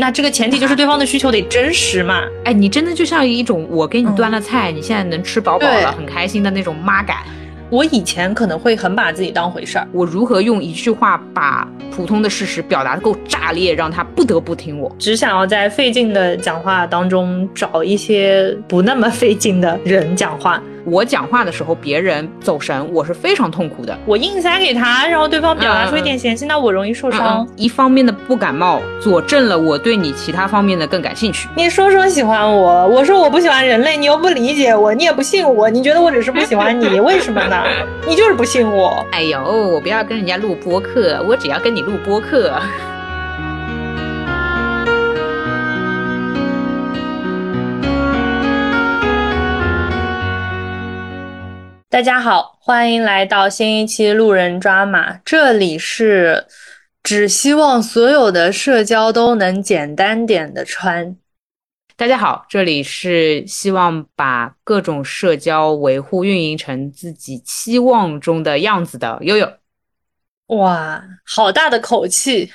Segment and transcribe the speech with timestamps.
[0.00, 2.22] 那这个前提就是对方的需求得真实嘛。
[2.46, 7.18] 哎，你真的就像一种我给你端了菜，你现在能吃饱饱对了，很开心的那种妈感。
[7.68, 14.90] 我以前可能会很把自己当回事儿，我如何用一句话把普通的事实表达的够炸裂，让他不得不听我？
[14.98, 20.60] 只想要在费劲的讲话当中找一些不那么费劲的人讲话。
[20.84, 23.96] 我讲话的时候，别人走神，我是非常痛苦的。
[24.06, 27.46] 我硬塞给他，然后对方表达出一点嫌弃，那我容易受伤。
[27.46, 31.48] 嗯一方面的不感冒，佐证了我对你其他方面的更感兴趣。
[31.56, 37.62] 你说说喜欢我，我说我不喜欢人类，你又不理解我，你也不信我，你觉得我只是不喜欢你， 为什么呢？
[38.08, 39.04] 你就是不信我。
[39.12, 42.54] 哎呦，我不要跟人家录播客，我只要跟你录播客。
[51.90, 56.46] 大家好，欢迎来到新一期路人抓马，这里是
[57.02, 61.16] 只希望所有的社交都能简单点的穿。
[61.96, 69.52] 大家好，这里是希望把各种社交维护运营成自己期望中的样子的悠悠。
[70.46, 72.52] 哇，好大的口气！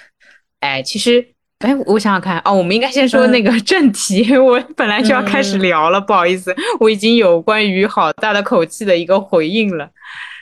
[0.62, 1.35] 哎，其实，
[1.66, 4.38] 哎，我想想看哦，我们应该先说那个正题。
[4.38, 9.90] 我本来就要开始聊了，不好意思，我已经有关于好大的口气的一个回应了。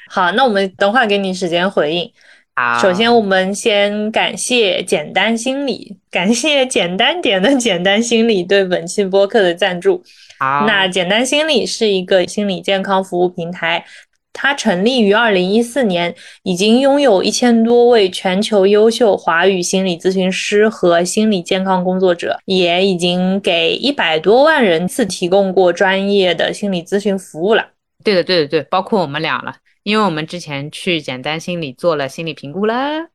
[0.10, 2.12] 好，那我们等会儿给你时间回应。
[2.56, 10.04] 好，首先我们先感谢简单心理，感谢简单点的简单心理对本期播客的赞助。
[10.40, 13.86] 好，那简单心理是一个心理健康服务平台，
[14.34, 27.70] 它成立于二零一四年，已经拥有一千多位全球优秀华语心理咨询师和心理健康工作者，也已经给一百多万人次提供过专业的心理咨询服务了。
[28.04, 33.08] 对的，对的，对，包括我们俩了，因为我们之前去简单心理做了心理评估啦。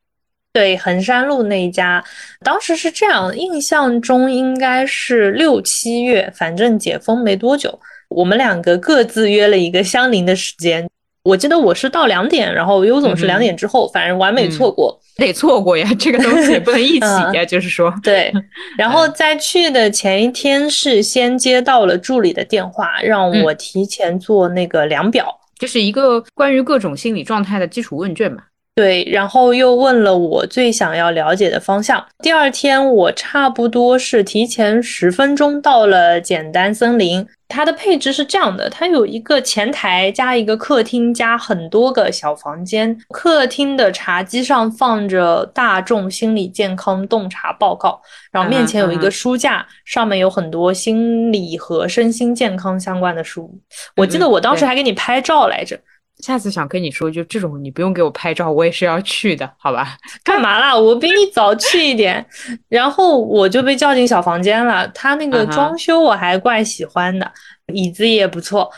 [0.51, 2.03] 对，衡山路那一家，
[2.43, 7.79] 当时是这样，印象中应该是六七月，反正解封没多久，
[8.09, 10.89] 我们两个各自约了一个相邻的时间。
[11.23, 14.99] 我记得我是到两点，然后优总是两点之后，反正完美错过。
[15.17, 17.93] 得错过呀，这个东西也 不能一起呀，就是说。
[18.01, 18.31] 对，
[18.77, 25.27] 然后在去的前一天是先接到了助理的电话，让我提前做那个量表，
[25.59, 28.43] 就是一个关于各种心理状态的基础问卷嘛。
[28.79, 32.01] 对，然后又问了我最想要了解的方向。
[32.19, 37.27] 第二天我差不多是提前十分钟到了简单森林。
[37.49, 42.97] 它的配置是这样的，它有一个前台加一个客厅加很多个小房间。
[43.09, 47.99] 客厅的茶几上放着大众心理健康洞察报告，
[48.31, 53.53] 然后面前有一个书架，上面有很多心理和身心健康相关的书。
[53.97, 55.77] 我记得我当时还给你拍照来着。
[56.19, 59.97] 下次想跟你说，就这种你不用给我拍照，我也是要去的，好吧？
[60.23, 60.77] 干嘛啦？
[60.77, 62.25] 我比你早去一点，
[62.67, 64.87] 然后我就被叫进小房间了。
[64.89, 67.31] 他那个装修我还怪喜欢的，
[67.73, 68.69] 椅子也不错。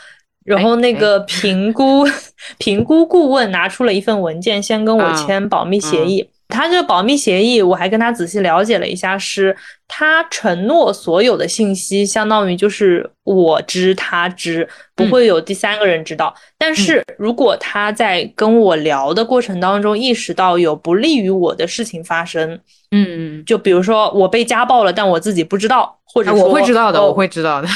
[0.44, 2.04] 然后那个评估
[2.58, 6.28] 评估顾问拿出了一份文件，先跟我签保密协议。
[6.52, 9.56] 他这个保密协议，我还跟他仔细了解了一下，是
[9.88, 16.34] 他承诺所有的信息，相当于就是我知他知，不会有第三个人知道。
[16.58, 22.60] 但是如果他在跟我聊的过程当中意识到有不利于我的事情发生，
[22.90, 27.68] 嗯，就比如说我被家暴了，但我自己不知道，或者我会知道的，我会知道的，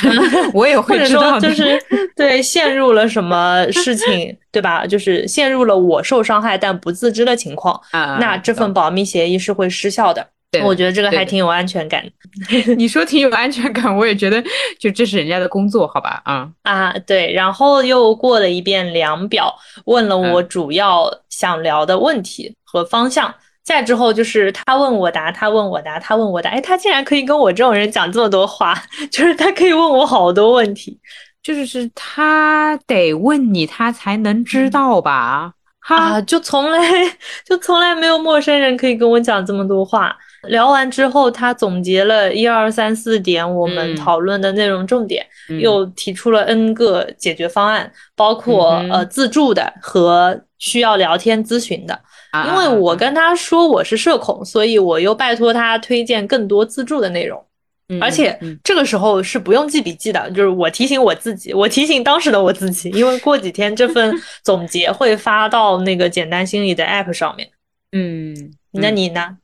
[0.52, 1.78] 我也会知道的，就是
[2.14, 4.86] 对陷入了什么事情，对吧？
[4.86, 10.26] 就是陷入了我受伤害但不自知的情况，啊、那这份保密协议是会失效的。
[10.64, 12.02] 我觉得这个还挺有安全感。
[12.78, 14.42] 你说挺有安全感，我也觉得，
[14.78, 16.22] 就这是人家的工作，好吧？
[16.24, 17.30] 啊、嗯、啊，对。
[17.32, 19.54] 然后又过了一遍量表，
[19.84, 23.28] 问了我主要想聊的问题和方向。
[23.28, 23.34] 嗯、
[23.66, 26.48] 再之后就是他问我答，他问我答，他问我答。
[26.50, 30.96] 哎，他竟然可以跟我这种人讲这么多话， 就是他可以问我好多问题，
[31.42, 35.52] 就是是他得问你，他才能知道吧？
[35.80, 36.80] 啊，就从来
[37.44, 40.16] 就从来没有陌生人可以跟我讲这么多话。
[40.48, 51.98] 聊完之后，他总结了一二三四点我们讨论的内容重点，嗯、又提出了 N 个解决方案，包括、嗯、呃自助的和需要聊天咨询的。
[52.32, 57.42] 啊、因为我跟他说我是社恐，所以我又拜托他推荐更多自助的内容。
[57.88, 64.12] 嗯、而且这个时候是不用记笔记的，就是我提醒我自己，我提醒当时的我自己，因为过几天这份
[64.42, 67.48] 总结会发到那个简单心理的 App 上面。
[67.92, 68.34] 嗯，
[68.72, 69.38] 那你呢？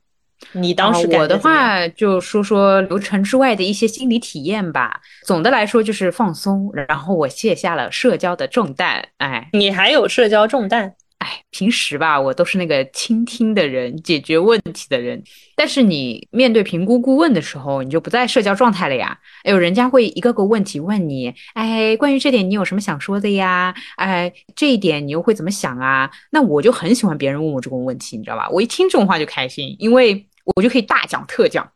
[0.51, 5.01] 你当时、啊、我的话就说说流程之外的一些心理体验吧。
[5.25, 9.07] 总的来说就是放松，然后我卸下了社交的重担。
[9.17, 10.93] 哎，你还有社交重担？
[11.19, 15.23] 哎，平时吧，我都是那个倾听的人，解决问题的人。
[15.55, 19.17] 但是你面对评估顾问的时候，你就不在社交状态了呀。
[19.43, 23.73] 哎呦，人家会一个个问题问你，哎，关于这点你有什么想说的呀？
[23.95, 26.11] 哎，这一点你又会怎么想啊？
[26.31, 28.49] 那我就很喜欢别人问我这种问题，你知道吧？
[28.49, 30.25] 我一听这种话就开心，因为
[30.55, 31.69] 我就可以大讲特讲。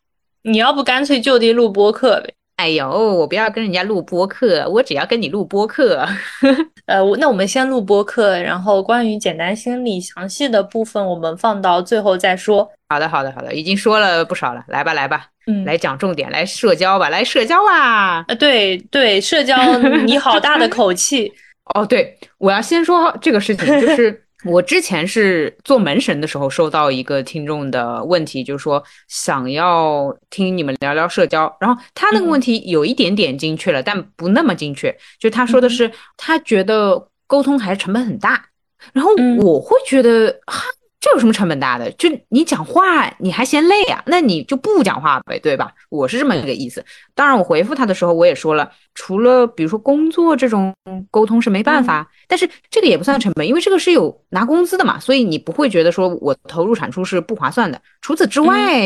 [0.43, 2.33] 你要不干脆就地录播课呗？
[2.57, 6.03] 哎呦，我不要跟人家录播客，我只要跟你录播客。
[6.87, 12.67] 呃，那我们先录播客，然后关于简单心理详细的部分，我们放到最后再说。
[12.89, 18.25] 好的，好的，好的，已经说了不少了，来吧，来吧，嗯，来讲重点，来社交吧，来社交吧。
[18.27, 21.31] 啊，对对，社交，你好大的口气。
[21.75, 24.23] 哦，对，我要先说这个事情，就是。
[24.47, 31.55] 我之前是做门神的时候，收到一个听众的问题，就是说想要听你们聊聊社交。
[31.59, 34.95] 然后他那个问题有一点点精确了，但不那么精确。
[35.19, 38.45] 就他说的是，他觉得沟通还是成本很大。
[38.93, 40.63] 然后我会觉得哈。
[41.07, 41.89] 这有什么成本大的？
[41.91, 44.03] 就你讲话你还嫌累啊？
[44.07, 45.71] 那你就不讲话呗，对吧？
[45.89, 46.83] 我是这么一个意思。
[47.15, 50.73] 当然，我回复他的时候我也说了，除了比如说工作这种
[51.09, 57.81] 沟通是没办法，但是这个也不算成本，因为这个是有拿工资的嘛，所以你不会觉得说我投入产出是不划算的。
[58.01, 58.83] 除此之外，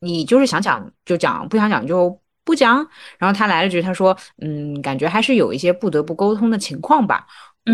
[0.00, 2.76] 你就是想讲就讲，不想讲就不讲。
[3.18, 7.26] 然后他来了句，他说，嗯，感觉还是有一些不得不沟通的情况吧。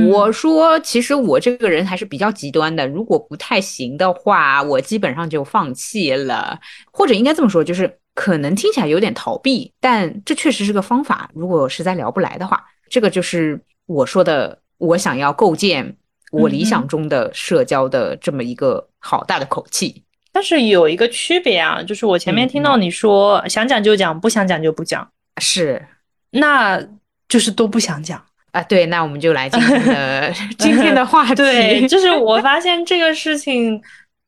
[0.08, 2.86] 我说，其实我这个人还是比较极端的。
[2.86, 6.58] 如果不太行的话，我基本上就放弃了，
[6.92, 11.30] 或者应该这么说，就是可能听起来有点逃避，但这确实是个方法。
[11.34, 15.96] 如果实在聊不来的话，这个就是我说的，我想要构建
[16.32, 20.02] 我理想中的社交的这么一个好大的口气。
[20.32, 25.08] 但是有一个区别啊，就是我前面听到你说想讲就讲，不想讲就不讲，
[25.40, 25.86] 是，
[26.30, 26.80] 那
[27.28, 28.20] 就是都不想讲。
[28.54, 31.34] 啊，对，那我们就来今天的 今天的话题。
[31.34, 33.82] 对，就是我发现这个事情，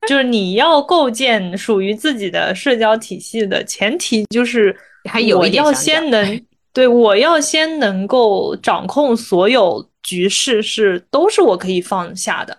[0.09, 4.77] 就是你要构建属于自己的社交体系的前提，就是
[5.09, 6.43] 还有我要先能
[6.75, 12.59] 对我要先能够掌控所有局势，是都是我可以放下的。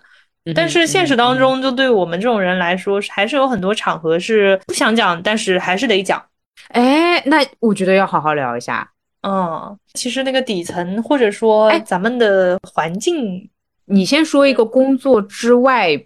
[0.54, 6.24] 但是现实当中，就对我们这种人来说，还是有很多场合是不想讲，但是还是得讲。
[6.68, 8.90] 哎，那我觉得要好好聊一下。
[9.22, 13.50] 嗯，其实那个底层或者说咱们的环境，
[13.86, 16.00] 你先说一个工作之外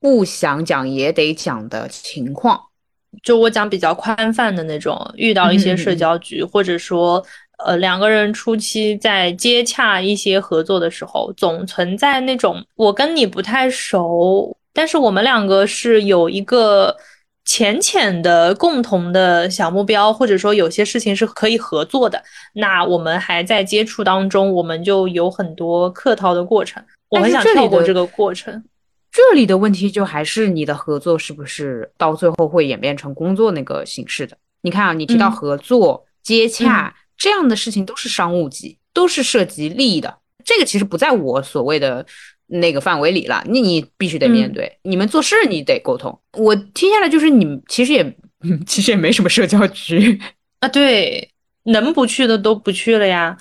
[0.00, 2.60] 不想讲也得讲的情况，
[3.22, 7.24] 就我讲比较宽泛的那种，遇到一些社交局，或者说
[7.64, 16.96] 呃两个人初期在接洽一些合作的时候，总存在那种我跟你不太熟，但是我们两个是有一个。
[17.46, 22.20] 浅浅的共同的小目标，或者说有些事情是可以合作的，
[22.54, 26.82] 那我们还在接触当中，我们就有很多客套的过程。
[27.08, 28.62] 我很想跳过这个过程。
[29.12, 34.36] 这里的问题就还是你的合作是不是到最后会演变成工作那个形式的？
[34.62, 40.18] 你看啊，你提到合作、接洽这样的事情都是商务级，都是涉及利益的。
[40.44, 42.04] 这个其实不在我所谓的。
[42.48, 44.78] 那个范围里了，那你必须得面对。
[44.82, 46.16] 你们做事你得沟通。
[46.38, 48.16] 我听下来就是你们其实也
[48.66, 50.20] 其实也没什么社交局
[50.60, 51.30] 啊，对，
[51.64, 53.36] 能不去的都不去了呀。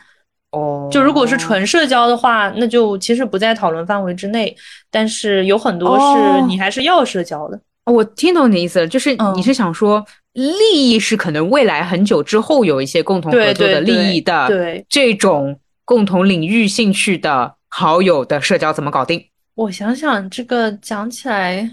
[0.52, 4.56] 哦，就如果是纯社交的话，那就其实不在讨论范围之内。
[4.90, 7.60] 但是有很多是你还是要社交的。
[7.86, 10.04] 我听懂你的意思了，就是你是想说
[10.34, 17.54] 利益是可能未来很久之后有一些共同合作的利益的，对这种共同领域兴趣的。
[17.78, 19.22] 好友的社交怎么搞定？
[19.54, 21.70] 我想想，这个讲起来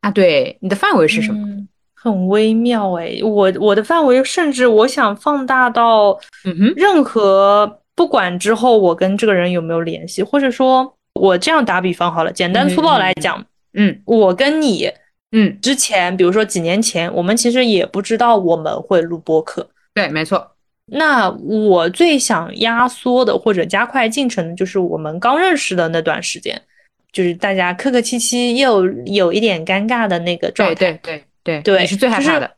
[0.00, 1.68] 啊，对，你的范围是什么？
[1.94, 6.10] 很微妙哎，我我的范围甚至我想放大到，
[6.44, 14.90] 嗯哼，任何不管之后我跟这个人有没有联系，或者说我这样打比方好了，简单粗暴来讲，嗯，我跟你，
[15.30, 20.55] 嗯，之前比如说几年前，我们其实也不知道我们会录播课，对，没错。
[20.92, 26.62] 那我最想压缩的或者加快进程的，就是我们刚认识的那段时间，
[27.10, 30.74] 就是大家客客气气又有一点尴尬的那个状态。
[30.76, 32.48] 对对对对对，你是最害怕的。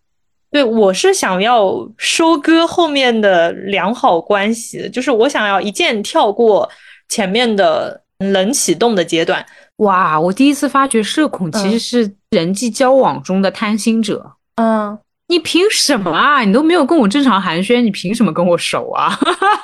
[0.50, 6.70] 对，我是想要收割后面的良好关系，就是我想要一键跳过
[7.08, 9.44] 前面的冷启动的阶段。
[9.76, 14.32] 哇，我第一次发觉社恐其实是人际交往中的贪心者。
[14.56, 14.98] 嗯。
[15.28, 16.42] 你凭什么啊？
[16.42, 19.18] 你都没有跟我正常寒暄，你凭什么跟我熟啊？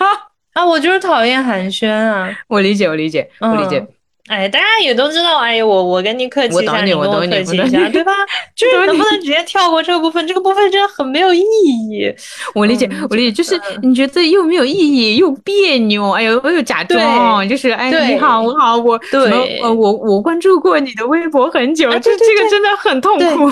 [0.55, 2.31] 啊，我就是讨厌寒暄啊！
[2.49, 3.85] 我理解，我理解，我理解。
[4.29, 8.13] 哎，大家也都知道，哎呀，我我跟你客气一下，你跟我客气一下，对吧？
[8.57, 10.27] 就是能不能直接跳过这个部分？
[10.27, 12.11] 这个部分真的很没有意义。
[12.55, 23.51] 我理解，我理解，就是你觉得又没有意义又别扭，哎呦，又假装，就是哎，你好，我好，我对，呃，我我关注过你的微博很久，这这个真的很痛苦。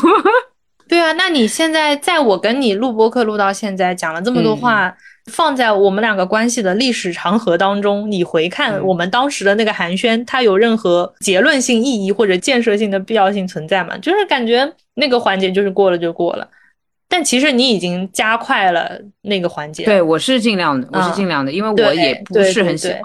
[0.93, 4.95] 对啊，那你现在在我跟你录播课录到现在，讲了这么多话。
[5.31, 13.97] 放在我们两个关系的历史长河当中，你回看我们当时的那个寒暄，它有任何结论性意义或者建设性的必要性存在吗？
[13.99, 16.49] 就是感觉那个环节就是过了就过了，
[17.09, 19.85] 但其实你已经加快了那个环节。
[19.85, 23.01] 对，我是尽量的，我是尽量的，因为我也不是很喜欢，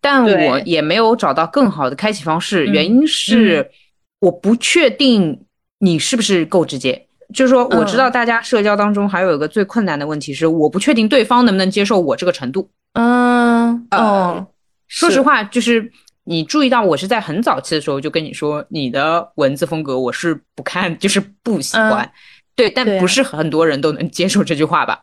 [0.00, 3.70] 但我也没有找到更好的开启方式，原因是
[4.18, 5.44] 我不确定
[5.78, 7.06] 你是不是够直接。
[7.32, 12.68] 就是说，我知道大家社交当中还有一个最困难的问题是，我不确定对方能不能接受我这个程度。
[12.94, 14.46] 嗯，哦，
[14.88, 15.90] 说实话，就是
[16.24, 22.10] 你注意到我是在很早期的时候就跟你说，你的文字风格我是不看，就是不喜欢。
[22.54, 25.00] 对，但不是很多人都能接受这句话吧？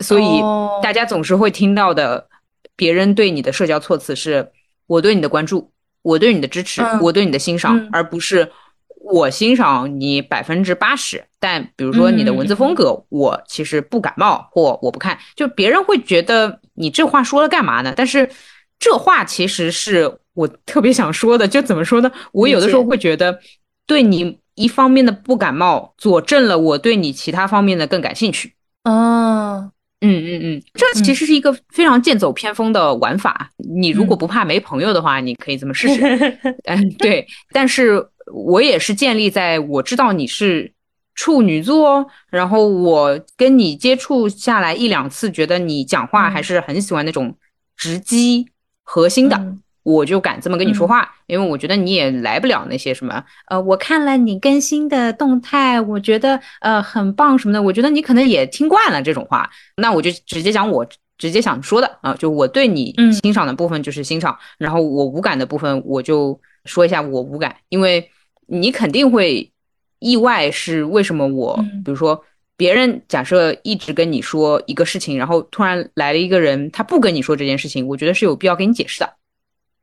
[0.00, 0.40] 所以
[0.82, 2.26] 大家总是会听到的，
[2.74, 4.50] 别人对你的社交措辞是
[4.86, 5.70] 我对你的关注，
[6.02, 8.50] 我对你的支持，我对你的欣赏，而不是。
[9.02, 17.94] 我欣赏你百分之八十，但比如说你的文字风格，我其实不感冒或我不看，就别人会觉得你这话说了干嘛呢？
[17.96, 18.28] 但是
[18.78, 22.12] 这话其实是我特别想说的，就怎么说呢？
[22.32, 23.40] 我有的时候会觉得，
[23.86, 28.52] 对你一方面的不感冒，佐证了我对你其他方面的更感兴趣。
[28.84, 33.50] 哦，嗯嗯嗯，这其实是一个非常剑走偏锋的玩法。
[33.56, 36.00] 你如果不怕没朋友的话，你可以这么试试。
[36.64, 38.06] 嗯，对，但是。
[38.32, 40.72] 我也是建立在我知道你是
[41.14, 47.36] 处女座，然后我跟你接触下来一两次，觉得你讲话还是很喜欢那种
[47.76, 48.46] 直击
[48.82, 49.38] 核心的，
[49.82, 51.06] 我就敢这么跟你说话。
[51.26, 57.60] 因为我觉得你也来不了那些什么，呃，我看了你更新的动态，我觉得呃很棒什么的。
[57.60, 60.86] 我觉得你可能也听惯了这种话，那我就直接讲我
[61.18, 68.10] 直接想说的啊，就我对你欣赏的部分就是欣赏，然后我无感的部分我就说一下我无感，因为。
[68.50, 69.48] 你肯定会
[70.00, 71.26] 意外，是为什么？
[71.28, 72.20] 我比如说，
[72.56, 79.14] 别人假设一直跟你说一个事情，然后突然来了一个人，他不跟你说这件事情，我觉得是有必要给你解释的。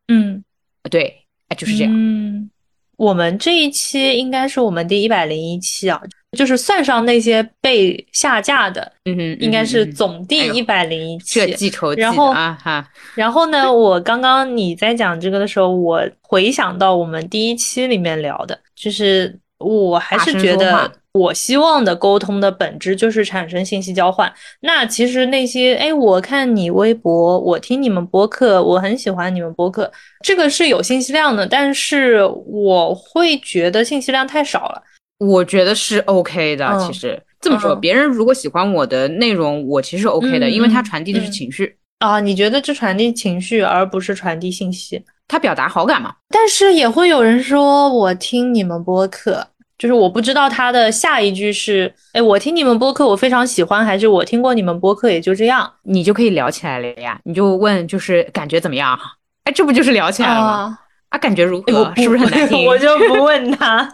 [0.10, 0.44] 嗯，
[0.90, 1.94] 对，哎，就是这样。
[1.96, 2.50] 嗯，
[2.98, 6.02] 我们这一期应该是我们第一百零一期啊，
[6.36, 11.40] 就是算上那些被下架的，嗯哼，应该是总第一百零一期。
[11.40, 20.92] 这记仇然后啊哈，然后呢，我刚刚你在讲这个的时候，我回想到我们第一期里面聊的，就是我还是觉得。
[21.14, 24.32] 我希望的沟通的本质就是产生信息交换。
[24.60, 29.92] 那其实那些，哎，我看你微博，我听你们播客，我很喜欢你们播客，
[30.22, 34.84] 这个是有信息量的，但是我会觉得信息量太少了。
[35.20, 36.78] 我觉得是 OK 的。
[36.86, 42.20] 其实这么说，别人如果喜欢我的内容，我其实 OK 的，因为他传递的是情绪啊。
[42.20, 45.04] 你觉得这传递情绪，而不是传递信息？
[45.28, 46.14] 他表达好感嘛？
[46.30, 49.48] 但是也会有人说我听你们播客。
[49.78, 57.20] 就是我不知道他的下一句是，哎，我听你们播客，我非常喜欢，还是我听过你们播客，也就这样，你就可以聊起来了呀。
[57.26, 58.98] 你就问，就是感觉怎么样？
[59.44, 60.80] 哎，这不就是聊起来了吗？
[61.10, 61.94] 啊，感觉如何？
[61.96, 62.66] 是不是很难 听？
[62.66, 63.88] 我就不问他。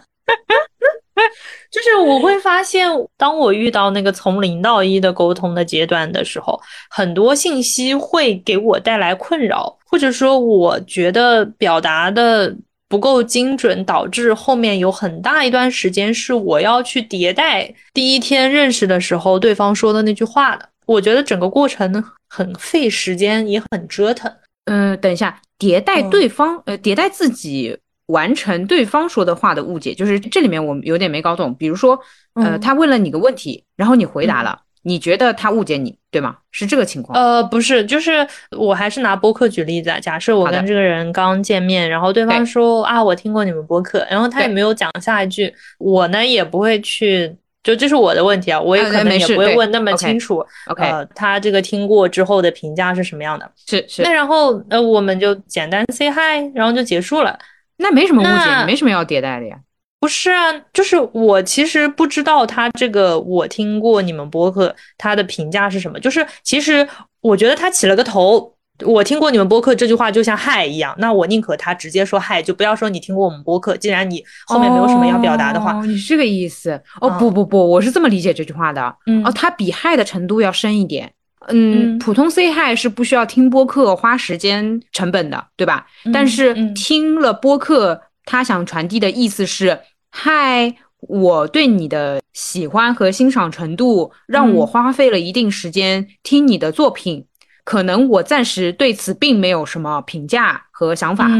[1.70, 12.54] 就是我会发现，当我遇到那个从零到一的沟通的阶段的时候，很多信息会给我带来困扰，或者说我觉得表达的。
[12.86, 20.68] 不够精准，导致后面有很大一段时间是我要去迭代第一天认识的时候对方说的那句话的。
[20.86, 24.32] 我觉得整个过程呢很费时间，也很折腾。
[24.66, 31.54] 嗯，等一下，迭代对方，呃，迭代自己完成对方说的话的误解，就是这里面我有点没搞懂。
[31.54, 31.98] 比如说，
[32.34, 34.60] 呃，他问了你个问题，然后你回答了。
[34.86, 36.36] 你觉得他误解你，对吗？
[36.52, 37.18] 是这个情况？
[37.18, 39.98] 呃，不是，就是我还是拿播客举例子啊。
[39.98, 50.44] 假设我跟这个人刚见面，然后对方说啊，我听过你们播客，然后他也没有讲下一句，我呢也不会去，就这是我的问题啊，我也可能也不会问那么清楚。
[50.66, 50.84] OK，
[51.14, 53.50] 他这个听过之后的评价是什么样的？
[53.66, 54.02] 是是。
[54.02, 57.38] 那然后呃，我们就简单 say hi，然后就结束了。
[57.78, 59.56] 那没什么误解，你没什么要迭代的呀。
[60.00, 65.98] 不是啊，就是我其实不知道他这个，我听过你们播客，他的评价是什么？
[65.98, 66.86] 就是其实
[67.22, 68.54] 我觉得他起了个头，
[68.84, 73.76] 我听过你们播客这句话就像嗨一样，那我宁可他直接说嗨，就不要说你听过我们播客。
[73.78, 76.78] 既然你后面没有什么要表达的话，你是这个意思？
[77.00, 78.94] 哦不不不，我是这么理解这句话的。
[79.06, 81.10] 嗯哦，他比嗨的程度要深一点。
[81.48, 85.86] 嗯，普通 say hi 是不需要听播客花时间成本的，对吧？
[86.12, 89.78] 但是听了播客，他想传递的意思是，
[90.10, 97.26] 嗨，我对你的喜欢和欣赏程度，让我花费了一定时间听你的作品。
[97.64, 101.30] 可能我暂时对此并没有什么评价和想法，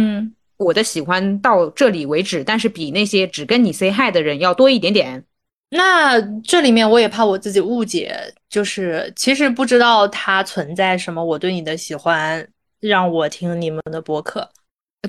[0.56, 5.24] 我的喜欢到这里为止，但是比那些只跟你 say hi 的人要多一点点。
[5.76, 8.16] 那这里面我也怕我自己误解，
[8.48, 11.22] 就是其实不知道它存在什么。
[11.22, 12.46] 我对你的喜欢
[12.78, 14.48] 让我听你们的播客，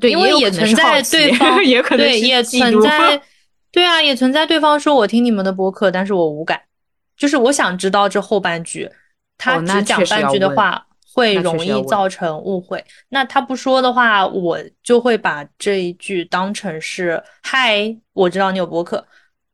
[0.01, 3.21] 对，因为也存在对方 也可能对也存在，
[3.71, 6.59] 对啊，也存在对方说我听你们的播客，但是我无感。
[7.15, 8.89] 就是我想知道这后半句，
[9.37, 12.83] 他只讲半句的话会容易造成误会。
[13.09, 19.05] 那他不说的话，我就会把这一句当成是嗨，我知道你有播客。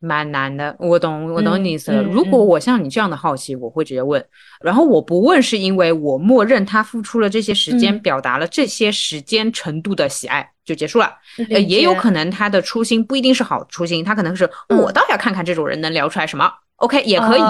[0.04, 2.02] 蛮难的，我懂，我懂你意思了。
[2.02, 4.24] 如果我像你这样的好奇，我会直接问。
[4.64, 11.14] 然后我不问，是因为我默认他付出了这些时间，表达了这些时间程度的喜爱，就结束了。
[11.52, 16.52] 呃，也有可能他的初心不一定是好初心，他可能是我倒要看看这种人能聊出来什么。
[16.78, 17.42] OK，也可以。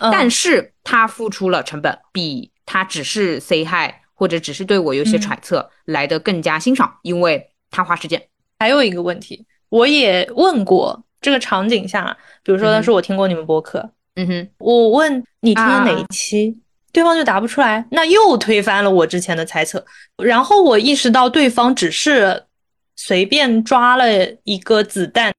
[0.00, 8.20] 但是他付出了成本，比他只是 say hi 或者只是对我有些揣测来的更加欣赏，因为他花时间。
[8.58, 11.04] 还有一个问题，我也问过。
[11.20, 16.56] 这个场景下，比如说他说我听过你们播客，嗯哼，我问你听了哪一期，
[16.92, 19.84] 对方就答不出来，那又推翻了我之前的猜测。
[20.22, 22.44] 然后我意识到对方只是
[22.96, 24.06] 随便抓了
[24.44, 25.32] 一个子弹，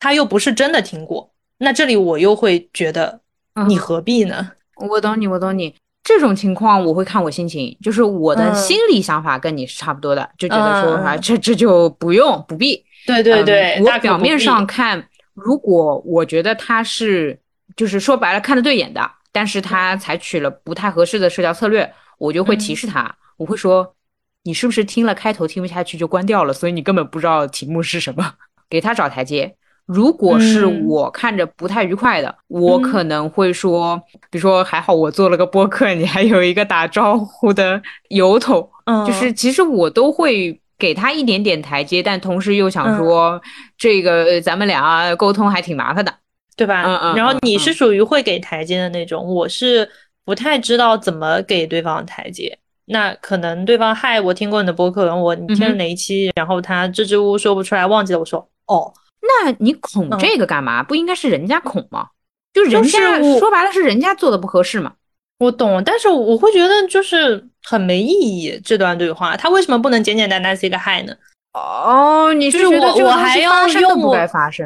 [0.00, 1.30] 他又不是真的听过。
[1.58, 3.20] 那这里我又会觉得
[3.68, 4.50] 你何必呢？
[4.76, 5.74] 我懂你，我懂你。
[6.02, 12.82] 这种情况我会看我心情，就是我的心理想法跟你是差不多的，就觉得说啊，这这就不用不必。
[13.06, 15.06] 对对对，我表面上看。
[15.40, 17.38] 如果我觉得他是，
[17.76, 23.94] 就是说白了看得对眼的，但是他采取了不太合适的社交策略，我就会提示他，我会说，
[24.42, 28.34] 你是不是听了开头听不下去就关掉了，所以你根本不知道题目是什么，
[28.68, 29.54] 给他找台阶。
[29.86, 33.96] 如果是我看着不太愉快的，我可能会说，
[34.30, 39.06] 比如说还好我做了个播客，你还有一个打招呼的由头，嗯。
[39.06, 40.60] 就是其实我都会。
[40.78, 43.40] 给他一点点台阶，但同时又想说，
[43.76, 46.14] 这个咱们俩沟通还挺麻烦的，
[46.56, 46.84] 对吧？
[46.86, 47.16] 嗯嗯。
[47.16, 49.88] 然后你是属于会给台阶的那种，我是
[50.24, 52.58] 不太知道怎么给对方台阶。
[52.86, 56.30] 那可能对方嗨，我听过你的播客，我你听了哪一期？
[56.36, 58.18] 然后他支支吾吾说不出来，忘记了。
[58.18, 60.82] 我说哦，那你恐这个干嘛？
[60.82, 62.08] 不应该是人家恐吗？
[62.54, 64.92] 就人家说白了是人家做的不合适嘛。
[65.38, 68.60] 我懂，但是我会觉得就是很没意义。
[68.64, 71.14] 这段对话，他为什么不能简简单单 say 个 hi 呢？
[71.54, 74.16] 哦，你是我我还要用我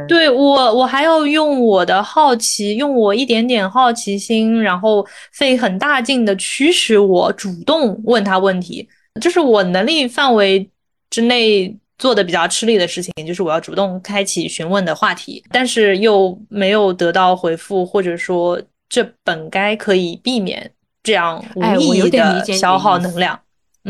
[0.09, 8.89] 对我我还要用我的好奇，用我一点点好奇心，然后费很大劲的驱使我主动问他问题，
[9.21, 10.69] 这是我能力范围
[11.11, 18.59] 之内做的比较吃力的事情，就是我要主动开启询问的话题，但是又没有得到回复，或者说。
[18.93, 20.71] 这本该可以避免
[21.03, 23.41] 这样无意义的消耗能量。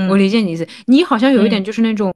[0.08, 2.14] 我理解你意思，你好像有一点就是那种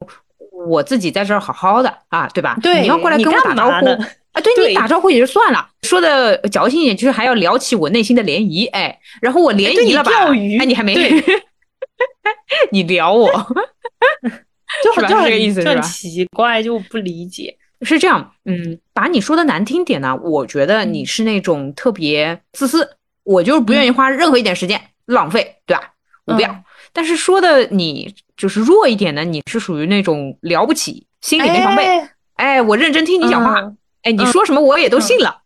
[0.68, 2.57] 我自己在这儿好好的啊，对吧？
[2.62, 4.40] 对，你要过来跟我打招呼啊？
[4.40, 10.12] 对你打招呼也就算了，说的矫情一点，就是还要聊起我内心的涟漪，哎，然后我涟漪了吧？
[10.61, 10.94] 哎，你还没，
[12.70, 13.29] 你撩我，
[14.85, 17.57] 就是这个意思，就很奇怪，就不理解。
[17.87, 22.87] 是这样，嗯，把你说的难听点呢，我觉得你是那种特别自私，
[23.25, 25.92] 我就是不愿意花任何一点时间浪费，对吧？
[26.27, 26.55] 我不要。
[26.92, 31.87] 但是说的你就是弱一点呢，你是属于那种了不起，心里没防备。
[32.35, 33.72] 哎，我认真听你讲话，
[34.03, 35.42] 哎，你说什么我也都信了。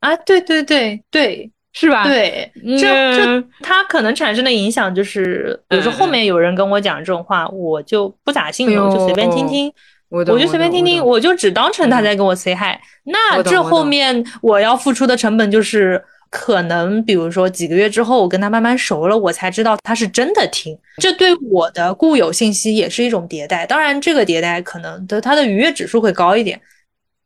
[0.00, 2.04] 啊，对对对对， 是吧？
[2.04, 9.72] 对，这这他可能产生的影响就是，比如说后面有人跟我讲这种话，我就不咋信了，我就随便听听。
[10.10, 12.78] 我就随便听听，我就只当成他在跟我 say hi。
[13.04, 20.78] 那这后面我要付出的成本就是，可能比如说几个月之后，我跟他慢慢熟了，我才知道他是真的听。
[20.96, 23.66] 这对我的固有信息也是一种迭代。
[23.66, 26.58] 当然，这个迭代可能的它的愉悦指数会高一点，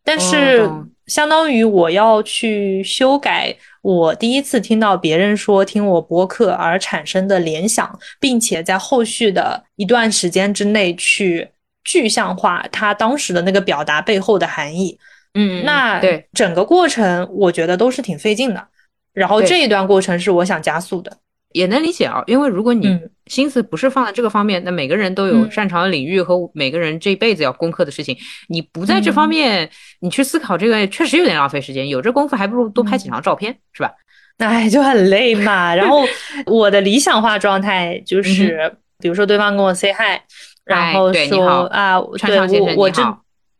[0.05, 0.68] 但是
[1.07, 11.49] 相当于我要去修改我第一次听到别人说听我播客而产生的联想，并且在后续的一段时间之内去。
[11.85, 14.99] 具象化他当时的那个表达背后的含义，
[15.35, 18.68] 嗯，那对整个过程，我觉得都是挺费劲的。
[19.12, 21.14] 然后这一段过程是我想加速的，
[21.53, 22.23] 也能理解啊。
[22.27, 28.16] 因为如果你心思不是放在这个方面，那每个人都有擅长的领域和每个人这一辈子要攻克的事情，
[28.49, 29.68] 你不在这方面，
[30.01, 31.87] 你去思考这个，确实有点浪费时间。
[31.88, 33.92] 有这功夫，还不如多拍几张照片，是吧？
[34.38, 35.75] 哎，就很累嘛。
[35.75, 36.03] 然后
[36.47, 40.18] 我的理想化状态就是，比如说对方跟我 say hi，
[40.64, 43.03] 然后说啊，对我我知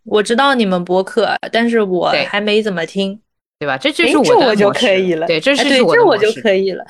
[0.05, 3.21] 我知道你们播客，但是我还没怎么听，
[3.59, 3.77] 对吧？
[3.79, 5.27] 这就是我就可以了。
[5.27, 6.85] 对，这是对，这我就可以了。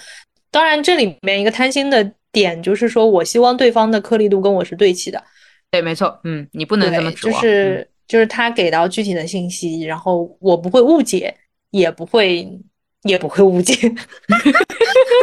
[0.50, 5.22] 当然，这里面一个贪心的点就是说，我希望对方的颗粒度跟我是对齐的。
[5.70, 7.30] 对，没错，嗯，你不能这么说。
[7.30, 11.34] 就是就是他给到具体的信息，然后我不会误解，
[11.70, 12.46] 也不会
[13.04, 13.74] 也不会误解。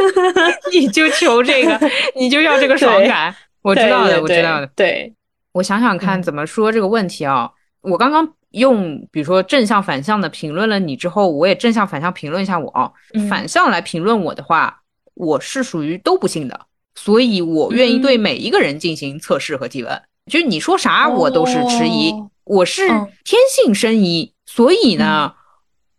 [0.73, 1.79] 你就求这个，
[2.15, 3.35] 你就要这个爽感。
[3.61, 4.67] 我知道的，我知道的。
[4.75, 5.13] 对，
[5.53, 7.49] 我想想看怎么说这个问题啊。
[7.81, 12.91] 我刚刚用比如说正向反向的评论了你之后，我也正向反向评论一下我啊。
[13.29, 14.75] 反向来评论我的话。
[15.15, 16.57] 我是属于都不信的，
[16.95, 20.01] 所以我愿意对每一个人进行测试和提问。
[20.31, 22.13] 就是你说啥，我都是迟疑。
[22.45, 25.33] 我是天性生疑，所以呢，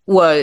[0.07, 0.35] 我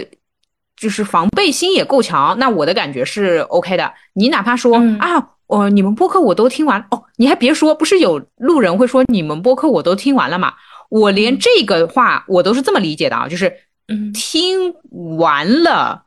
[0.75, 2.37] 就是防备心也够强。
[2.37, 3.91] 那我的感觉是 OK 的。
[4.13, 10.53] 你哪怕说啊，哦，你们播客我都听完哦，你还别说，不是有路人会说你们播客我都听完了嘛？
[10.89, 13.53] 我连这个话我都是这么理解的啊，就是
[14.13, 14.73] 听
[15.17, 16.03] 完了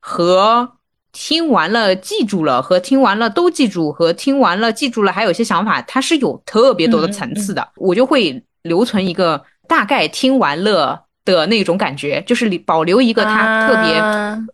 [0.00, 0.72] 和。
[1.18, 7.66] 听完了记住了和听完了都记住和听完了记住了还有一些想法，它是有特别多的层次的。
[7.76, 13.94] 我就会留存一个大概听完了的那种感觉，就是保留一个他特别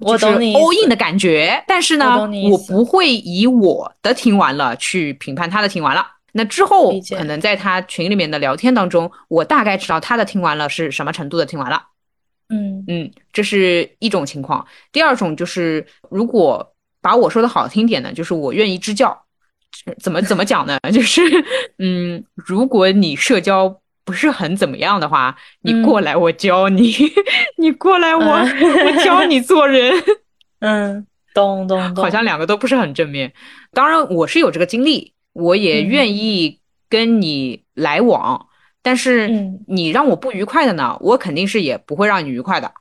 [0.09, 1.63] 就是 all in 的感觉。
[1.69, 6.05] 但是呢，我不会以我的听完了去评判他的听完了。
[6.33, 11.81] 那之后可能在他群里面的聊天当中，我大概知道他的听完了是什么程度的听完了。
[12.49, 14.67] 嗯嗯，这是一种情况。
[14.91, 19.17] 第二种就是，如果把我说的好听点呢，就是我愿意支教。
[20.03, 20.79] 怎么怎么讲呢？
[20.93, 21.23] 就是
[21.79, 26.93] 嗯，如果你社交不是很怎么样的话，你过来我教你，
[27.59, 29.93] 你过来我我教你做人。
[30.61, 32.05] 嗯，懂懂懂。
[32.05, 33.33] 好像两个都不是很正面。
[33.73, 38.47] 当然，我是有这个经历，我也愿意跟你来往。
[38.85, 39.29] 但是
[39.69, 42.73] 你让我不愉快的呢，我肯定是也不会让你愉快的，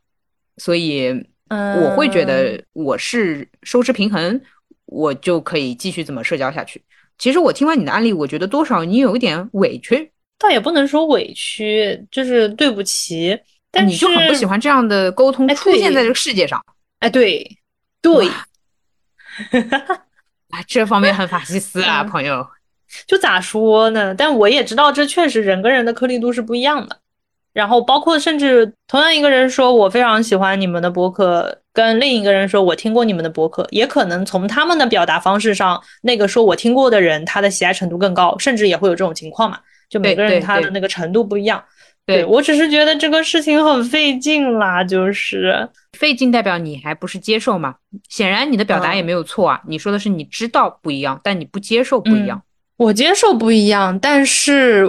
[0.58, 1.10] 所以
[1.50, 4.42] 我会觉得我是收支平衡，
[4.88, 6.82] 我就可以继续怎么社交下去。
[7.20, 13.38] 其实我听完你的案例，我觉得多少你有一点委屈，倒也不能说委屈，就是对不起。
[13.74, 16.62] 但你就很不喜欢这样的沟通出现在这个世界上。
[17.00, 17.58] 哎，对，
[18.02, 18.28] 对，
[20.52, 22.46] 啊，这方面很法西斯啊，朋友。
[23.08, 24.14] 就咋说呢？
[24.14, 26.98] 但我也知道，这确实人跟人的颗粒度是不一样的。
[27.54, 39.60] 然后包括甚至同样一个人说我非常喜欢你们的博客，跟另一个人说我听过你们的博客，也可能从他们的表达方式上，那个说我听过的人他的喜爱程度更高，甚至也会有这种情况嘛。
[39.92, 41.64] 就每个人他的那个程度不一样。
[42.04, 47.76] 对我只是觉得这个事情很费劲啦，就是费劲代表你还不是接受嘛？
[48.10, 49.62] 显然你的表达也没有错啊。
[49.68, 52.42] 你说的是你知道不一样，但你不接受不一样。
[52.78, 54.88] 我接受不一样，但是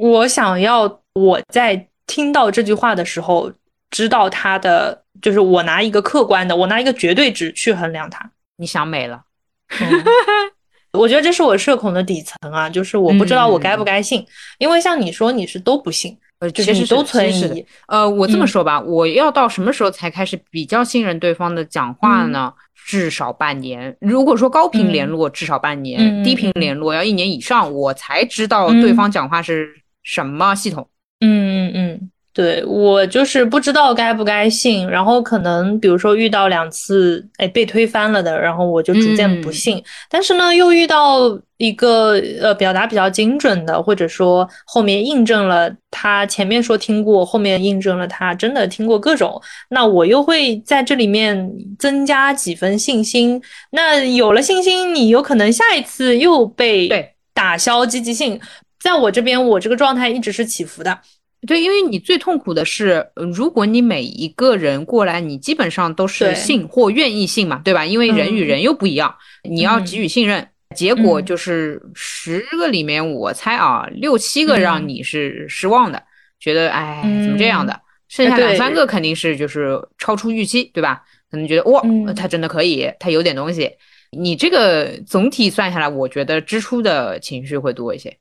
[0.00, 3.52] 我想要我在听到这句话的时候，
[3.90, 8.30] 知道他的就是我拿一个客观的，我拿一个绝对值去衡量它。
[8.56, 9.22] 你想美了，
[10.98, 14.24] 我觉得这是我社恐的底层啊，就是我不知道我该不该信，
[14.58, 17.64] 因为像你说你是都不信，呃，其实都存疑。
[17.88, 22.52] 呃，我这么说吧，我要到什么时候才开始比较信任对方的讲话呢？
[22.86, 29.68] 至少半年，如果说高频联络，至少半年；低频联络要一年以上，我才知道对方讲话是
[30.02, 30.86] 什么系统。
[31.20, 32.10] 嗯嗯嗯。
[32.34, 39.80] 对我就是不知道该不该信，然后可能比如说遇到两次哎被推翻了的，然后我就逐渐不信。
[40.10, 41.20] 但是呢，又遇到
[41.58, 53.40] 一个呃表达比较精准的，或者说后面印证了他前面说听过，后面印证了他真的听过各种，那我又会在这里面增加几分信心。
[53.70, 58.40] 那有了信心，你有可能下一次又被打消积极性。
[58.80, 60.98] 在我这边，我这个状态一直是起伏的。
[61.46, 67.84] 对，因为你最痛苦的是，如果你每一个人过来，你基本上都是信或愿意信嘛，对吧？
[67.84, 76.02] 因为人与人又不一样，你要给予信任，结果就是十个里面，我猜啊，六七个让你是失望的，
[76.40, 77.80] 觉得哎，怎么这样的？
[78.08, 81.02] 剩下两三个肯定是就是超出预期，对吧？
[81.30, 81.82] 可能觉得哇，
[82.14, 83.70] 他真的可以，他有点东西。
[84.16, 88.16] 你这个总体算下来，我觉得支出的情绪会多一些。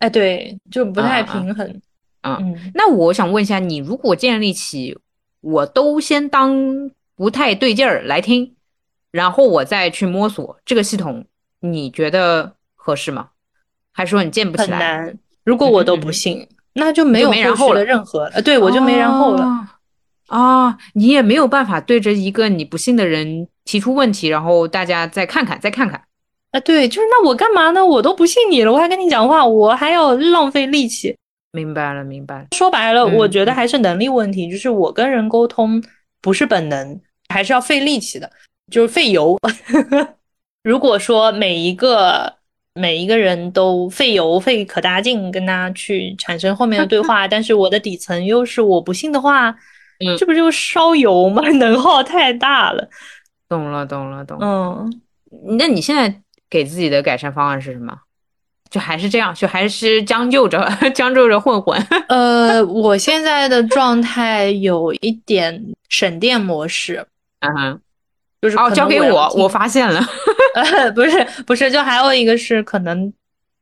[0.00, 1.80] 哎，对，就不太平衡。
[2.40, 4.98] 嗯，那我想问一下，你如果建立起
[5.40, 8.54] 我都先当不太对劲儿来听，
[9.10, 11.24] 然后我再去摸索这个系统，
[11.60, 13.28] 你觉得合适吗？
[13.92, 14.78] 还是说你建不起来？
[14.78, 15.18] 很难。
[15.44, 19.46] 如果我都不信，那就没有然后了任何呃，对我就没然后了
[20.26, 20.76] 啊！
[20.94, 26.02] 你也没有办法对着一个你不信的人提出问题，然后大家再看看，再看看。
[26.50, 27.86] 啊，对，就是那我干嘛呢？
[27.86, 31.16] 我都不信你了，我还跟你讲话，我还要浪费力气。
[31.56, 32.46] 明白了，明白了。
[32.54, 35.82] 说白了，我觉得还是能力问题，就是我跟人沟通
[36.20, 38.30] 不是本能，还是要费力气的，
[38.70, 39.38] 就是费油。
[40.62, 42.34] 如果说每一个
[42.74, 49.50] 每一个人都费油费可大劲跟他去产生后面的对话，但是我的底层又是我不信的话，
[50.04, 51.42] 嗯，这不就烧油吗？
[51.58, 52.86] 能耗太大了。
[53.48, 54.46] 懂了，懂了，懂了。
[54.46, 55.00] 嗯，
[55.56, 57.96] 那你现在给自己的改善方案是什么？
[58.70, 61.80] 就还是这样，就还是将就着， 将就着混混。
[62.08, 67.06] 呃，我现在的状态有一点省电模式。
[67.40, 67.80] 嗯哼。
[68.42, 70.00] 就是哦，交给我，我发现了。
[70.54, 73.12] 呃，不是，不是，就还有一个是可能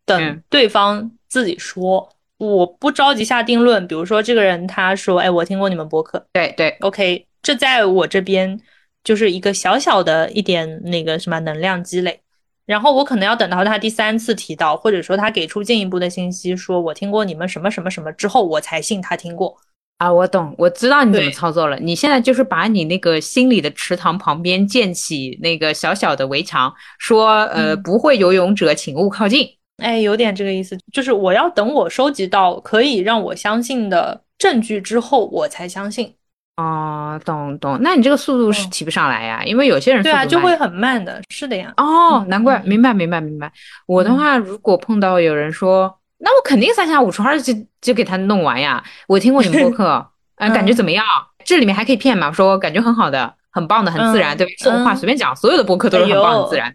[0.05, 2.07] 等对方自己说，
[2.39, 3.87] 我不着急下定论。
[3.87, 8.61] 比如说这个人他说，哎，我听过你们播客，对对，OK，这在我这边
[9.05, 12.21] 就是一个小小的一点那个什么能量积累。
[12.67, 19.57] 然后我可能要等到他第三次提到，或者说他给出进一步的信息，说我听过你们什么什么什么之后，我才信他听过。
[19.99, 21.79] 啊，我懂，我知道你怎么操作了。
[21.79, 29.49] 你现在就是把你那个心里的池塘旁边建起那个小小的围墙，说，呃，不会游泳者请勿靠近。
[29.77, 36.15] 哎，有点这个意思，就是我要等我收集到可以让我相信的证据之后，我才相信。
[36.57, 37.79] 哦，懂懂。
[37.81, 41.21] 那你这个速度是提不上来呀，因为有些人对啊，就会很慢的。
[41.29, 41.73] 是的呀。
[41.77, 43.51] 哦，难怪，明白明白明白。
[43.87, 45.99] 我的话，如果碰到有人说。
[46.19, 48.83] 那我肯定三下五除二就就给他弄完呀！
[49.09, 50.07] 我听过你们播客，
[50.39, 51.05] 嗯，感觉怎么样？
[51.45, 52.33] 这里面还可以骗吗？
[52.33, 54.53] 说感觉很好的，很棒的，很自然，对吧？
[54.57, 56.75] 这种话随便讲，所有的播客都是很棒很自然。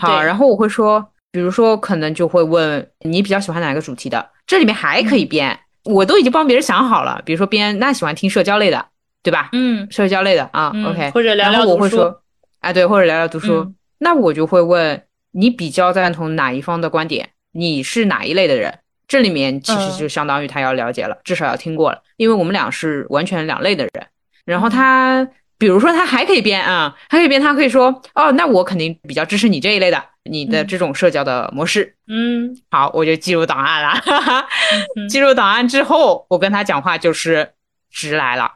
[0.00, 7.20] 好，然后我会说，比如说可能就会问你比较喜欢哪个主题的，这里面还可以编，我都已经帮别人想好了。
[7.24, 8.86] 比如说编，那喜欢听社交类的，
[9.24, 9.48] 对吧？
[9.52, 12.14] 嗯，社交类的啊，OK，或者聊聊读书，
[12.60, 13.74] 哎，对，或者聊聊读书。
[13.98, 17.30] 那我就会问你比较赞同哪一方的观点？
[17.52, 18.80] 你是哪一类的人？
[19.08, 24.06] 这里面其实就相当于他要了解了，至少要听过了，因为我们俩是完全两类的人。
[24.44, 31.94] 然后他，比如说他还可以编啊，还可以编，他可以说，哦，那我肯定比较支持你这一类的，你的这种社交的模式。
[32.08, 34.46] 嗯，好，我就记入档案了。
[35.08, 37.52] 记入档案之后，我跟他讲话就是
[37.90, 38.50] 直来了。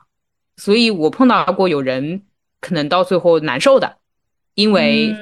[0.58, 2.20] 所以我碰到过有人
[2.60, 3.96] 可能到最后难受的，
[4.54, 5.16] 因为。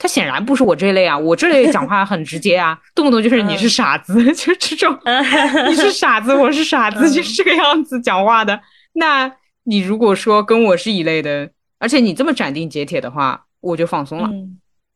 [0.00, 4.96] 他显然不是我这类啊，我这类讲话很直接啊，动不动就是你是傻子， 就这种，
[5.68, 8.60] 你是傻子，我是傻子，就是这个样子讲话的。
[8.92, 9.28] 那
[9.64, 14.30] 你如果说跟我是一类的，而且你这么斩钉截铁的话，我就放松了。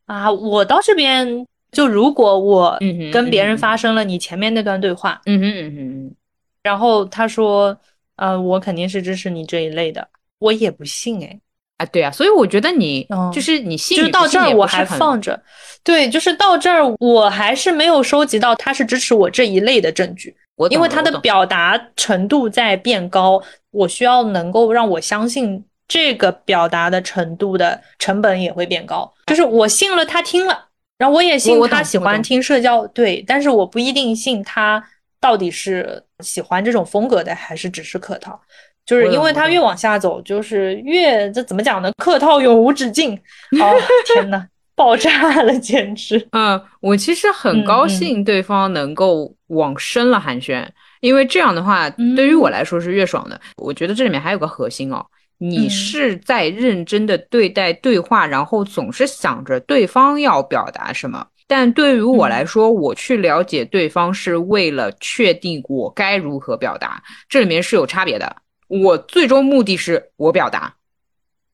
[0.06, 2.78] 啊，我到这边就如果我
[3.12, 6.14] 跟别人发生了你前面那段对话，嗯哼嗯哼，
[6.62, 7.76] 然后他说，
[8.16, 11.40] 呃，我肯定是支持你这一类的，我也不信哎。
[11.78, 15.40] 啊，对啊，所以我觉得你就是你信，就是到这儿我还放着，
[15.82, 20.36] 对，就是到这儿我还是没有收集到他是支持我这一类的证据，
[20.70, 30.66] 因为他的表达程度在变高，我需要能够让我相信这个表达的程度的成本也会变高，就是我信了他听了，
[30.98, 32.22] 然后我也信他喜欢。
[32.22, 34.84] 听社交，对，但是我不一定信他
[35.18, 38.40] 到底是喜欢这种风格的，还是只是客套。
[38.84, 41.92] 就是因为他越往下走，就是越这怎么讲呢？
[41.98, 43.14] 客套永无止境。
[43.60, 43.80] 哦
[44.12, 46.26] 天呐，爆炸了，简直！
[46.32, 50.66] 嗯，我其实很高兴对方能够往深了寒暄，
[51.00, 53.40] 因为这样的话对于我来说是越爽的。
[53.56, 55.06] 我觉得这里面还有个核心哦，
[55.38, 61.24] 你是在认真的对待对话，然后总是想着对方要表达什么。
[61.54, 68.36] 但对于我来说，我去了解对方是为了确定我该如何表达，这里面是有差别的。
[68.68, 70.74] 我最终目的是我表达，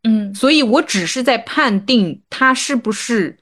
[0.04, 3.38] 嗯，所以我只是在判定他是不是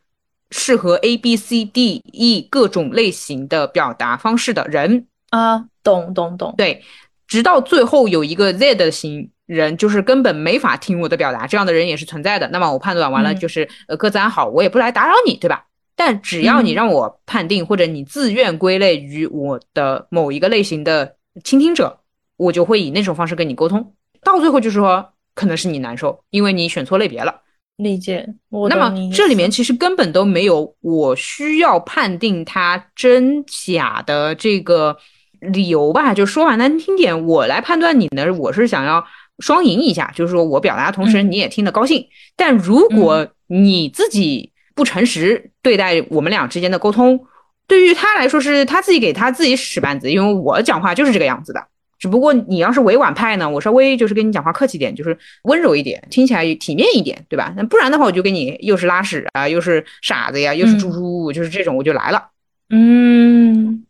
[0.51, 6.83] 适合 A B C D E 各种类型的表达方式的人啊，懂懂懂，对，
[7.29, 12.49] 直到最后有一个 Z 的型人，就是根本没法听我的表达，这样的人也是存在的。
[12.49, 15.66] 那么我判断完了，就是呃各自安好，我也不来打扰你，对吧？
[15.97, 21.99] 但只要你让我判定，或者你自愿归类于我的某一个类型的倾听者。
[22.39, 25.03] 我就会以那种方式跟你沟通，到最后就是说，
[25.35, 27.35] 可能是你难受，因为你选错类别了。
[27.79, 28.29] 理解。
[28.69, 34.99] 那么这里面其实根本都没有我需要判定它真假的这个
[35.41, 36.13] 理由吧？
[36.13, 39.03] 就说完难听点，我来判断你呢，我是想要
[39.39, 42.07] 双赢一下，就是说我表达同时你也听得高兴。
[42.37, 47.19] 但如果你自己不诚实对待我们俩之间的沟通，
[47.67, 51.67] 对于他来说是他自己给他自己使绊子，因为我讲话就是这个样子的。
[51.99, 57.55] 只不过你要是委婉派呢，我稍微就是跟你讲话客气点，就是温柔一点，听起来体面一点，对吧？
[57.57, 62.23] 那不然的话，我就给你又是拉屎啊，又是傻子呀，又是猪猪，就是这种我就来了。
[62.69, 63.83] 嗯，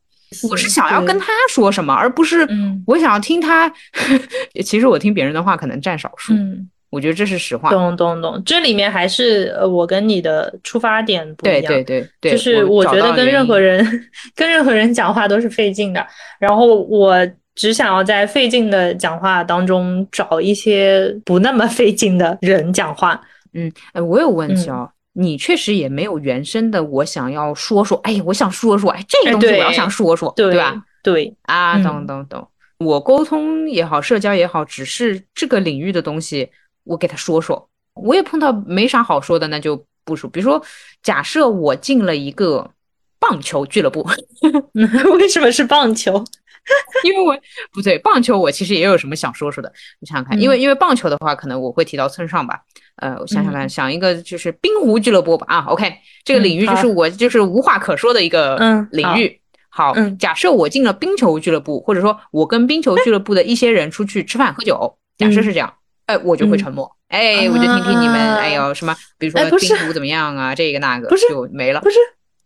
[0.49, 2.47] 我是想要跟他说什么，而不是
[2.87, 3.73] 我想要听他。
[4.65, 6.33] 其实我听别人的话可能占少数。
[6.33, 7.71] 嗯，我觉得这是实话。
[7.71, 11.63] 懂懂懂，这里面还是呃，我跟你的出发点不一样。
[11.67, 13.85] 对对对，就是我觉得跟任何人
[14.35, 16.07] 跟任何人讲话都是费劲的，
[16.39, 17.27] 然后我。
[17.59, 23.19] 只想要在费劲的讲话当中找一些不那么费劲的人讲话。
[23.55, 30.77] 嗯，哎，我有问题哦，你确实也没有原生的，我想要说说，哎，我想说说，哎，这个东西我要想说说，对吧？
[31.03, 32.47] 对啊，懂懂懂。
[32.81, 36.51] 我沟通也好，社交也好，只是这个领域的东西，
[36.87, 37.69] 我给他说说。
[37.95, 40.29] 我也碰到没啥好说的，那就不说。
[40.29, 40.63] 比如说，
[41.03, 42.71] 假设我进了一个
[43.19, 44.07] 棒球俱乐部，
[45.19, 46.23] 为什么是棒球？
[47.05, 47.39] 因为我
[47.73, 49.73] 不对棒球，我其实也有什么想说说的。
[50.01, 52.61] 你想想看，因为因为棒球的话，可能我会提到村上吧。
[52.97, 55.47] 呃，我想想看，想一个就是冰壶俱乐部吧。
[55.49, 55.91] 啊，OK，
[56.25, 59.41] 这个领域就是我就是无话可说的一个领域。
[59.71, 65.73] 好，假设我进了冰球俱乐部，或者说我跟冰球俱乐部的一些人出去吃饭喝酒，假设是这样，
[66.07, 66.91] 哎，我就会沉默。
[67.09, 71.97] 哎，我就听听你们，哎呦什么，比如说病毒怎么样啊，这个那个，不是就没了，不是。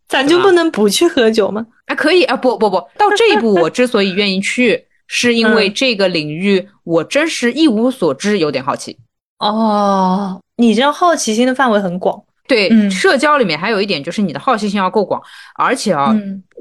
[0.09, 1.65] 咱就不能不去喝酒吗？
[1.87, 8.99] 啊，可以啊，不不不，到这一步， 我之所以愿意去，是因为这个领域我真是一无所知，有点好奇。
[9.39, 12.21] 哦，你这好奇心的范围很广。
[12.49, 15.23] 对，社交里面还有一点就是你的好奇心要够广，
[15.57, 16.13] 而且啊，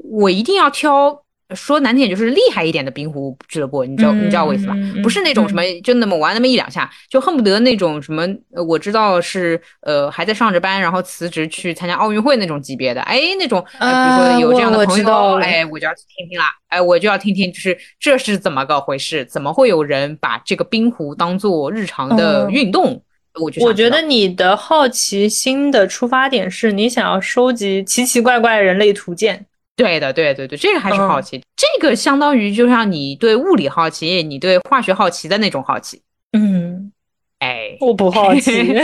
[0.04, 1.22] 我一定要挑。
[1.54, 4.74] 说难听点就是厉害一点的冰壶俱乐部，你知道你知道我意思吧？
[5.02, 8.26] 不是那种什么就那么玩那么一两下，就恨不得那种什么
[8.66, 19.24] 我知道是呃还在上着班，然后辞职去参加奥运会那种级别的，哎那种，比如说有这样的朋友，哎我就要去听听啦，哎我就要听听，就是这是怎么个回事？
[19.24, 23.02] 怎么会有人把这个冰壶当做日常的运动？
[23.34, 29.46] 我我觉得你的好奇心的出发点是你想要收集奇奇怪怪人类图鉴。
[29.80, 36.02] 对的，对对对，这个还是好奇，这个相当于就像你对物理好奇，你对化学好奇的那种好奇。
[36.32, 36.92] 嗯，
[37.38, 38.74] 哎，我不好奇，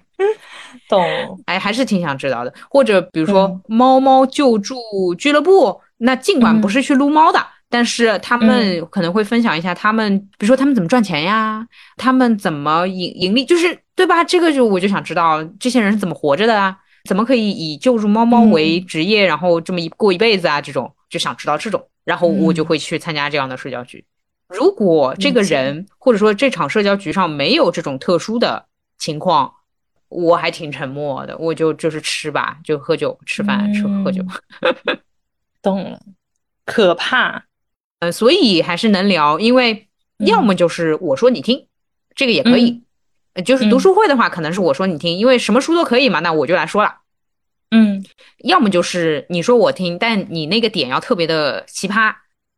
[0.86, 1.02] 懂？
[1.46, 2.52] 哎，还是挺想知道的。
[2.68, 4.76] 或者比如说猫猫救助
[5.16, 14.22] 俱乐部，那尽管不是去撸猫的，但是他们可能会分享一下他们，比如说他们怎么赚钱呀，他们怎么盈盈利，就是对吧？
[14.22, 16.76] 这个就我就想知道这些人是怎么活着的啊。
[17.08, 20.60] 怎么可以以救助猫猫为职业，然后这么一过一辈子啊？
[20.60, 24.04] 这种就想知道这种，然后我就会去参加这样的社交局。
[24.46, 28.66] 如果这个人或者说这场社交局上没有这种特殊的
[28.98, 29.54] 情况，
[30.10, 34.22] 我还挺沉默的，我就就是吃吧，就喝酒、吃饭、吃喝酒。
[35.62, 35.98] 懂了，
[36.66, 37.46] 可怕。
[38.00, 41.66] 呃，所以还是能聊，因为要么就是我说你听，
[42.14, 42.82] 这个也可以。
[43.44, 46.97] 就是读书会的话，可能是我说你听，因为什么书都可以嘛，那我就来说了。
[47.70, 48.04] 嗯，
[48.38, 52.14] 要么就是你说我听，但你那个点要特别的奇葩，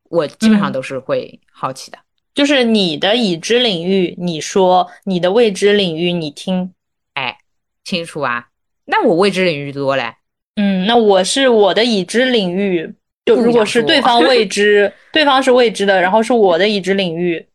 [0.09, 1.99] 我基本上都是会好奇的。
[2.33, 6.73] 就是你的已知领域，你说你的未知领域，你听，
[7.15, 7.39] 哎，
[7.85, 8.49] 清楚啊？
[8.85, 10.15] 那我未知领域多嘞。
[10.55, 12.95] 嗯，那我是我的已知领域，
[13.25, 17.49] 就如果是对方未 知，对方是未知的，然后是我的已知领域，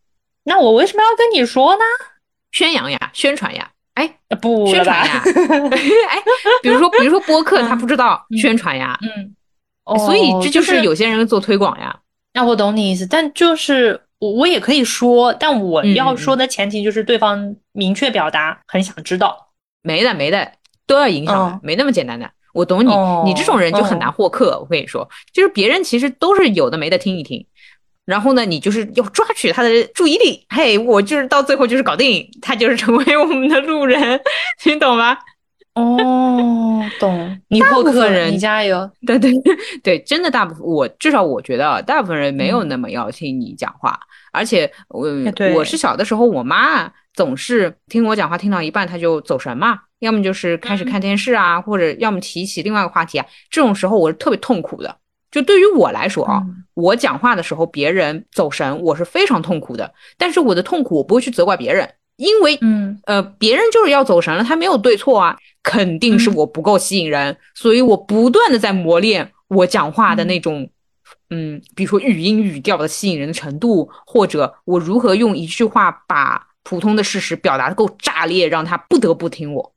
[0.43, 1.81] 那我为什么要跟你说呢？
[2.51, 5.21] 宣扬呀，宣传呀，哎，不宣传呀，
[6.09, 6.23] 哎，
[6.61, 11.97] 比如说，比如说播客，他不知道宣传呀，嗯，所以这就是有些人做推广呀。
[12.33, 19.51] 那我懂你意思，但就是我我也可以说，但我要说的前提就是对方明确表达很想知道。
[19.81, 20.51] 没的没的，
[20.85, 22.29] 都要影响的，没那么简单的。
[22.53, 22.91] 我懂你，
[23.29, 24.57] 你这种人就很难获客。
[24.59, 27.45] 我跟你说，就是别人其实都是有的没的听一听。
[28.05, 34.19] 然后呢，你就是要抓取他的注意力，嘿，我就是到最后就是搞定他，就是成为我们的路人，
[34.61, 35.17] 听懂吗？
[35.73, 37.37] 哦，懂。
[37.49, 38.89] 你大部分人，你加油。
[39.05, 39.33] 对对
[39.83, 43.99] 对，真的大部分，我至少我觉得大部分人没有那么要听你讲话，
[44.31, 45.09] 而且我
[45.53, 54.95] 我是小的时候，我妈总是听我讲话听到一半，她就走神嘛，要么就是开始看电视啊，或者要么提起另外一个话题啊，这种时候我是特别痛苦的。
[55.35, 56.41] 就对于我来说啊，
[56.75, 59.93] 我讲话的时候别人走神，我是非常痛苦的。
[60.17, 70.69] 但是我的痛苦我不会去责怪别人，因为嗯呃别人就是要走神了，他没有对错啊，肯定是我不够吸引人，所以我不断的在磨练我讲话的那种
[71.31, 79.74] 嗯，比如说语音语调的吸引人的程度，或者我如何用一句话把普通的事实表达的够炸裂，让他不得不听我。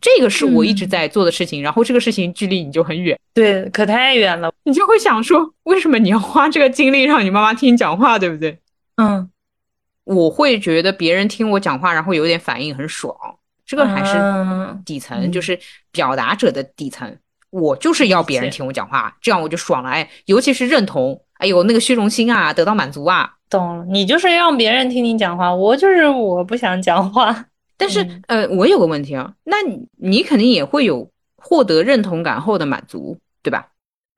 [0.00, 8.58] 这个是我一直在做的事情，然后这个事情距离你就很远，对，可太远了，你就会想说，为什么你要花这个精力让你妈妈听你讲话，对不对？
[8.96, 9.28] 嗯，
[10.04, 13.14] 我会觉得别人听我讲话，然后有点反应很爽，
[13.66, 14.14] 这个还是
[14.84, 15.58] 底层，就是
[15.90, 17.16] 表达者的底层。
[17.50, 19.88] 我就是要别人听我讲话，这样我就爽了。
[19.88, 23.32] 哎，尤其是认同，哎呦，那个虚荣心啊，得到满足啊。
[23.48, 27.46] 懂了，你就是让别人听你讲话，我就是我不想讲话。
[27.76, 29.56] 但是，呃，我有个问题啊，那
[29.96, 33.68] 你肯定也会有获得认同感后的满足，对吧？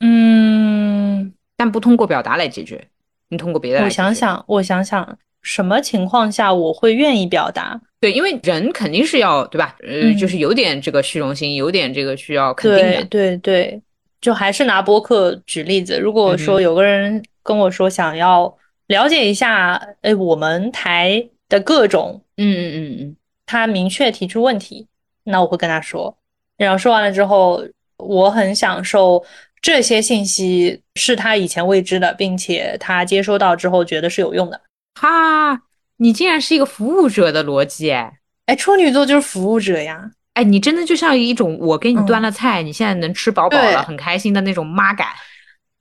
[0.00, 2.86] 嗯，但不通过表达来解决，
[3.28, 3.82] 你通过别的。
[3.84, 7.80] 我想想，我想想，什么情况下我会愿意表达？
[8.00, 9.76] 对，因为人肯定是要，对吧？
[9.82, 13.04] 呃，就是有点这个虚荣心，有点这个需要肯定的。
[13.06, 13.82] 对对对，
[14.20, 18.56] 就还是拿播客举例子，如果说有个人跟我说想要
[18.86, 23.16] 了解一下，哎，我们台的各种，嗯嗯嗯嗯。
[23.48, 24.86] 他明确提出问题，
[25.24, 26.14] 那我会跟他说，
[26.58, 27.64] 然后说完了之后，
[27.96, 29.24] 我很享受
[29.62, 34.60] 这些信息是他以前未知的，并且他接收到之后觉得是有用的。
[35.00, 35.62] 哈，
[35.96, 38.18] 你竟然是一个服务者的逻辑哎！
[38.44, 40.10] 哎，处女座就是服务者呀！
[40.34, 45.08] 哎，你真的就像一种我给你端了菜，你现在能吃饱饱了，很开心的那种妈感。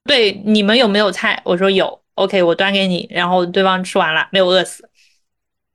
[0.06, 1.42] 对，你们有没有菜？
[1.44, 4.90] 我说有，OK，我端给你，然后对方吃完了没有饿死，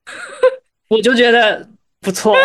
[0.89, 1.69] 我就觉得。
[2.03, 2.37] 不错，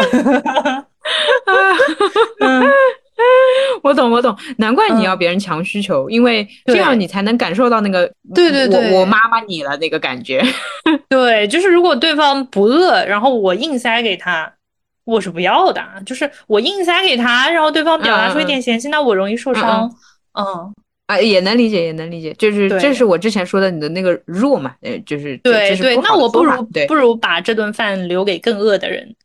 [3.81, 10.43] 我懂我懂，难怪你要别人强需求，因为这样你才能感受到那个对对对，我妈妈你了那个感觉。
[11.09, 14.53] 对，就是如果对方不饿，然后我硬塞给他，
[15.05, 15.83] 我是不要的。
[16.05, 19.91] 就是我硬塞给他，然后对方表达出一点嫌弃，那我容易受伤。
[20.33, 20.73] 嗯。
[21.07, 26.51] 啊，也能理解，也能理解，就是这是我之前说的你的那个弱嘛，呃，就是对对，那我不如
[26.85, 29.15] 不如把这顿饭留给更饿的人。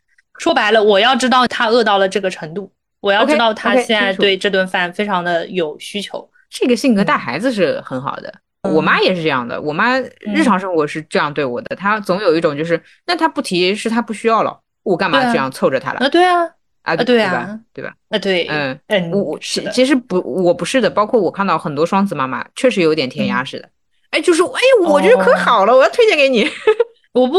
[0.43, 2.68] 说白了，我要知道他饿到了这个程度，
[2.99, 6.28] 我要知道他现在对这顿饭非常的有需求。
[6.51, 8.34] 这个性格带孩子是很好的，
[8.68, 9.62] 我妈也是这样的。
[9.62, 16.01] 我妈日常生活是这样对我的，她总有一种就是，那她不提是她不需要了，我干嘛这样凑着她了？
[16.01, 16.43] 啊，对啊，
[16.82, 17.95] 啊，对啊，对吧？
[18.09, 20.90] 啊，对，嗯嗯，我我其实不，我不是的。
[20.90, 23.68] 包括我看到很多双子妈妈，确实有点填鸭式的。
[24.11, 26.45] 哎，就是哎，我觉得可好了，我要推荐给你。
[27.14, 27.38] 我不，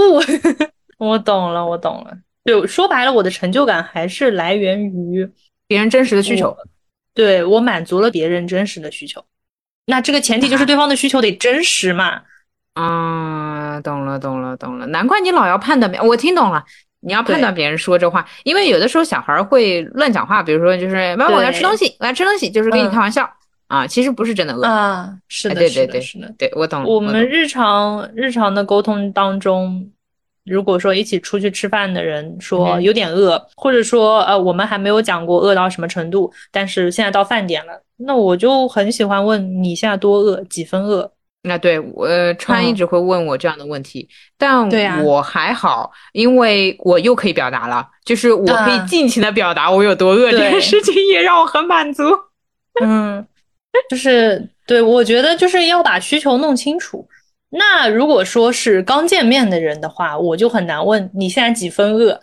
[0.99, 2.17] 我懂了，我懂了。
[2.45, 5.29] 就说白了，我的成就感还是来源于
[5.67, 6.55] 别人真实的需求。
[7.13, 9.23] 对我满足了别人真实的需求，
[9.85, 12.21] 那这个前提就是对方的需求得真实嘛。
[12.73, 14.87] 啊，懂了，懂了，懂了。
[14.87, 16.65] 难怪你老要判断别，我听懂了。
[17.01, 23.29] 你要判断别人说这话，因为有的时候小孩会乱讲话，比如说就是妈妈我要吃东西，我要吃东西，就是跟你开玩笑
[23.67, 25.13] 啊，其实不是真的饿啊。
[25.27, 26.87] 是的，对对对，是的，对我懂了。
[26.89, 29.91] 我们日常日常的沟通当中。
[30.45, 41.09] 如果说一起出去吃饭的人说有点饿，或者说呃我们还没有讲过饿到什么程度，但是现在到饭点了，那我就很喜欢问你现在多饿，几分饿？
[41.45, 42.07] 那对我
[42.39, 44.69] 川一直会问我这样的问题，但
[45.03, 52.03] 我还好，因为我又可以表达了，就是我可以尽情的表达我有多饿，这件事情也让我很满足。
[52.81, 53.25] 嗯，
[53.89, 57.05] 就是对我觉得就是要把需求弄清楚。
[57.55, 62.19] 那如果说是刚见面的人的话，我就很难问你现在几分饿。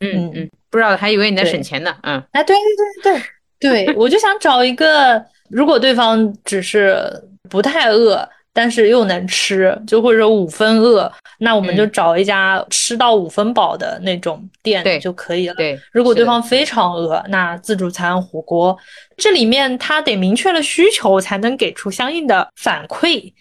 [0.00, 1.96] 嗯嗯，不知道还以为你在省钱呢。
[2.02, 2.54] 嗯，哎，对
[3.02, 3.22] 对对
[3.58, 7.02] 对对，我就想找一个，如果对方只是
[7.48, 11.10] 不太饿，但是又能吃，就或者说五分饿，
[11.40, 15.54] 那我们就找一家吃到五分饱的那种店就可以了。
[15.54, 18.76] 对，如果对方非常饿，那自助餐、火锅，
[19.16, 23.32] 这里面他得明确了需求，才能给出相应的反馈。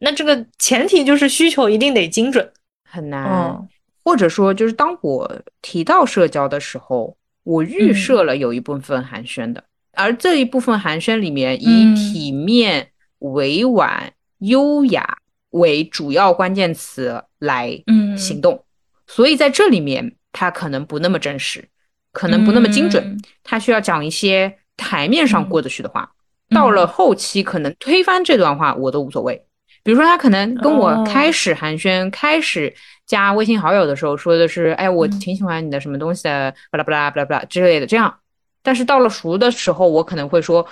[0.00, 2.52] 那这个前提就是需求一定得精准，
[2.90, 3.68] 很难。
[4.02, 12.88] 或者说，就是当我提到社交的时候，我预设了有一部分寒暄的，而这一部分寒暄里面以体面、
[13.18, 15.18] 委婉、优雅
[15.50, 17.70] 为主要关键词来
[18.16, 18.64] 行动，
[19.06, 21.68] 所以在这里面，它可能不那么真实，
[22.12, 26.10] 可能不那么精准，它需要讲一些台面上过得去的话，
[26.48, 29.44] 到了后期可能推翻这段话，我都无所谓。
[29.82, 32.72] 比如说，他可能跟我开始寒暄、开始
[33.06, 38.14] 加微信好友的时候说的是：“哎，我挺喜欢你的什么东西的，巴拉巴拉巴拉巴拉之类的。”这样，
[38.62, 40.66] 但是到了熟的时候，我可能会说：“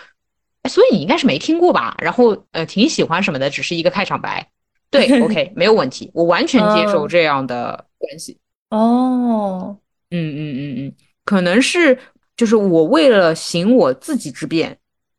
[0.62, 4.46] 哎，所以你应该是没听过吧？”然后呃，挺喜欢什么的，只是一个开场白。
[4.90, 8.38] 对， OK，没有问题，我完全接受这样的关系。
[8.70, 9.76] 哦，
[10.10, 10.92] 嗯嗯嗯嗯，
[11.24, 11.98] 可能是
[12.36, 14.78] 就是我为了行我自己之便。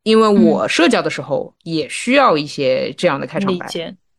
[0.10, 3.68] 因为我社交的时候也需要一些这样的开场白，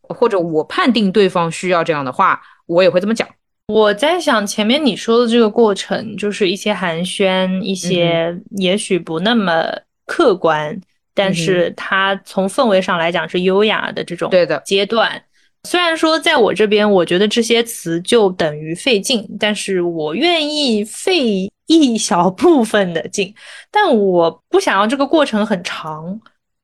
[0.02, 3.28] 或者我判定对方需要这样的话，我也会这么讲。
[3.66, 9.64] 我在想前面你说的这个过程，就是一些寒暄，一些也许不那么
[10.06, 10.80] 客观，
[11.14, 15.20] 但是它从氛围上来讲是优雅的这种对的阶段。
[15.68, 23.32] 虽然说在我这边，我觉得这些词就等于费劲，但是我愿意费一小部分的进，
[23.70, 26.20] 但我不想要这个过程很长。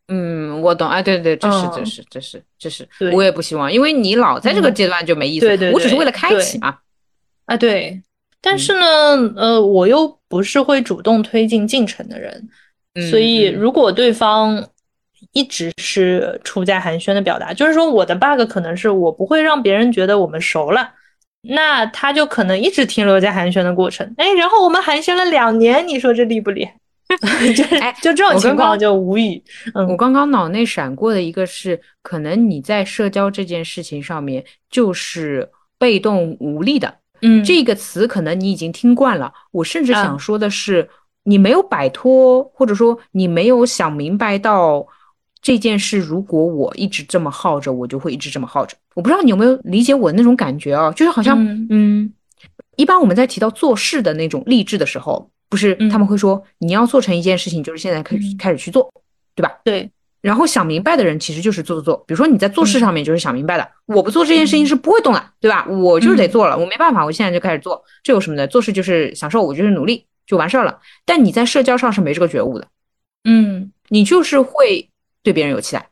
[0.09, 0.89] 嗯，我懂。
[0.89, 5.47] 哎，对对，这是这是这是这是，对我也不希望，因为你老在这个阶段就没意思。
[5.47, 6.77] 对对对我只是为了开启嘛。
[7.47, 8.03] 啊，对。
[8.41, 8.87] 但是呢，
[9.37, 12.49] 呃，我又不是会主动推进进程的人，
[12.95, 14.65] 嗯所以嗯如果对方
[15.33, 20.89] 一直是处在寒暄的表达，就是说我的 bug 可能是我不会让别人觉得我们熟了，
[21.49, 24.15] 那他就可能一直停留在寒暄的过程。
[24.17, 26.75] 哎，然后我们寒暄了两年，你说这厉不厉害？
[27.55, 29.41] 就是哎就这种情况就无语。
[29.75, 36.93] 嗯我刚刚脑内闪过的一个是，可能你在社交这件事情上面就是被动无力的。
[37.23, 40.89] 嗯，这个词可能你已经听惯了，我甚至啊想说的是，
[41.23, 44.85] 你没有摆脱，或者说你没有想明白到
[45.47, 48.77] 这件事，如果我一直这么耗着，我就会一直这么耗着。
[48.97, 52.13] 我不知道你有没有理解我那种感觉啊，就是好像，嗯嗯，
[52.75, 58.93] 一般我们在提到做事的那种励志的时候，不是嗯他们会说你要做成一件事情，就是现在开始嗯开始去做，
[59.37, 59.53] 对吧？
[59.63, 59.89] 对，
[60.21, 65.65] 然后想明白的人其实就是做做做，比如说你在做事嗯上面就是想明白的，我不做这件事情是不会动的，对吧？
[65.69, 68.49] 我就是得嗯做了，我没办法，我现在就开始做，这有什么的？
[68.49, 70.81] 做事就是享受，我就是努力就完事儿了。
[71.05, 72.67] 但你在社交上是没这个觉悟的，
[73.23, 74.91] 嗯你就是会
[75.27, 75.91] 对别人有期待，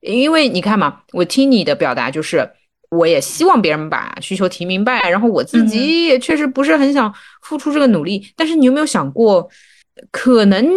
[0.00, 2.50] 因为你看嘛，我听你的表达就是。
[2.92, 8.26] 我也希望别人把需求提明白，然后我自己也确实不是很想付出这个努力。
[8.34, 9.48] 但是你有没有想过，
[10.10, 10.68] 可能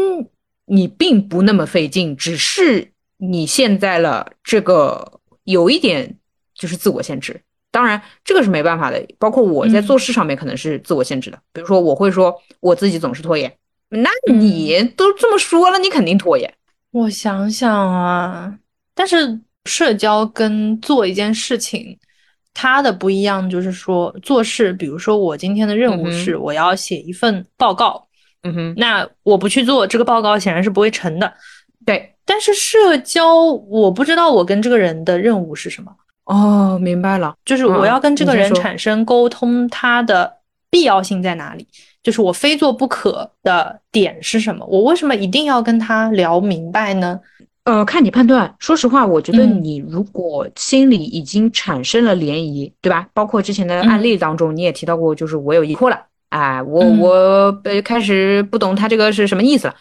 [0.65, 6.15] 你并不那么费劲，只是你现在了这个有一点
[6.53, 7.41] 就是自我限制。
[7.71, 9.03] 当然，这个是没办法的。
[9.17, 13.51] 包括我在嗯做事上面可能是自我限制的，比如说我会说我自己总是拖延，
[13.89, 16.53] 那你都这么说了，你肯定拖延。
[16.93, 18.55] 我想想啊，
[18.93, 21.97] 但是社交跟做一件事情，
[22.53, 28.07] 它的不一样就是说做事，比如说我今天的任务是我要写一份报告，
[28.43, 31.33] 嗯哼，那我不去做这个报告，显然是不会成的。
[31.83, 35.91] 对，但是社交，我不知道我跟这个人的任务是什么，
[36.25, 37.33] 哦，明白了。
[37.43, 40.31] 就是我嗯要跟这个人产生沟通，它的
[40.69, 41.67] 必要性在哪里？
[42.03, 44.65] 就是我非做不可的点是什么？
[44.65, 47.19] 我为什么一定要跟他聊明白呢？
[47.63, 48.53] 呃，看你判断。
[48.59, 53.07] 说实话，我觉得嗯你如果心里已经产生了涟漪，对吧？
[53.13, 55.97] 包括之前的案例当中，你也提到过，就是我有疑惑了，
[56.27, 59.75] 哎，我嗯我呃开始不懂他这个是什么意思了，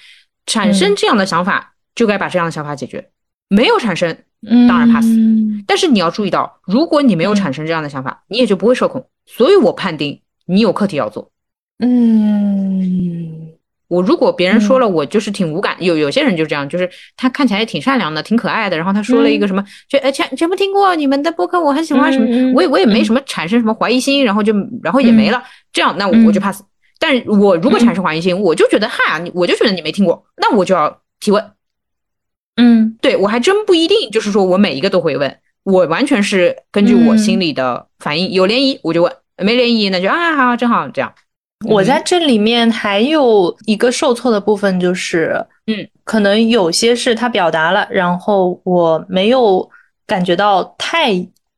[0.47, 3.11] 产生嗯这样的想法，就该把这样的想法解决。
[3.49, 4.16] 没有产生，
[4.49, 5.05] 嗯，当然 pass
[5.66, 9.05] 但是你要注意到，如果你没有嗯产生这样的想法，你也就不会社恐。
[9.27, 11.32] 所以我判定你有课题要做。
[11.83, 13.49] 嗯。
[13.89, 14.80] 我如果别人说嗯。
[14.80, 25.43] 了，我就是挺无感，有有些人就这样，就是他看起来也挺善良的，挺可爱的，然后他说了一个什么，就呃全全部听过你们的播客，我很喜欢什么，我也我也没嗯什么产生什么怀疑心，然后就然后也没了，
[25.74, 26.24] 这样那我嗯。
[26.24, 26.62] 我就 pass。
[26.99, 31.45] 但是我如果产生怀疑心，我就觉得嗨啊，我就觉得你没听过，那我就要提问。
[32.57, 32.97] 嗯。
[33.03, 41.12] 对我还真不一定，就是说我每一个都会问，我完全是根据我心里的反应，有涟漪我就问，没涟漪那就啊好正好这样。
[41.65, 49.69] 我在这里面还有一个受挫的部分，就是，嗯，可能有些是他表达了，然后我没有
[50.07, 51.15] 感觉到太，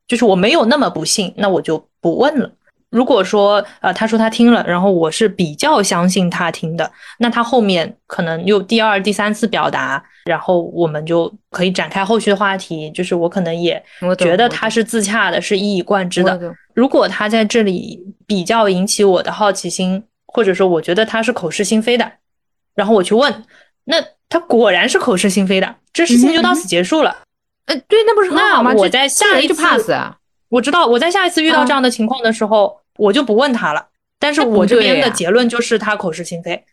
[0.07, 2.49] 就是我没有那么不信，那我就不问了。
[2.89, 12.91] 如果说，呃，他说他听了，然后我是比较相信他听的，那他后面可能又第二、第三次表达，然后我们就可以展开后续的话题。
[12.91, 16.39] 就是我可能也我觉得他是自洽的，是一以贯之的。
[16.73, 22.11] 如果他在这里比较引起我的好奇心，或者说我觉得他是口是心非的，
[22.73, 23.43] 然后我去问，
[23.85, 23.95] 那
[24.27, 27.15] 他果然是口是心非的，这事情就到此结束了。
[27.67, 28.73] 呃，对，那不是很好吗？
[28.73, 30.17] 那我在下一次 pass 次啊。
[30.49, 33.87] 我知道我在下一次遇到嗯这样的情况的时候，我就不问他了。
[34.19, 36.63] 但是我这边的结论就是他口是心非，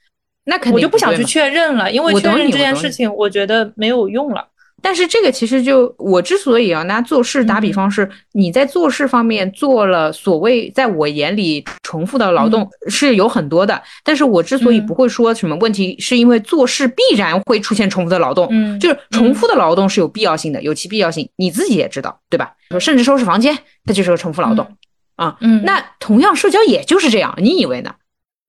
[0.45, 4.49] 那肯定我就不想去确认了，因为确认这件事情，我觉得没有用了。
[4.85, 22.53] 但是这个其实就我之所以要拿做事打比嗯方是，你在做事方面做了所谓在我眼里重复的劳动是有很多的，但是我之所以嗯不会说什么问题，是因为做事必然会出现重复的劳动，嗯就是重复的劳动是有必要性的，有其必要性，你自己也知道，对吧？
[22.81, 24.67] 甚至收拾房间，它就是个重复劳动。
[25.15, 27.95] 啊，嗯，那同样社交也就是这样，你以为呢？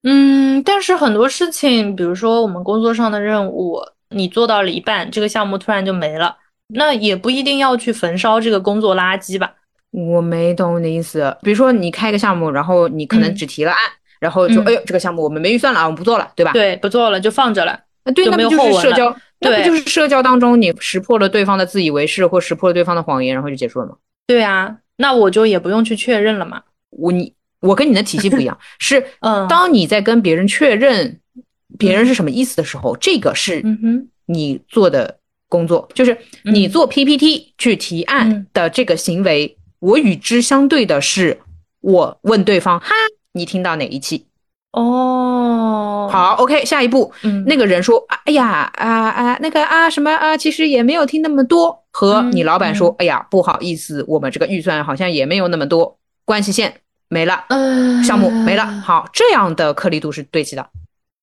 [0.04, 3.80] 嗯，但是很多事情，比如说我们工作上的任务，
[4.10, 6.36] 你做到了一半，这个项目突然就没了，
[6.68, 9.54] 那也不一定要去焚烧这个工作垃圾吧？
[9.90, 11.34] 我没懂你的意思。
[11.42, 13.78] 比如说你开一个项目，然后你可能嗯只提了案，
[14.20, 16.52] 然后就嗯哎呦这个项目我们没预算了，我们不做了，对吧？
[16.52, 17.72] 对，不做了就放着了。
[18.04, 23.94] 啊，对，那不就是社交，那对不就是社交当中你识破了对方的自以为是，或识破了对方的谎言，然后就结束了吗？
[24.26, 26.62] 对啊，那我就也不用去确认了嘛。
[26.90, 27.32] 我你
[27.64, 29.46] 我跟你的体系不一样， 是嗯。
[29.48, 31.18] 当你在跟别人确认
[31.78, 41.40] 别人是什么意思的时候，这个是嗯哼，你做的工作，就是你嗯做 PPT 去提案嗯的这个行为，我与之相对的是，
[41.80, 42.88] 我问对方哈，
[43.32, 44.26] 你听到哪一期？
[44.72, 51.80] 哦，，好，OK，下一步，嗯，那个人说，哎呀啊啊，那个啊什么啊，其实也没有听那么多。
[51.92, 58.66] 和嗯你老板说，哎呀，不好意思，我们这个预算好像也没有那么多，关系线没了，呃项目没了。
[58.84, 60.66] 好，这样的颗粒度是对齐的。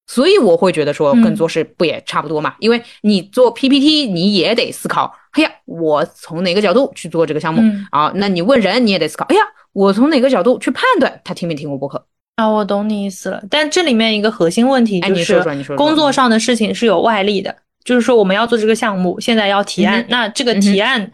[0.06, 2.54] 所以我会觉得说，嗯跟做事不也差不多嘛？
[2.58, 8.12] 因为你做 PPT，你也得思考，哎呀，我从哪个角度去做这个项目嗯啊？
[8.16, 12.04] 那你问人，你也得思考，哎呀，我从哪个角度去判断他听没听过播客？
[12.36, 13.42] 啊，我懂你意思了。
[13.48, 15.40] 但这里面一个核心问题哎，就是
[15.76, 17.54] 工作上的事情是有外力的，
[17.84, 21.10] 就是说我们要做这个项目，现在要提案，嗯那这个提案，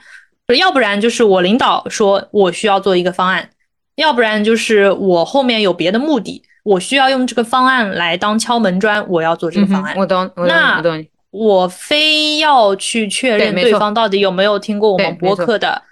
[0.58, 3.50] 要不然就是我领导说我需要做一个方案，
[3.98, 9.92] 要不然就是我后面有别的目的，我需要用这个方案来当敲门砖，我要做这个方案。
[9.98, 11.06] 我懂，我懂，那我懂。
[11.30, 15.82] 我非要去确认对方到底有没有听过我们对没错播客的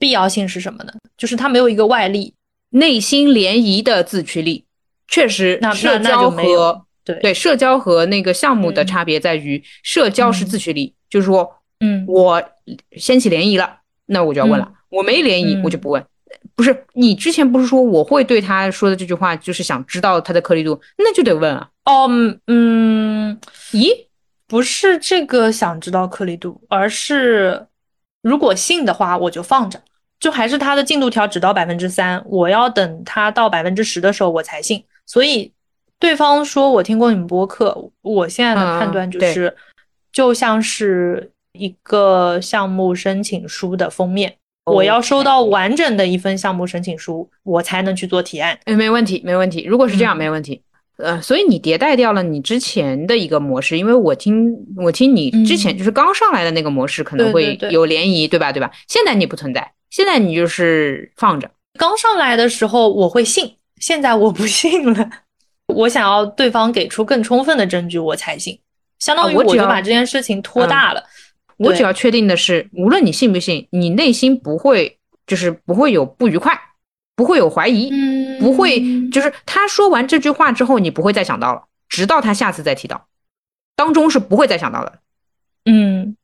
[0.00, 0.92] 必要性是什么呢？
[1.16, 2.34] 就是他没有一个外力，
[2.70, 4.64] 内心涟漪的自驱力，
[5.06, 7.14] 确实那，社交和对。
[7.20, 8.86] 对社交和那个项目的嗯。
[8.86, 11.48] 差别在于，社交是自驱力，就是说
[11.78, 12.04] 嗯。
[12.08, 12.42] 我
[12.96, 15.62] 掀起涟漪了，那我就要问了，我没涟漪，嗯。
[15.62, 16.04] 我就不问。
[16.54, 21.68] 不是你之前不是说我会对他说的这句话，就是想知道他的颗粒度，那就得问啊。
[21.84, 23.40] 哦，嗯嗯，
[23.72, 24.06] 咦，
[24.46, 27.66] 不是这个想知道颗粒度，而是
[28.22, 29.80] 如果信的话，我就放着，
[30.18, 34.82] 就还是他的进度条只到百分之三，我要等他到百分之十的时候我才信。
[35.06, 35.52] 所以
[35.98, 39.54] 对方说我听过你们播客，我现在的判断就是，
[40.12, 44.36] 就像是一个项目申请书的封面。
[44.64, 48.58] 我要收到完整的一份项目申请书，我才能去做提案。
[48.64, 49.64] 哎，没问题，没问题。
[49.64, 50.62] 如果是这样，嗯没问题。
[50.96, 58.52] 呃，所以你迭代掉了你之前的一个模式，因为我听我听你之前嗯就是刚上来的那个模式可能会有涟漪，对吧？
[58.52, 58.70] 对吧？
[58.88, 61.50] 现在你不存在，现在你就是放着。
[61.78, 65.10] 刚上来的时候我会信，现在我不信了。
[65.74, 68.58] 我想要对方给出更充分的证据，我才信。
[69.00, 71.00] 相当于我就把这件事情拖大了。
[71.00, 71.06] 对
[71.58, 76.58] 我只要确定的是，无论你信不信，你内心不会就是不会有不愉快，
[77.16, 83.06] 不会有怀疑，嗯不会就是他说完这句话之后，你不会再想到了，直到他下次再提到，
[83.76, 84.98] 当中是不会再想到的
[85.66, 86.16] 嗯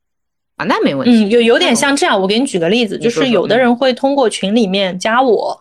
[0.56, 1.24] 啊，那没问题。
[1.24, 2.20] 嗯，有有点像这样。
[2.20, 5.58] 我给你举个例子，就是有的人会通过群里面加我，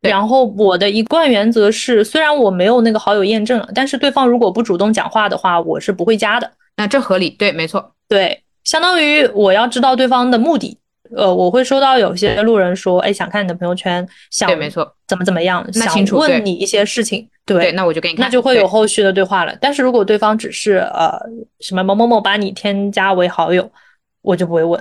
[0.00, 6.50] 然后我的一贯原则是，虽然我没有那个好友验证了，但是对方如果不主动讲话的话，我是不会加的。
[6.76, 7.92] 那这合理，对，没错。
[8.08, 10.78] 对，相当于我要知道对方的目的。
[11.16, 14.94] 呃，我会收到有些路人说，哎，想看你的朋友圈，想对，没错。
[15.06, 19.56] 怎么怎么样，想问你一些事情，对，对，那我就给你看，那就会有后续的对话了。
[19.58, 21.18] 但是如果对方只是呃
[21.60, 23.72] 什么某某某把你添加为好友，
[24.20, 24.78] 我就不会问。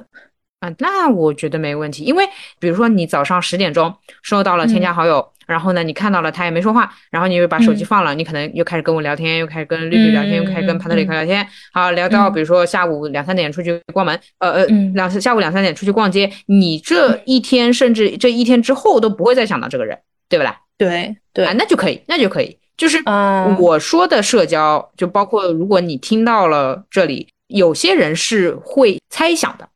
[0.60, 2.28] 啊，那我觉得没问题，因为
[2.60, 7.86] 比如说你早上十点钟收到了添加好友，然后呢你看到了他也没说话，然后你又把手机嗯。
[7.86, 12.34] 放了，你可能又开始跟我聊天，又开始跟绿绿聊天，又开始跟帕特里克聊天，好聊到嗯。
[12.34, 14.94] 比如说下午两三点出去逛门，呃呃嗯。
[14.94, 20.60] 两下午两三点出去逛街，你这一天甚至这一天之后都不会再想到这个人，对不啦？
[20.78, 21.46] 对对。
[21.46, 29.70] 啊，那就可以，那就可以，就是啊我说的社交，就包括如果你听到了这里，有些人是会猜想的，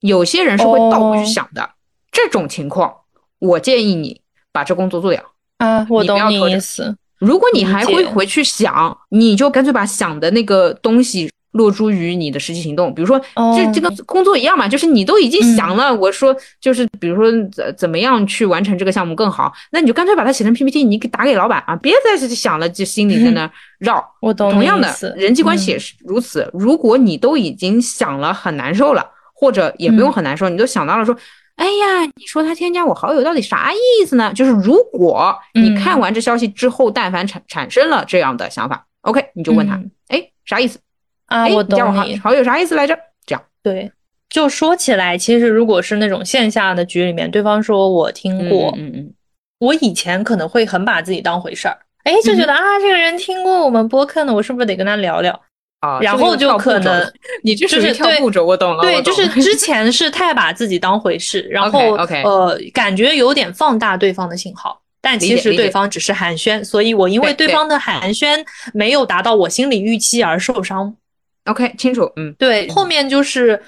[0.00, 1.24] 有些人是会倒过去哦。
[1.26, 1.70] 想的。
[2.10, 2.92] 这种情况，
[3.38, 4.20] 我建议你
[4.58, 5.22] 把这工作做掉。
[5.58, 6.96] 啊，我懂你意思。
[7.18, 12.94] 如果你还会回去想，你就干脆把想的那个东西落诸于你的实际行动。
[12.94, 23.50] 比如说，哦这这个工作一样嘛，就是你都已经想了，我说就是比如说怎怎么样去完成这个项目更好，那你就干脆把它写成 PPT，你给打给老板啊，别再是想了，就心里在那
[23.80, 24.04] 绕。
[24.20, 26.48] 我懂同样的人际关系也嗯是如此。
[26.52, 29.04] 如果你都已经想了很难受了，
[29.34, 31.16] 或者也不用嗯很难受，你都想到了说，
[31.58, 34.32] 哎呀，你说他添加我好友到底啥意思呢？
[34.32, 40.78] 就是如果你嗯看完这消息之后，但凡产产生了这样的想法，OK，你就问他，嗯哎，啥意思？
[41.26, 42.16] 啊，哎，我你加你。
[42.18, 42.96] 好友啥意思来着？
[43.26, 43.90] 这样，对，
[44.30, 49.12] 就说起来，其实如果是那种线下的局里面，对方说我听过，嗯嗯
[49.58, 55.40] 我以前可能会很把自己当回事儿，哎，就嗯觉得、啊，这个人听过我们播客呢，我是不是得跟他聊聊？
[55.80, 57.12] 啊，然后就可能，
[57.42, 70.96] 你就是跳步骤，我懂了，对，就是 之前是太把自己当回事，然后 OK，OK 呃，感觉有点放大对方的信号，但其实对方只是寒暄，所以我因为对方的寒暄没有达到我心理预期而受伤。
[71.44, 73.62] OK 清楚，嗯，对，后面就是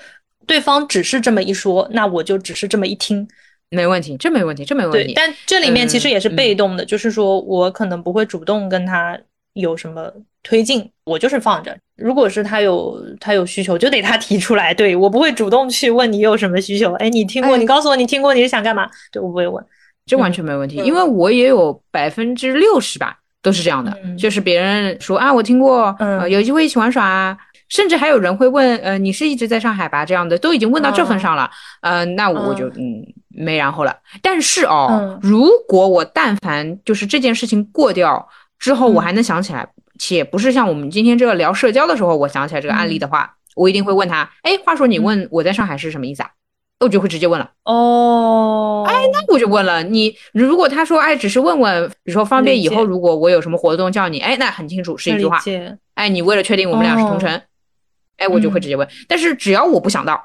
[0.46, 3.26] 对方只是这么一说，那我就只是这么一听，
[3.70, 5.12] 没问题，这没问题，这没问题。
[5.14, 9.16] 但这里面其实也是被动的，就是说我可能不会主动跟他
[9.60, 10.10] 有什么
[10.42, 11.76] 推进，我就是放着。
[11.96, 14.72] 如果是他有他有需求，就得他提出来。
[14.72, 16.92] 对我不会主动去问你有什么需求。
[16.94, 17.56] 哎，你听过？
[17.56, 18.34] 你告诉我你听过？
[18.34, 18.88] 你是想干嘛？
[19.12, 19.64] 对我不会问，
[20.06, 27.36] 这完全没问题，因为我也有百分之六十吧，都是这样的，就是别人说啊，我听过，嗯，有机会一起玩耍啊。
[27.68, 30.04] 甚至还有人会问，呃，你是一直在上海吧？
[30.04, 31.48] 这样的都已经问到这份上了，
[31.82, 33.96] 呃，那我就嗯没然后了。
[34.20, 38.28] 但是哦，如果我但凡就是这件事情过掉
[38.60, 46.30] 之后，我还能想起来，且不是像我们今天这个聊社交的时候，我想起来这个案例的话，我一定会问他，哎，话说你问我在上海是什么意思啊？
[46.78, 47.50] 我就会直接问了。
[47.64, 55.38] 哦，哎，那我就问了你，如果他说，哎，只是问问，比如说方便以后如果我有什么活动叫你，哎，那很清楚是一句话。
[55.94, 57.42] 哎，你为了确定我们俩是同城。
[58.16, 60.22] 哎，我就会直接问，但是只要我不想到，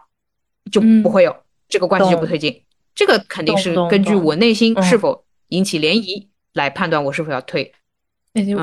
[0.70, 1.34] 就不会有
[1.70, 2.62] 这个关系就不推进。
[2.94, 7.74] 这个肯定是根据我内心是否引起涟漪来判断我是否要退。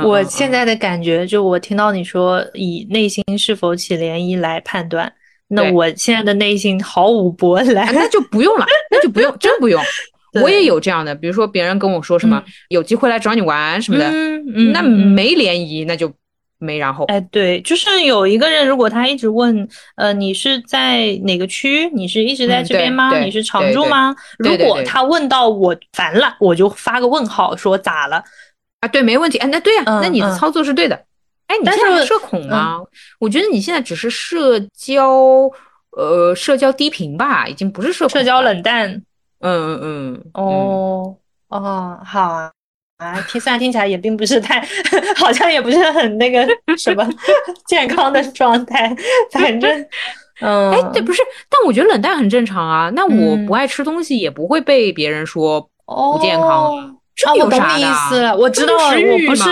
[0.04, 5.12] 我现在的感觉，就我听到你说以内心是否起涟漪来判断，
[5.48, 9.82] 那我现在的内心毫无波澜，那就不用了，那就不用，真不用。
[10.42, 14.10] 我也有这样的，比如说别人跟我说什么有机会来找你玩什么的，
[14.72, 16.12] 那没涟漪，那就。
[16.64, 21.90] 没然后，哎，对，就是有一个人，如果他一直问，呃，你是在哪个区？
[21.92, 23.18] 你是一直在这边吗？
[23.18, 24.14] 你是常住吗？
[24.38, 28.22] 如果他问到我烦了，我就发个问号，说咋了？
[28.82, 29.38] 啊，对，没问题。
[29.38, 30.96] 哎，那对呀，那你的操作是对的。
[31.46, 32.80] 哎，你现在社恐吗？
[33.20, 35.48] 我觉得你现在只是社交，
[35.96, 38.90] 呃，社交低频吧，已经不是社社交冷淡。
[39.40, 40.24] 嗯嗯嗯。
[40.34, 41.16] 哦
[41.48, 42.50] 哦，好啊。
[42.98, 44.60] 啊，听虽然听起来也并不是太，
[45.16, 47.04] 好像也不是很那个什么
[47.66, 48.94] 健康的状态，
[49.32, 49.86] 反正，
[50.40, 52.90] 嗯，哎，对，不是，但我觉得冷淡很正常啊。
[52.94, 56.94] 那我不爱吃东西也不会被别人说不健康啊。
[57.14, 58.36] 这有啥意思了？
[58.36, 59.50] 我知道，我不是，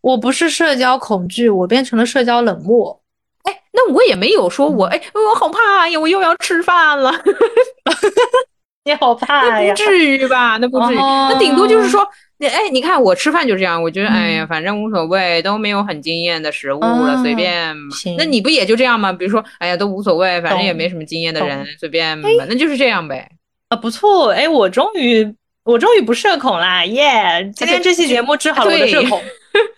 [0.00, 3.00] 我不是社交恐惧，我变成了社交冷漠。
[3.44, 7.12] 哎，那我也没有说我，哎，我好怕呀，我又要吃饭了。
[8.84, 9.74] 你好怕呀？
[9.74, 10.56] 不至于吧？
[10.58, 12.06] 那不至于，那顶多就是说。
[12.38, 17.74] 你哎，你看我吃饭就这样，我觉得哎呀，反正无所谓，都没有很惊艳的食物了，随便。
[18.18, 19.10] 那你不也就这样吗？
[19.10, 23.26] 比如说，哎呀，都无所谓，反正也没什么惊艳的人，随便吧，那就是这样呗。
[23.70, 25.24] 啊，不错，哎，我终于，
[25.66, 27.50] 我终于不社恐啦，耶！
[27.54, 29.20] 今天这期节目治好了我的社恐。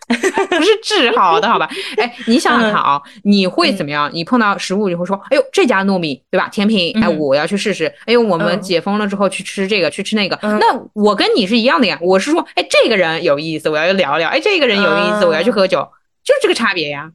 [0.08, 1.68] 不是治好的，好吧？
[1.96, 4.10] 哎，你想想看啊，你会怎么样？
[4.12, 6.46] 你碰到食物，你会说：“哎呦，这家糯米，对吧？
[6.48, 10.38] 甜品，哎，我要去试试。”哎呦，我们解封了之后去吃这个，去吃那个。
[10.42, 14.28] 那我跟你是一样的呀，我是说，哎，这个人有意思，我要聊聊。
[14.28, 15.88] 哎，这个人有意思，我要去喝酒，
[16.22, 17.10] 就是这个差别呀。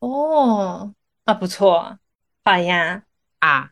[0.00, 0.90] 哦，
[1.26, 1.96] 啊不错，
[2.44, 3.02] 好呀，
[3.38, 3.70] 啊。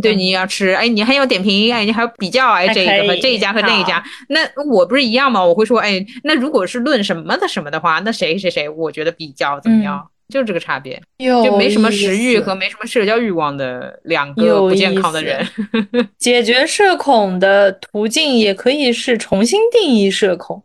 [0.00, 5.44] 对，你要吃，哎，你还要点评，哎，你还要比较，哎，这个和这一家和那一家，那我不是一样吗？
[5.44, 15.46] 我会说，哎，那如果是论什么的什么的话，那谁谁谁，我觉得比较怎么样，就是这个差别，就没什么食欲和没什么社交欲望的两个不健康的人。
[16.18, 20.62] 解决社恐的途径也可以是重新定义社恐，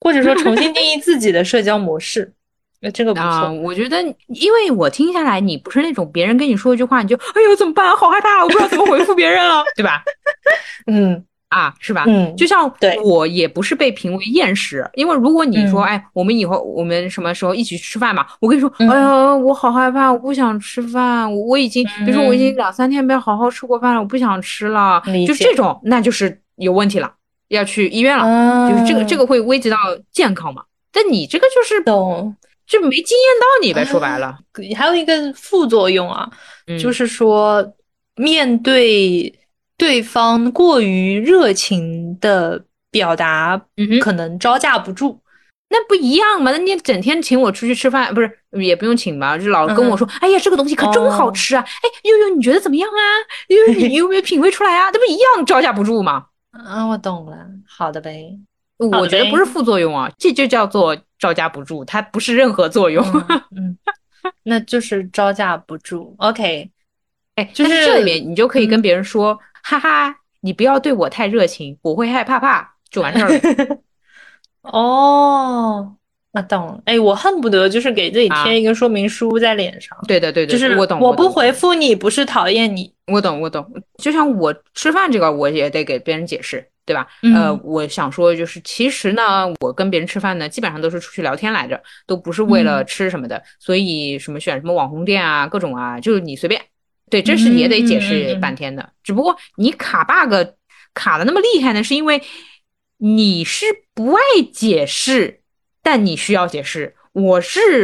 [0.00, 2.32] 或者说重新定义自己的社交模式。
[2.90, 7.94] 这个不错，我觉得，因为我听下来，你不是那种别人跟你说一句话，你就哎呦怎么办？
[7.96, 10.02] 好害怕，我不知道怎么回复别人了，对吧？
[10.86, 12.04] 嗯啊，是吧？
[12.08, 12.68] 嗯，就像
[13.04, 18.26] 我也不是被评为厌食，因为如果你说哎，我们以后我们什么时候一起去吃饭嘛？
[18.40, 27.12] 我跟你说，哎呀，我好害怕，我不想吃饭，我已经，比如说我已经两三天没好好吃过饭了，我不想吃了，就这种，那就是有问题了，
[27.48, 29.76] 要去医院了，就是这个这个会危及到
[30.10, 30.64] 健康嘛？
[30.92, 32.34] 但你这个就是懂。
[32.66, 34.38] 就没惊艳到你呗，说白了，
[34.76, 36.30] 还有一个副作用啊，
[36.80, 37.74] 就是说
[38.16, 39.32] 面对
[39.76, 43.60] 对方过于热情的表达，
[44.00, 45.20] 可能招架不住。
[45.70, 46.52] 那不一样吗？
[46.52, 49.36] 那你整天请我出去吃饭，不是也不用请吧？
[49.36, 51.64] 就老跟我说，哎呀，这个东西可真好吃啊！
[51.66, 53.02] 哎，悠悠你觉得怎么样啊？
[53.48, 54.92] 悠悠你有没有品味出来啊？
[54.92, 56.26] 这不一样招架不住吗？
[56.52, 57.36] 啊，我懂了，
[57.66, 58.38] 好的呗。
[58.90, 63.04] 我觉得不是副作用啊，这就叫做招架不住，它不是任何作用。
[63.56, 63.76] 嗯，
[64.44, 66.14] 那就是招架不住。
[66.18, 66.70] OK，
[67.36, 73.78] 哎，就是这里面你就可以跟别人说，哈哈，你不要对我太热情，我会害怕怕，就完事儿了。
[74.70, 75.94] 哦，
[76.32, 76.80] 那懂了。
[76.86, 79.96] 哎，我恨不得就是给自己贴一个说明书在脸上。
[80.08, 80.98] 对的，对的，就是我懂。
[81.00, 82.92] 我不回复你，不是讨厌你。
[83.06, 83.66] 我懂，我懂。
[83.98, 86.66] 就像我吃饭这个，我也得给别人解释。
[86.86, 87.06] 对吧？
[87.34, 93.42] 呃，我想说就是，其实呢，我跟别人吃饭呢，基本上都是出去聊天来着，都不是为了吃什么的。
[93.58, 96.60] 所以什么选什么网红店啊，各种啊，就是你随便。
[97.10, 98.90] 对，这是也得解释半天的。
[99.02, 100.34] 只不过你卡 bug，
[100.94, 101.84] 卡的那么厉害呢？
[101.84, 102.22] 是因为
[102.98, 104.20] 你是不爱
[104.52, 105.42] 解释，
[105.82, 106.94] 但你需要解释。
[107.12, 107.82] 我是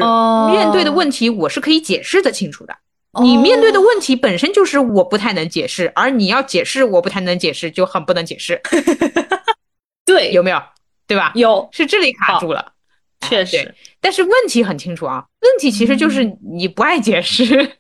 [0.51, 2.75] 面对的问题，我是可以解释的清楚的。
[3.21, 8.61] 你面对的问题本身就是我不太能解释，而你要解释我不太能解释，就很不能解释。
[10.07, 10.63] 对，有没有？
[11.07, 11.33] 对吧？
[11.35, 12.73] 有，是这里卡住了。
[13.29, 17.73] 确实，但是问题很清楚啊，问题其实就是你不爱解释。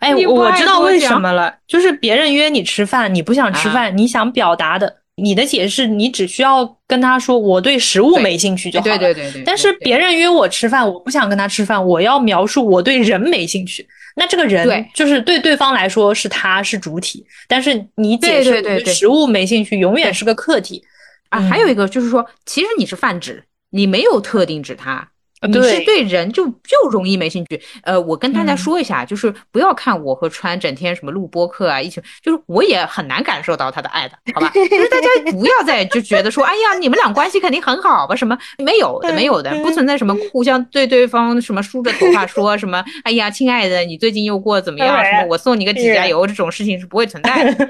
[0.00, 8.98] 哎，我知道为什么了，就是别人约你吃饭，你不想吃饭，你想表达的，你的解释，你只需要跟他说我对食物没兴趣就好了。
[8.98, 9.42] 对对对对。
[9.44, 13.88] 但是别人约我吃饭，我不想跟他吃饭，我要描述我对人没兴趣。
[14.16, 20.82] 那这个人就是对对方来说是他是主体，但是你解释对食物没兴趣，永远是个客体
[21.30, 21.40] 啊。
[21.40, 25.08] 还有一个就是说，其实你是泛指，你没有特定指他。
[25.48, 34.50] 你是对人就就容易没兴趣，呃，我跟大家说一下，就是不要看我和川整天什么录播课啊，一起就是我也很难感受到他的爱的， 好吧？
[34.54, 38.14] 就是大家不要再就觉得说，哎呀，你们俩关系肯定很好吧？
[38.14, 45.04] 什么 没有的，没有的，不存在什么互相对对方什么梳着头发说什么， 哎呀，亲爱的，你最近又过得怎么样？
[45.04, 47.66] 什么我送你个指甲油这种事情是不会存在的。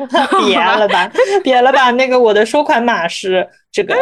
[0.46, 1.10] 别了吧，
[1.42, 3.94] 别了吧，那个我的收款码是这个，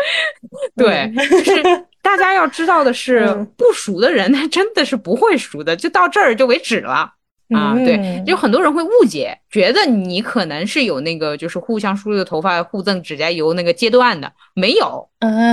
[0.77, 1.13] 对，
[1.45, 1.85] 是。
[2.03, 3.27] 大家要知道的是，
[3.57, 7.13] 不熟的人他 真的是不会熟的，就到这儿就为止了
[7.55, 7.75] 啊！
[7.85, 15.09] 对，有很多人会误解，觉得你可能是有那个就是互相梳的头发、互赠指甲油那个阶段的，没有。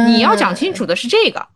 [0.07, 1.47] 你要讲清楚的是这个，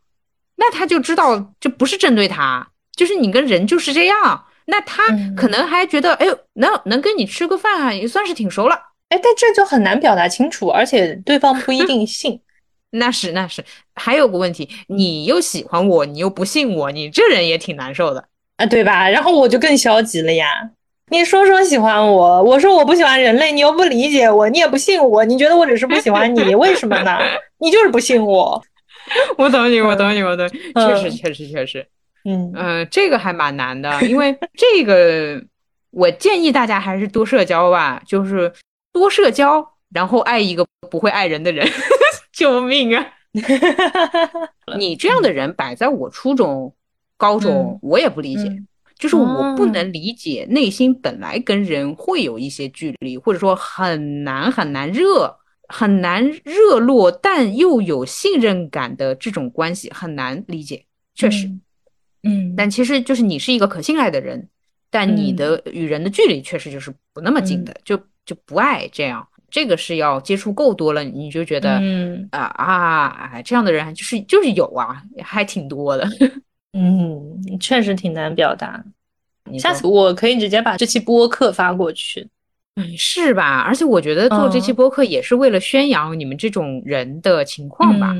[0.55, 4.45] 那他就知道这不是针对他，就是你跟人就是这样。
[4.65, 5.03] 那他
[5.35, 8.75] 可能还觉得，哎呦，能能跟你吃个饭也算是挺熟了。
[9.09, 12.39] 哎，但这就很难表达清楚，而且对方不一定信。
[12.91, 13.63] 那 是那是，
[14.01, 18.25] 还有个问题，你又喜欢我，你又不信我，你这人也挺难受的
[18.57, 19.07] 啊，对吧？
[19.07, 20.47] 然后我就更消极了呀。
[21.11, 27.19] 你说说喜欢我，我说我不喜欢人类，你又不理解我，你也不信我，你觉得我只是不喜欢你，为什么呢？
[27.59, 28.59] 你就是不信我。
[29.37, 30.49] 我懂你，我懂你，我懂。
[30.49, 31.85] 确实，确实，确实。
[32.25, 35.39] 嗯嗯，这个还蛮难的，因为这个
[35.91, 38.51] 我建议大家还是多社交吧，就是
[38.93, 41.69] 多社交，然后爱一个不会爱人的人。
[42.33, 43.05] 救命啊！
[44.77, 46.73] 你这样的人摆在我初中、
[47.17, 48.63] 高中，我也不理解。
[48.97, 55.35] 就是我不能理解，内心本来跟人会有一些距离，或者说很难很难热、
[55.67, 60.85] 很难热络，但又有信任感的这种关系，很难理解。
[61.15, 61.49] 确实，
[62.21, 64.47] 嗯，但其实就是你是一个可信赖的人，
[64.91, 69.27] 但你的与人的距离确实就是不那么近的，就就不爱这样。
[69.51, 76.07] 这个是要接触够多了，你就觉得，嗯啊啊，这样的人就是就是有啊，还挺多的。
[76.73, 78.81] 嗯，确实挺难表达。
[79.59, 82.25] 下次我可以直接把这期播客发过去。
[82.77, 83.59] 嗯，是吧？
[83.59, 88.15] 而且我觉得做这期播客也是为了宣扬你们这种人的情况吧。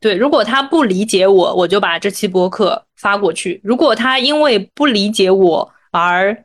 [0.00, 3.60] 对，如果他不理解我，我就把这期播客发过去。
[3.62, 6.44] 如果他因为不理解我而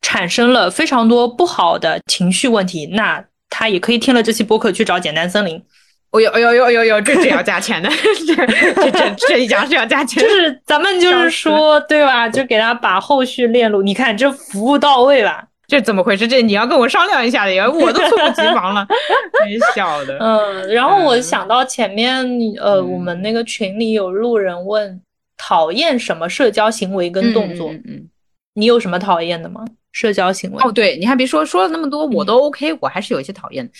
[0.00, 3.22] 产生了非常多不好的情绪问题，那。
[3.50, 5.62] 他也可以听了这期播客去找简单森林。
[6.10, 7.90] 哦呦，哦呦，呦呦呦，这 是要加钱的，
[8.26, 8.34] 这
[8.74, 10.22] 这这这一讲是要加钱。
[10.22, 12.26] 就是咱们就是说，对吧？
[12.26, 16.26] 就给他把后续链路，你看这服务到位了，这怎么回事？
[16.26, 18.86] 这你要跟我商量一下的，呀，我都猝不及防了，
[19.44, 20.16] 没晓得。
[20.18, 22.26] 嗯，然后我想到前面，
[22.58, 24.98] 呃，我们那个群里有路人问，
[25.36, 27.70] 讨厌什么社交行为跟动作？
[27.70, 28.08] 嗯，
[28.58, 29.64] 你有什么讨厌的吗？
[29.92, 33.70] 社交行为哦，对你还别说，说了那么多我都 OK，我还是有一些讨厌。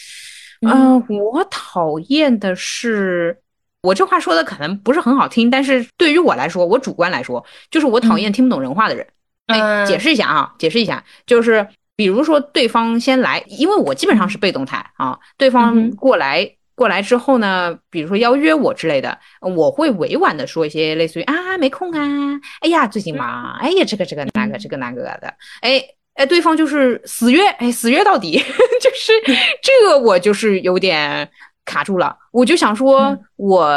[0.67, 3.37] 嗯，我讨厌的是，
[3.83, 9.07] 我这话说的可能不是很好听，但是对于我来说，我主观来说，就是我讨厌听不懂人话的人。
[9.47, 11.67] 哎，解释一下啊，解释一下，就是
[11.97, 16.58] 比如说对方先来，因为我基本上是被动态啊，对方过来。
[16.79, 25.83] 过来之后呢，比如说邀约我之类的，我会委婉的说一些类似于啊没空啊，哎呀最近忙，哎呀这个这个那个这个那个的，哎
[26.15, 28.39] 哎对方就是死约，哎死约到底，
[28.81, 29.13] 就是
[29.61, 31.29] 这个我就是有点
[31.65, 33.77] 卡住了，我就想说我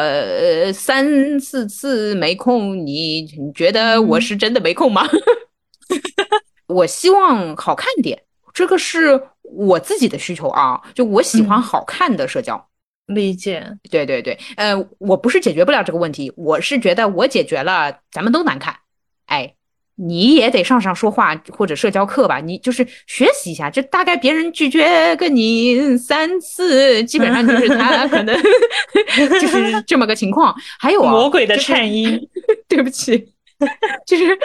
[0.71, 5.09] 三四次没空，你你觉得我是真的没空吗？
[6.69, 8.21] 我希望好看点，
[8.53, 12.63] 这个是我自己的需求啊，就我喜欢好看的社交。
[13.11, 18.75] 理解，对对对，呃，我不是解决不了这个问题，我是觉得我解决了，咱们都难看。
[19.27, 19.53] 哎，
[19.95, 28.35] 你也得上上说话或者社交课吧，你就是学习一下，这大概别人拒绝个你三次，基本上就是他 可能
[29.39, 30.55] 就是这么个情况。
[30.79, 32.19] 还有魔鬼的颤音，
[32.67, 33.17] 对不起，
[34.07, 34.37] 就是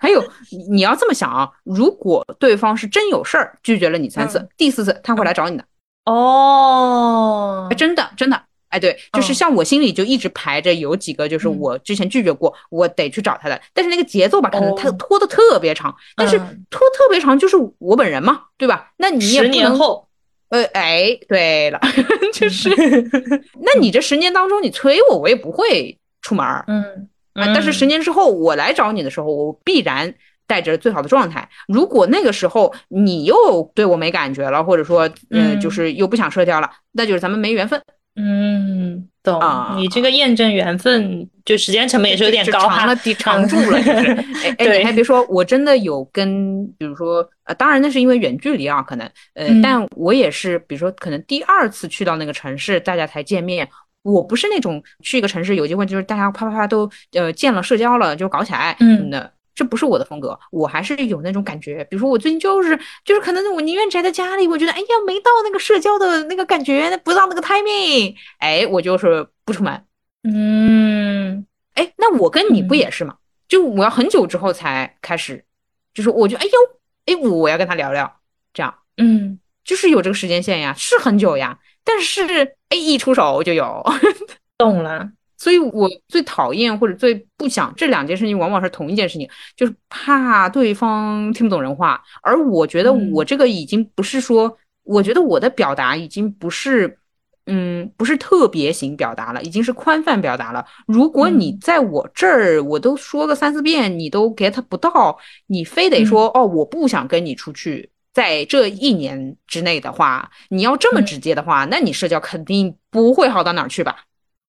[0.00, 0.24] 还有
[0.70, 5.64] 你要这么想啊，如果对方是真有事儿拒绝了你三次，第四次他会来找你的。
[6.12, 16.38] 哦，真的真的，哎，对，就是像我心里就一直排着有几个，就是我之前拒绝过，我得去找他的，但是那个节奏吧，可能他拖的特别长，但是
[16.70, 18.90] 拖特别长就是我本人嘛，对吧？
[18.96, 20.08] 那你也十年后，
[20.48, 21.80] 呃，哎，对了，
[22.34, 22.70] 就是，
[23.60, 27.08] 那你这十年当中你催我，我也不会出门儿，嗯。
[27.34, 27.46] 啊！
[27.54, 30.12] 但是十年之后我来找你的时候，我必然
[30.50, 31.48] 带着最好的状态。
[31.68, 33.34] 如果那个时候你又
[33.72, 37.80] 对我没感觉了，或者说，嗯，就是又不想社交了，那就是咱们没缘分。
[38.16, 39.40] 嗯，懂。
[39.76, 43.78] 你这个验证缘分，就时间成本也是有点高哈，长住了。
[43.78, 53.66] 哎 哎，你还别说，我真的有跟，比如说，呃，当然那是因为远距离啊，可能，呃，但我也是，比如说，可能第二次去到那个城市，大家才见面。
[54.02, 59.30] 我不是那种去一个城市有机会就是大家啪啪啪都呃见了社交了就搞起来，嗯，那
[59.60, 61.84] 这不是我的风格，我还是有那种感觉。
[61.90, 69.84] 比如说我最近就是就是可能我宁愿宅在家里，我觉得哎呀没到那个社交的那个感觉，不到那个 timing，哎，我就是不出门。
[70.22, 71.44] 嗯，
[71.74, 73.16] 哎，那我跟你不也是吗？
[73.48, 75.44] 就我要很久之后才开始，
[75.92, 78.10] 就是我就哎呦哎我要跟他聊聊，
[78.54, 81.58] 这样，嗯，就是有这个时间线呀，是很久呀。
[81.84, 83.84] 但是哎一出手就有，
[84.56, 85.10] 懂了。
[85.40, 89.26] 所以我最讨厌或者最不想这两件事情，往往是同一件事情，
[89.56, 92.00] 就是怕对方听不懂人话。
[92.22, 96.98] 而我觉得我这个已经不是说，我觉得我的表达已经不是，
[97.46, 100.62] 嗯，不是特别型表达了，已经是宽泛表达了。
[100.86, 107.90] 如果你在我这儿，我都说个三四遍，你都 get 不到，你非得说哦，我不想跟你出去。
[108.12, 114.04] 在这一年之内的话，你要这么直接的话，那你社交肯定不会好到哪儿去吧？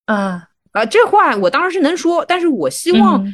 [0.05, 3.25] 啊啊，这话我当然是能说，但是我希望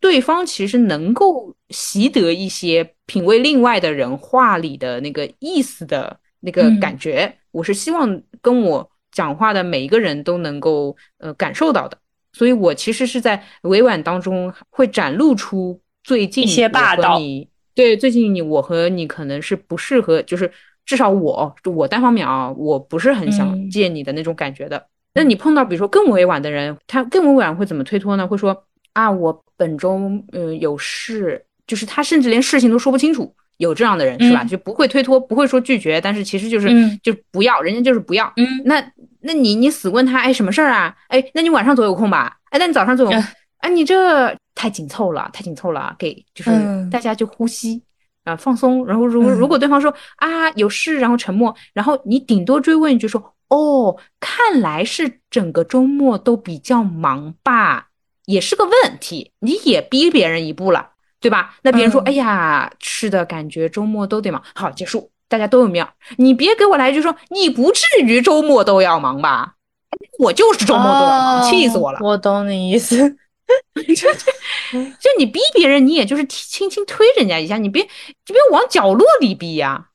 [0.00, 7.32] 对方其实能够习得一些品味另外的人话里的那个意思的那个感觉。
[7.52, 11.96] 我是希望跟我讲话的每一个人都能够呃感受到的，
[12.32, 17.20] 所以我其实是在委婉当中会展露出最近一些霸道。
[17.74, 20.50] 对，最近你我和你可能是不适合，就是
[20.84, 24.88] 至少我我单方面啊，我不是很想见你的那种感觉的。
[25.14, 28.26] 那你碰到比如说更委婉的人，他更委婉会怎么推脱呢？
[28.26, 29.98] 会说啊，我本周
[30.32, 34.44] 嗯有事，就是他甚至连事情都说不清楚，有这样的人是吧？
[34.44, 36.68] 就不会推脱，不会说拒绝，但是其实就是
[37.02, 38.32] 就不要，人家就是不要。
[38.36, 38.82] 嗯，那
[39.20, 40.94] 那你你死问他，哎，什么事儿啊？
[41.08, 42.36] 哎，那你晚上总有空吧？
[42.50, 43.18] 哎，那你早上总有？
[43.58, 44.36] 哎，你这。
[44.54, 46.50] 太紧凑了，太紧凑了，给就是
[46.90, 47.82] 大家就呼吸
[48.22, 48.86] 啊，放松。
[48.86, 57.88] 然后如如果对方说啊有事，然后沉默，然后你顶多追问一句说哦，看来是整个周末都比较忙吧，
[58.24, 59.32] 也是个问题。
[59.40, 61.56] 你也逼别人一步了，对吧？
[61.62, 64.42] 那别人说哎呀，是的感觉周末都得忙。
[64.54, 65.86] 好，结束，大家都有面。
[66.16, 69.56] 你别给我来一句说你不至于周末都要忙吧？
[70.18, 71.98] 我就是周末都要忙，气死我了。
[72.02, 73.16] 我懂你意思。
[73.74, 79.88] 就 你逼别人，你也就是轻轻推人家一下，你别你别往角落里逼呀。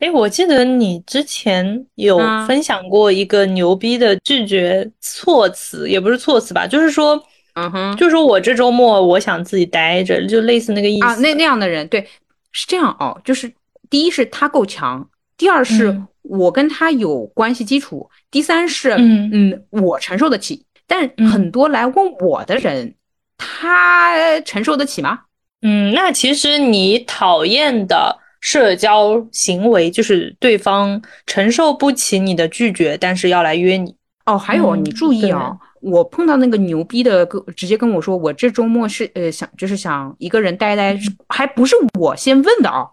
[0.00, 7.22] 哎，我记得你之前有分享过一个牛逼的拒绝措辞，也不是措辞吧，就是说，
[7.54, 11.14] 嗯哼，就是说我这周末我想自己待着，就类似那个意思啊。
[11.16, 12.06] 那那样的人，对，
[12.52, 13.52] 是这样哦，就是
[13.90, 20.64] 第一是他够强，第二是我跟他有关系基础，第三是嗯嗯我承受得起。
[20.86, 22.94] 但很多来问我的人，
[23.36, 25.20] 他承受得起吗？
[25.60, 33.94] 嗯，那其实你讨厌的社交行为就是对方承受不起你的拒绝，但是要来约你。
[34.26, 40.98] 哦，还有你注意啊，我碰到那个牛逼的，跟直接跟我说，我这周末是呃想就是想一个人待待，
[41.30, 42.86] 还不是我先问的啊，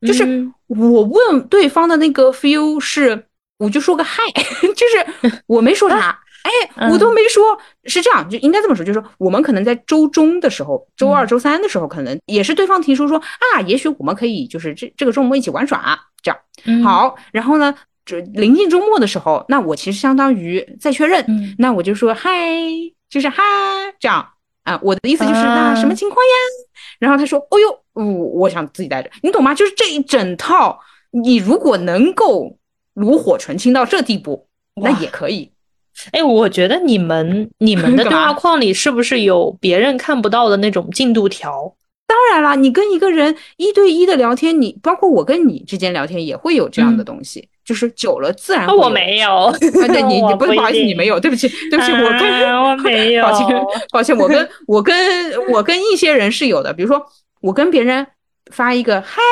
[0.00, 3.26] 就是我问对方的那个 feel 是，
[3.58, 4.22] 我就说个嗨，
[4.74, 6.18] 就是我没说啥。
[6.42, 17.16] 哎，我都没说，是这样，就应该这么说，就是说，我们可能在周中的时候，周二、周三的时候，可能也是对方提出说啊，也许我们可以就是这这个周末一起玩耍，这样好。
[17.32, 17.74] 然后呢，
[18.04, 21.24] 这临近周末的时候，那我其实相当于在确认，
[21.58, 22.30] 那我就说嗨，
[23.08, 23.42] 就是嗨，
[24.00, 24.26] 这样
[24.64, 26.32] 啊，我的意思就是那什么情况呀？
[26.98, 29.54] 然后他说，哦呦，我我想自己待着，你懂吗？
[29.54, 30.78] 就是这一整套，
[31.10, 32.56] 你如果能够
[32.94, 34.48] 炉火纯青到这地步，
[34.80, 35.52] 那也可以。
[36.12, 41.74] 哎，我觉得你们你们的 对话框里是不是有别人看不到的那种进度条？
[42.06, 48.66] 当然了，你跟一个人一对一的聊天，你包括我跟你之间聊天也会有这样的东西，就是久了自然。
[48.68, 53.48] 我没有， 对，你 你不不好意思，你没有，对不起，对不起，我跟我没有，抱歉，
[53.90, 57.02] 抱歉，我跟我跟我跟一些人是有的，比如说
[57.40, 58.06] 我跟别人
[58.50, 59.22] 发一个嗨，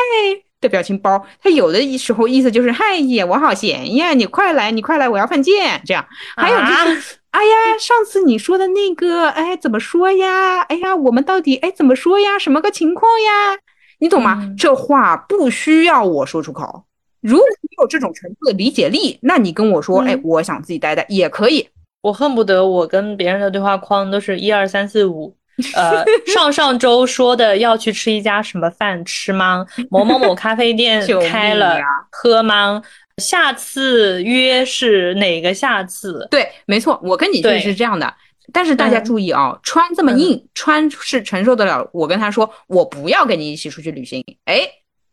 [0.61, 6.07] 的表情包，他有的时候意思就是嗨呀，我好闲呀，你快来，你快来，我要犯贱这样。
[6.37, 6.67] 还有就
[7.01, 10.61] 是，哎呀，上次你说的那个，哎，怎么说呀？
[10.63, 12.39] 哎呀，我们到底哎怎么说呀？
[12.39, 13.59] 什么个情况呀？
[14.01, 14.55] 你懂吗？
[14.59, 16.85] 这话不需要我说出口。
[17.21, 21.69] 如果你有这种程度的理解力，那你跟我说，哎，我想自己待待也可以。
[22.03, 25.37] 我恨不得我跟别人的对话框都是一二三四五。
[25.75, 29.67] 呃，上上周说的要去吃一家什么饭吃吗？
[29.91, 31.79] 某某某咖啡店 开了
[32.11, 32.83] 喝吗？
[33.19, 36.27] 下次约是哪个下次？
[36.31, 38.13] 对，没错，我跟你就是这样的。
[38.53, 41.89] 但是大家注意啊，穿这么硬，穿是承受得了。
[41.93, 44.63] 我跟他说，我不要跟你一起出去旅行，哎，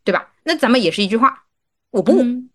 [0.04, 0.30] 对吧？
[0.44, 1.44] 那咱们也是一句话，
[1.92, 2.20] 我不。
[2.20, 2.50] 嗯，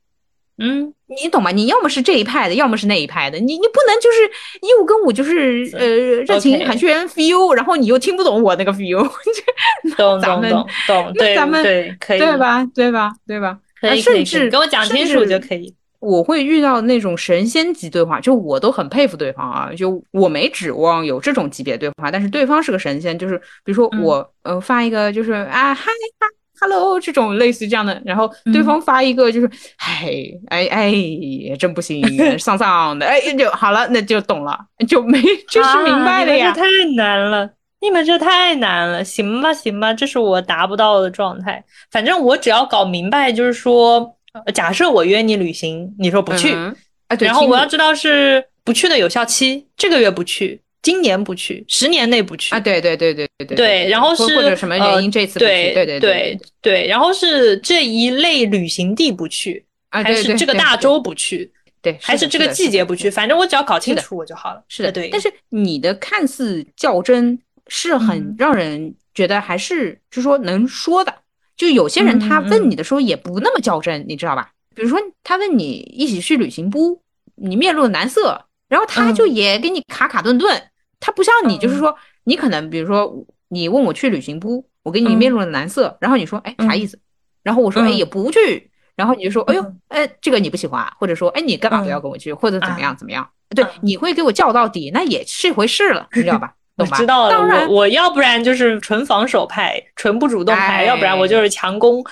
[1.22, 1.50] 你懂吗？
[1.50, 3.38] 你要么是这一派的，要么是那一派的。
[3.38, 4.26] 你你不能就是
[4.60, 5.86] 一五跟五就是呃
[6.24, 9.02] 热情喊缺 feel，然后你又听不懂我那个 feel。
[9.96, 12.64] 懂懂懂懂，那咱们对可以对吧？
[12.74, 13.12] 对吧？
[13.26, 13.58] 对吧？
[13.80, 15.74] 可以甚至给我讲清楚就可以。
[15.98, 19.70] 我会遇到那种神仙级对话，就我都很佩服对方啊。
[19.76, 23.16] 就我没指望有这种级别对话，但是对方是个神仙。
[23.18, 26.41] 就是比如说我呃发一个就是啊嗨嗨。
[26.62, 32.00] Hello，这种类似这样的，然后对方发一个就是，哎哎哎，真不行，
[32.38, 34.56] 丧丧的，哎就好了，那就懂了，
[34.86, 36.52] 就没就是明白了呀。
[36.52, 36.62] 太
[36.94, 37.50] 难了，
[37.80, 41.64] 你们这太难了，行吧行吧，这是我达不到的状态。
[41.90, 44.16] 反正我只要搞明白，就是说，
[44.54, 50.60] 假设我约你旅行，你说不去，啊对，然后我要知道是不去的有效期，这个月不去。
[50.82, 52.58] 今年不去，十年内不去啊！
[52.58, 55.46] 对对对对对对对，然后是或者什么原因这次不去？
[55.46, 61.52] 对对对对，然后是这一类旅行地不去，还是这个大洲不去？
[61.80, 63.08] 对，还是这个季节不去？
[63.08, 64.62] 反正我只要搞清楚我就好了。
[64.68, 65.08] 是的，对。
[65.08, 71.14] 但是你的看似较真，是很让人觉得还是就是说能说的。
[71.56, 74.50] 就有些人他问你的时候也不那么较真，你知道吧？
[74.74, 77.00] 比如说他问你一起去旅行不？
[77.36, 80.62] 你面露难色，然后他就也给你卡卡顿顿。
[81.02, 81.94] 他不像你，就是说，
[82.24, 83.12] 你可能比如说，
[83.48, 84.64] 你问我去旅行不？
[84.84, 86.98] 我给你面露了难色，然后你说，哎，啥意思？
[87.42, 88.70] 然后我说，哎，也不去。
[88.94, 93.28] 然后你就说，哎呦，哎，这个你不喜欢，或者说，哎，你干嘛不要跟我去，或者怎么样怎么样？
[93.54, 96.52] 对，你会给我叫到底，那也是一回事了，你知道吧？
[96.76, 96.96] 懂吧？
[96.96, 97.30] 知道了。
[97.30, 102.02] 当然，我要不然就是纯防守派，纯不主动派，要不然我就是强攻。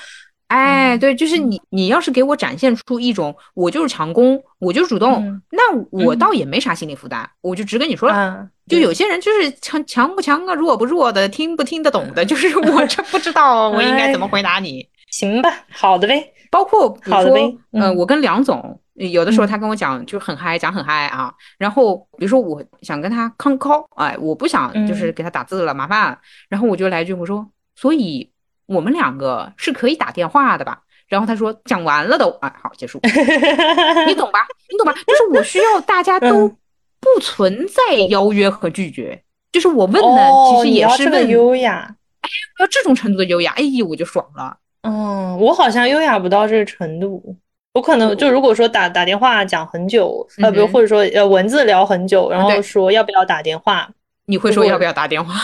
[0.51, 8.49] 哎，对，就是你，你要是给我展现出一种我就是强攻，我就主动，那我倒也没啥心理负担，我就直跟你说了。
[8.67, 14.85] 就有些人就是强强不强啊，弱不弱的，听不听得懂的，就是我这不知道我应该怎么回答你。
[15.13, 16.33] 行吧，好的呗。
[16.51, 21.33] 包括比如说，嗯，我跟梁总有的时候他跟我讲就很嗨，讲很嗨啊。
[21.59, 26.19] 然后比如说我想跟他 call，哎，我不想就是给他打字了，麻烦。
[26.49, 28.29] 然后我就来一句我说，所以。
[28.71, 30.81] 我们两个是可以打电话的吧？
[31.09, 33.01] 然后他说讲完了都，啊，好结束，
[34.07, 34.47] 你懂吧？
[34.71, 34.95] 你懂吧？
[35.07, 36.49] 就是我需要大家都
[37.01, 42.29] 不存在邀约和拒绝，就是我问的其实也是问优雅，哎，
[42.61, 44.57] 要这种程度的优雅，哎呀，我就爽了。
[44.83, 47.37] 嗯，我好像优雅不到这个程度，
[47.75, 53.91] 我可能就如果说打打电话讲很久，呃，比如或者说呃文字聊很久，然后说要不要打电话。
[54.31, 55.35] 你会说要不要打电话？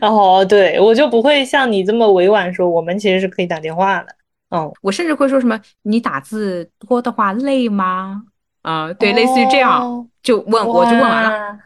[0.00, 4.06] 然 后对我就不会像你这么委婉说，我们其实是可以打电话的。
[4.50, 8.22] 嗯，我甚至会说什么，你打字多的话累吗？
[8.62, 11.58] 啊，对，类似于这样，就问我就问完了。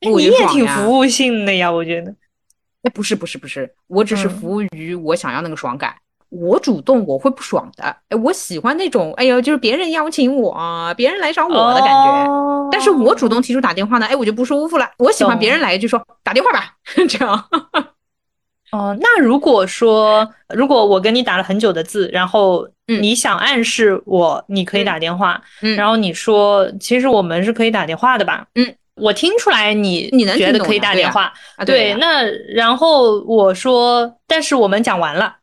[0.00, 2.10] 你也挺服务性的呀，我觉得。
[2.82, 5.94] 哎，不是不是不是，我只是服务于我想要那个爽感。
[6.32, 10.56] 我主动我会不爽的，哎，我喜欢那种，哎呦，就是别人邀请我，
[10.96, 12.70] 别人来找我的感觉。
[12.72, 14.88] 但是我主动提出打电话呢，哎，我就不舒服了。
[14.98, 16.72] 我喜欢别人来一句说打电话吧，
[17.06, 17.44] 这样。
[18.72, 25.38] 哦，那如果说，如果我跟你打了很久的字，然后你想暗示我你可以打电话，
[25.76, 28.46] 然后你说其实我们是可以打电话的吧？
[28.54, 31.30] 嗯，我听出来你你能觉得可以打电话，
[31.66, 32.22] 对，那
[32.54, 35.36] 然后我说，但是我们讲完了。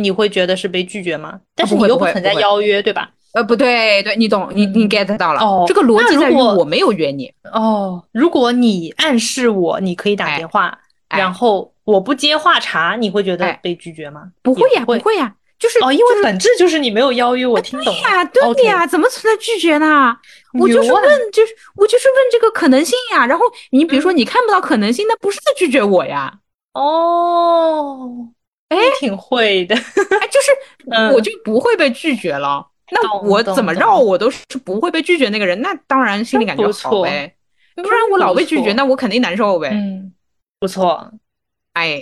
[0.00, 1.40] 你会觉得是被拒绝吗？
[1.54, 3.10] 但是你又不存在邀约，对吧？
[3.32, 5.40] 呃，不对，对你懂，你你 get 到了。
[5.40, 7.30] 哦，这个逻辑在于我没有约你。
[7.52, 10.78] 哦，如果你暗示我你可以打电话，
[11.10, 14.30] 然后我不接话茬，你会觉得被拒绝吗？
[14.42, 18.00] 不会呀，不会呀，就是哦，因为本质就是你没有邀约，我听懂了。
[18.00, 20.16] 呀，对呀，怎么存在拒绝呢？
[20.58, 23.26] 我就是问，就是我就是问这个可能性呀。
[23.26, 26.32] 然后你比如说你看不到可能性，那不是在拒绝我呀。
[26.72, 28.28] 哦。
[28.68, 30.50] 哎，挺会的，哎，就是
[31.14, 32.66] 我就不会被拒绝了。
[32.90, 37.34] 那我怎么绕我都是不会被拒绝那个人，那当然心里感觉好呗。
[37.74, 39.70] 不然我老被拒绝，那我肯定难受呗。
[39.72, 40.12] 嗯，
[40.58, 41.12] 不错，
[41.74, 42.00] 哎，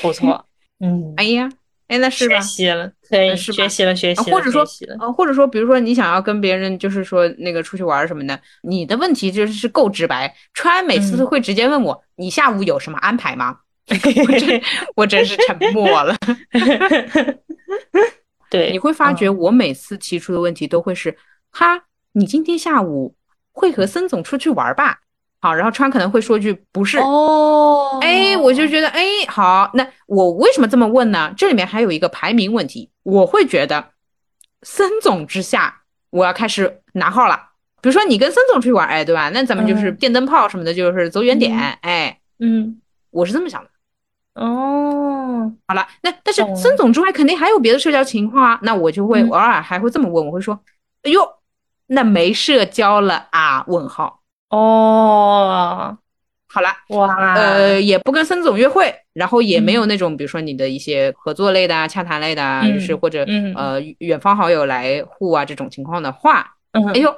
[0.00, 0.46] 不错，
[0.80, 1.50] 嗯，哎呀，
[1.88, 2.38] 哎，那是吧？
[2.40, 4.64] 学习了，可以学习了，学习了，或者说，
[5.00, 10.32] 呃，或者说，比如说你想要跟别人就是说那个出去玩什么的，你的问题就是够直白。
[10.54, 13.56] 川每次都会直接问我，你下午有什么安排吗？
[13.88, 14.62] 我真，
[14.96, 16.16] 我真是沉默了。
[18.48, 21.16] 对，你会发觉我每次提出的问题都会是，
[21.50, 23.14] 哈，你今天下午
[23.52, 25.00] 会和森总出去玩吧？
[25.40, 31.34] 好，然后川可能会说句不是哦，哎，我就觉得哎，好，那我为什么这么问呢？
[31.36, 33.90] 这里面还有一个排名问题，我会觉得
[34.62, 37.48] 森总之下，我要开始拿号了。
[37.80, 39.28] 比如说你跟森总出去玩，哎，对吧？
[39.30, 42.80] 那咱们就是电灯泡什么的，就是走远点，哎，嗯，
[43.10, 43.70] 我是这么想的。
[44.34, 50.58] 哦，好了，那但是孙总之外肯定还有别的社交情况啊，那我就会偶尔还会这么问，我会说，
[51.02, 51.20] 哎呦，
[51.88, 53.64] 那没社交了啊？
[53.66, 54.20] 问号。
[54.48, 55.96] 哦，
[56.48, 67.14] 好了，哇，呃，也不跟孙总约会，然后也没有那种，比如说你的一些合作类的啊、洽谈类的啊，就是或者呃远方好友来沪啊这种情况的话，哎呦，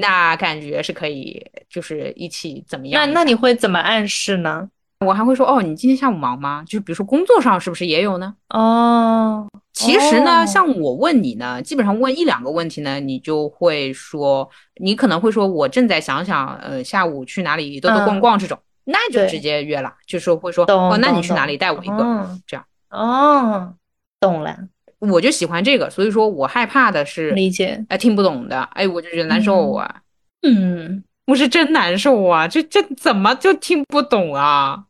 [0.00, 3.06] 那感觉是可以，就是一起怎么样？
[3.06, 4.68] 那那你会怎么暗示呢？
[5.06, 6.62] 我还会说，哦，你今天下午忙吗？
[6.66, 8.34] 就是比如说工作上是不是也有呢？
[8.50, 14.46] 哦，其实呢，像我问你呢，基本上问一两个问题呢，你就会说，
[14.78, 21.56] 你可能会说我正在想想，呃，下午去哪里兜兜逛逛这种，那就直接约了，就是会说，哦，那你去哪里？
[21.56, 22.66] 带我一个，这样。
[22.90, 23.72] 哦，
[24.20, 24.54] 懂了，
[24.98, 30.02] 我就喜欢这个，所以说我害怕的是理解，哎，听不懂的，哎，我就觉得难受啊，
[30.42, 34.84] 嗯，我是真难受啊，这这怎么就听不懂啊？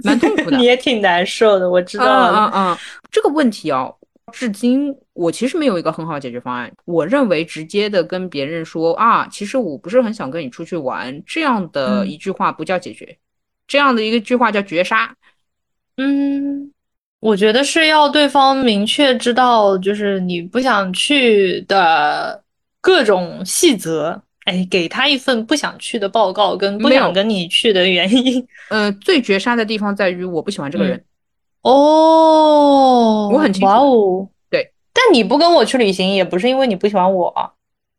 [0.04, 2.50] 蛮痛苦的，你也挺难受的，我知道了。
[2.54, 2.78] 嗯嗯，
[3.10, 3.94] 这个问题哦，
[4.32, 6.72] 至今我其实没有一个很好的解决方案。
[6.84, 13.18] 我认为直接的跟别人说啊，其实我不是很想跟你出去玩，这样的一句话不叫解决，
[13.66, 15.14] 这样的一个句话叫绝杀。
[15.96, 16.72] 嗯，
[17.20, 22.42] 我觉得是要对方明确知道，就是你不想去的
[22.80, 24.22] 各种细则。
[24.50, 28.44] 哎，给他一份不想去的报告，跟不想跟你去的原因。
[28.68, 31.04] 呃，最绝杀的地方在于我不喜欢这个人。
[31.62, 33.66] 哦，我很清楚。
[33.66, 34.72] 哇哦，对。
[34.92, 37.52] 但你不跟我去旅行，也不是因为你不喜欢我啊，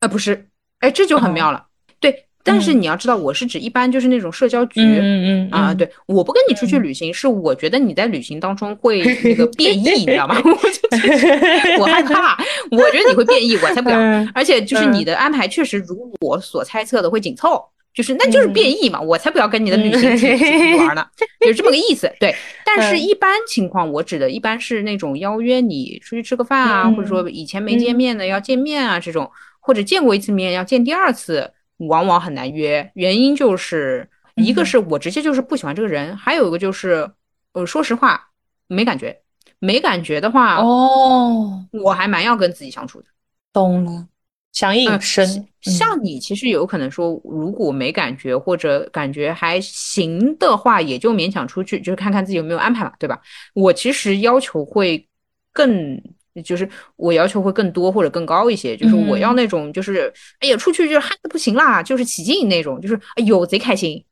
[0.10, 0.49] 不是。
[0.80, 1.68] 哎，这就很妙了。
[2.02, 2.26] 对。
[2.43, 10.35] 但是你要知道，我是指一般就是那种社交局，嗯嗯啊，对，我不跟你出去旅行，是我觉得你在旅行当中会 那个变异，你知道吗？
[10.43, 12.38] 我就我害怕，
[12.72, 13.99] 我觉得你会变异，我才不要。
[14.34, 17.63] 而且就是你的安排确实如我所猜测的会紧凑，
[17.93, 21.05] 就是那就是变异嘛，我才不要跟你的旅行去玩呢，
[21.41, 22.11] 就是这么个意思。
[22.19, 22.35] 对，
[22.65, 31.51] 但是一般情况，我指的一般是那种邀约你出去吃个饭啊，或者说以前没见面的要见面啊这种，或者见过一次面要见第二次。
[31.87, 37.09] 往往很难约，原因就是一个是我直接就是不喜欢这个人，还有一个就是，
[37.53, 38.29] 呃，说实话
[38.67, 39.19] 没感觉，
[39.59, 43.07] 没感觉的话，哦，我还蛮要跟自己相处的。
[43.53, 44.07] 懂了，
[44.51, 45.47] 想隐身。
[45.61, 53.19] 像你其实有可能说，如果没感觉或者感觉还行的话，也就勉强出去，就是看看自己有没有安排嘛，对吧？
[53.53, 55.07] 我其实要求会
[55.51, 56.01] 更。
[56.43, 64.03] 就是我要求会更多或者更高一些，就是我要那种就是哎呀出去就是嗨的不行啦，就是起劲那种，就是哎呦贼开心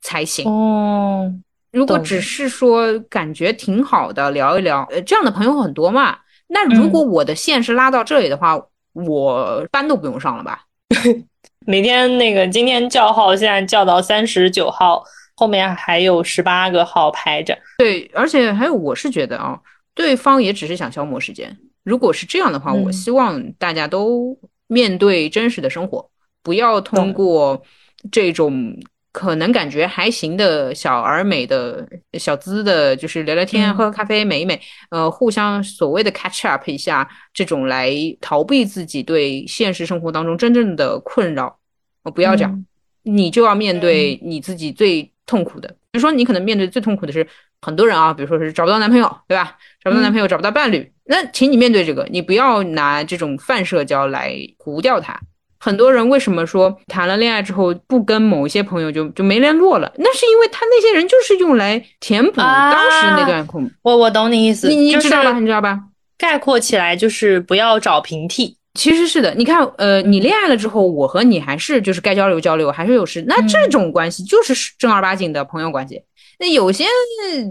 [0.00, 1.32] 才行哦。
[1.72, 6.16] 如果只是说感觉挺好的聊一聊，呃这样的朋友很多嘛。
[6.48, 8.58] 那如果我的线是拉到这里的话，
[8.92, 10.62] 我班都不用上了吧？
[11.66, 15.04] 每天那个今天叫号现在叫到三十九号，
[15.34, 17.58] 后面还有十八个号排着。
[17.78, 19.58] 对，而且还有我是觉得啊。
[19.96, 21.58] 对方也只是想消磨时间。
[21.82, 26.08] 如果是这样的话，我希望大家都面对真实的生活，
[26.42, 27.60] 不要通过
[28.12, 28.76] 这种
[29.12, 34.60] 可能感觉还行的小而美的小资的，就是聊聊天、喝喝咖啡、美一美，
[34.90, 37.90] 呃，互相所谓的 catch up 一下，这种来
[38.20, 41.58] 逃避自己对现实生活当中真正的困扰。
[42.02, 42.66] 我不要这样，
[43.04, 45.68] 你就要面对你自己最痛苦的。
[45.90, 47.26] 比如说，你可能面对最痛苦的是
[47.60, 49.56] 很多人啊，比如说是找不到男朋友，对吧？
[49.82, 55.18] 找不到男朋友，找不到伴侣，那请你面对这个，你不要拿这种泛社交来糊掉它。
[55.58, 59.90] 很多人为什么说谈了恋爱之后不跟某一些朋友就就没联络了？
[59.96, 63.68] 那是因为他那些人就是用来填补当时那段空。
[63.82, 65.32] 我我懂你意思，你你知道吧？
[65.38, 65.80] 你知道吧？
[66.18, 68.56] 概括起来就是不要找平替。
[68.76, 73.24] 其实是的，你看，呃，你恋爱了之后，我和你还是就是该交流交流，还是有事。
[73.26, 76.02] 那这种关系就是正儿八经的朋友关系。
[76.38, 76.84] 那有些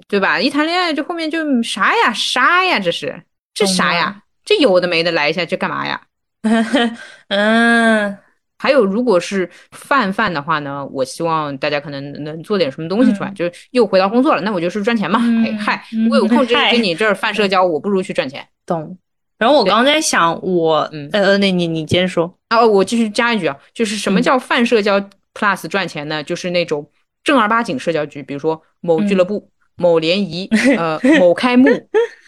[0.08, 0.40] 对吧？
[0.40, 3.20] 一谈恋爱就后面就啥呀啥呀，这是
[3.54, 4.22] 这啥呀？
[4.46, 6.00] 这有的没的来一下，这干嘛呀？
[7.30, 8.16] 嗯，
[8.60, 15.20] 还有，如果是泛泛的话呢，我希望大家可能能做点什么东西出来，就是又回到工作了，那我就是赚钱嘛。
[15.44, 18.48] 哎嗨，我有空就跟你这儿 泛社交，我不如去赚钱。
[18.68, 18.96] 懂。
[19.38, 22.34] 然后我刚刚在想，我嗯呃，那你你接着说。
[22.50, 25.00] 啊，我继续加一句啊，就是什么叫泛社交
[25.34, 26.24] plus 赚钱呢？
[26.24, 26.90] 就是那种
[27.24, 30.48] 正儿八经社交局，比如说某俱乐部、某联谊、
[30.78, 31.68] 呃某开幕，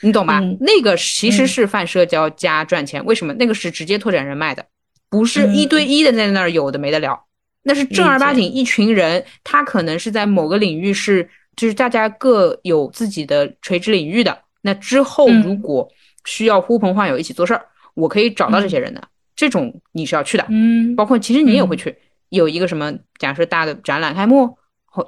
[0.01, 0.41] 你懂吧？
[0.59, 3.03] 那个其实是泛社交加赚钱。
[3.05, 3.33] 为什么？
[3.35, 4.65] 那个是直接拓展人脉的。
[5.09, 7.25] 不是一对一的在那儿有的没得聊，
[7.63, 14.37] 那是正儿八经一群人，他可能是在某个领域是，就是大家各有自己的垂直领域的。
[14.63, 15.89] 那之后如果
[16.27, 19.01] 需要呼朋唤友一起做事儿，我可以找到这些人的，
[19.35, 20.45] 这种你是要去的。
[20.49, 21.95] 嗯，包括其实你也会去，
[22.29, 24.57] 有一个什么假设大的展览开幕，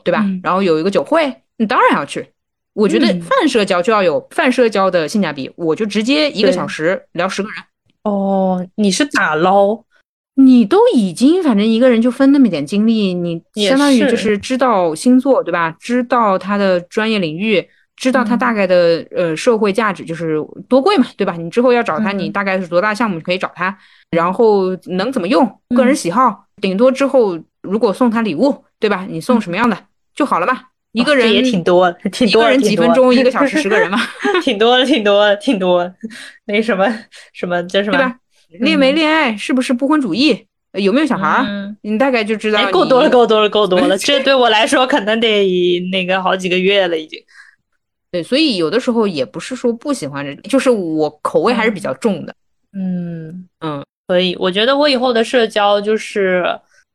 [0.04, 0.26] 对吧？
[0.42, 2.26] 然后有一个酒会，你当然要去。
[2.74, 7.58] 我觉得泛社交就要有泛社交的性价比，我就直接一个小时聊十个人。
[8.04, 9.84] 哦，你是打捞？
[10.36, 15.76] 你都已经反正一个人就分那么点精力，你相当于就是知道星座对吧？
[15.78, 17.68] 知道他的专业领域，
[18.00, 20.38] 知道他大概的呃社会价值就是
[20.70, 21.34] 多贵嘛，对吧？
[21.38, 23.78] 你之后要找他，你大概是多大项目可以找他，
[24.12, 25.46] 然后能怎么用，
[25.76, 29.06] 个人喜好，顶多之后如果送他礼物，对吧？
[29.10, 29.78] 你送什么样的
[30.16, 30.70] 就好了吧？
[30.94, 34.00] 一个人也挺多，挺多，一个人几分钟， 一个小时十个人嘛，
[34.42, 35.94] 挺多的，挺多，挺多。
[36.46, 36.88] 那什么
[37.34, 37.98] 什么叫什么？
[37.98, 38.16] 对吧？
[38.62, 40.46] 恋没恋爱，是不是不婚主义？
[40.74, 41.76] 有没有小孩儿？
[41.82, 42.72] 你大概就知道。
[42.72, 43.98] 够多了，够多了，够多了。
[43.98, 47.20] 这对我来说可能得那个好几个月了，已经。
[48.12, 52.34] 对，所以有的时候也不是说不喜欢这，就是我口味还是比较重的。
[52.74, 56.44] 嗯嗯，所以我觉得我以后的社交就是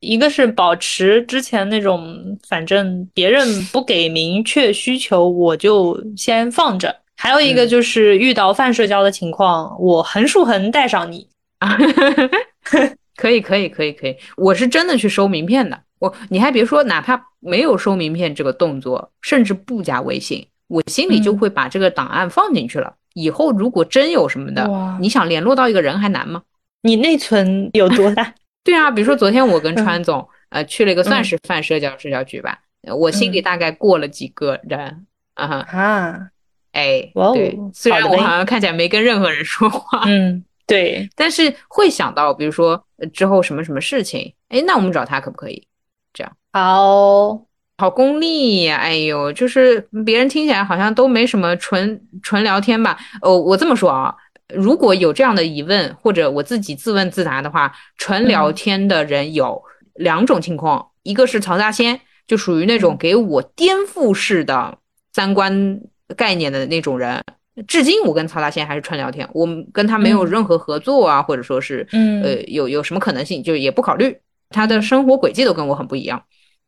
[0.01, 6.95] 一个是保持之前那种，反正别人 不给明确需求，我就先放着。
[7.17, 11.27] 还有一个就是遇到泛社交的情况，我横竖横带上你。
[13.17, 14.17] 可以，可以，可以，可以。
[14.37, 15.81] 我是真的去收名片的。
[16.01, 22.95] 我，你还别说，哪怕没有收名片这个动作，甚至不加微信，我心里就会把这个档案放进去了。
[23.15, 24.69] 以后如果真有什么的，
[25.01, 26.43] 你想联络到一个人还难吗？
[26.83, 28.35] 你内存有多大？
[28.65, 32.59] 对啊，比如说昨天我跟川总，呃，去了一个算是泛社交社交局吧，
[32.97, 36.31] 我心里大概过了几个人啊哈。
[36.73, 45.69] 哎，对，虽然我好像看起来没跟任何人说话，嗯，对，但是会想到，比如说之后什么什么事情，哎，那我们找他可不可以？
[46.13, 47.41] 这样，好
[47.77, 48.77] 好功利呀！
[48.77, 52.99] 哎呦，就是别人听起来好像都没什么，纯纯聊天吧？
[53.23, 54.15] 哦，我这么说啊，
[54.55, 59.63] 如果有这样的疑问，或者我自己自问自答的话，纯聊天的人有
[59.95, 64.79] 两种情况，一个是曹大仙，就属于那种给我颠覆式的
[65.13, 65.81] 三观。
[66.19, 67.25] 概念的那种人，
[67.67, 71.85] 至今我跟曹大仙还是纯聊天，我们跟他没有任何合作啊，或者说是，
[72.23, 74.15] 呃，有有什么可能性，就也不考虑。
[74.51, 76.23] 他的生活轨迹都跟我很不一样。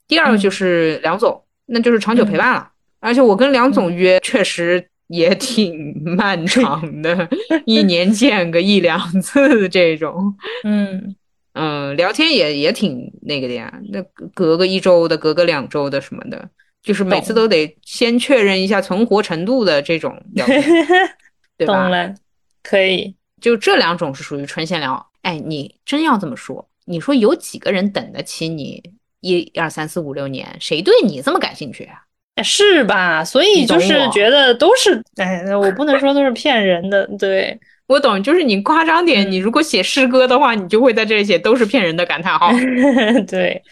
[0.08, 2.70] 第二个就是梁总，那就是长久陪伴了，
[3.00, 7.28] 而且我跟梁总约确实也挺漫长的，
[7.66, 10.34] 一年见个一两次这种。
[10.64, 11.14] 嗯
[11.54, 14.02] 嗯，聊天也也挺那个的呀，那
[14.34, 16.48] 隔个一周的，隔个两周的什么的。
[16.82, 20.16] 就是每次都得先确认一下存活程度的这种，
[21.58, 21.74] 对吧？
[21.82, 22.14] 懂了，
[22.62, 23.16] 可以。
[23.40, 25.04] 就这两种是属于纯闲聊。
[25.22, 28.80] 哎，你真要这么说，你说有几个人等得起你
[29.26, 30.46] 一二三四五六年？
[30.60, 32.42] 谁对你这么感兴趣啊？
[32.42, 33.24] 是吧？
[33.24, 37.08] 所以就是觉得都是，哎，我不能说都是骗人的。
[37.18, 37.58] 对
[37.88, 42.50] 我懂，就是你夸张点，你如果写诗歌的话，你就会在这里写都是骗人的感叹号。
[43.26, 43.62] 对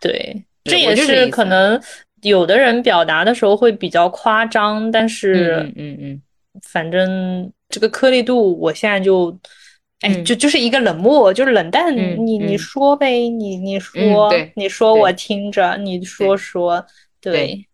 [0.00, 1.80] 对，这也是可能。
[2.22, 6.22] 有的人表达的时候会比较夸张，但是，嗯嗯嗯，
[6.62, 9.36] 反正这个颗粒度，我现在就，
[10.02, 11.96] 哎，就就是一个冷漠，就是冷淡。
[11.96, 16.84] 你你说呗，你你说，你说我听着，你说说，
[17.20, 17.66] 对。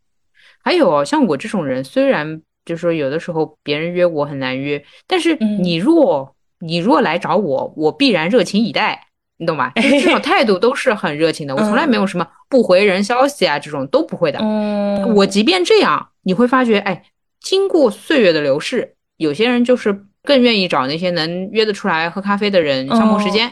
[0.63, 9.07] 还有像我这种人，虽然就是说有的时候别人约我很难约，但是你若你若来找我，我必然热情以待。
[9.41, 9.73] 你懂吧？
[9.77, 14.41] 至少 态度都是很热情的，我从来没有什么不回人消息啊，这种都不会的。
[14.43, 17.05] 嗯，我即便这样，你会发觉，哎，
[17.41, 23.51] 经过岁月的流逝，有些人就是更愿意找那些能约得出来喝咖啡的人消磨时间。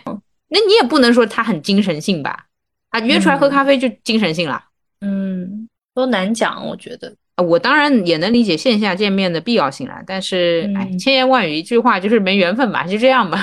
[0.48, 2.44] 那你也不能说他很精神性吧？
[2.90, 4.62] 啊，约出来喝咖啡就精神性了？
[5.01, 7.15] 嗯，都难讲，我觉得。
[7.43, 13.43] 我当然也能理解线下见面的必要性了，但是哎，千言万语一句话就是没缘分吧，就这样吧。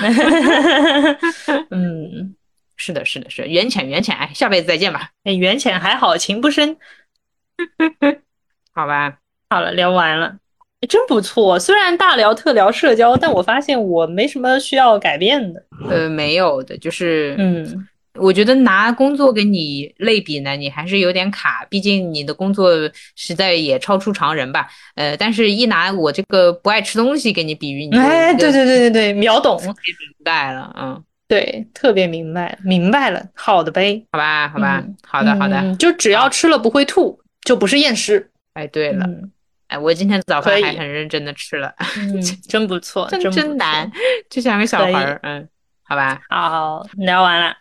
[1.72, 2.36] 嗯，
[2.78, 5.10] 是的，是的，是缘浅缘浅，哎，下辈子再见吧。
[5.24, 6.78] 哎，缘浅还好，情不深。
[8.74, 9.18] 好吧，
[9.50, 10.38] 好了，聊完了，
[10.88, 11.60] 真不错。
[11.60, 15.64] 虽然大聊特聊社交，但我发现我没什么需要改变的。
[15.90, 17.88] 呃，没有的，就是嗯，
[18.20, 22.72] 我觉得拿工作跟你类比呢，你还是有点卡，毕竟你的工作
[23.16, 24.68] 实在也超出常人吧。
[24.96, 29.74] 呃，但是一拿我这个不爱吃东西给你比喻，你哎，对对对对对，秒懂，明
[30.24, 38.30] 白了，嗯，对，特别明白，明白了，好的呗，好吧，好吧，好的好的，就只要吃了不会吐，就不是厌食。
[38.54, 39.10] 哎，对了，
[39.74, 41.74] 哎，我今天早饭还很认真的吃了，
[42.48, 43.92] 真不错，真真难，
[44.30, 45.50] 就像个小孩儿，嗯，
[45.84, 47.56] 好吧，好，聊完了。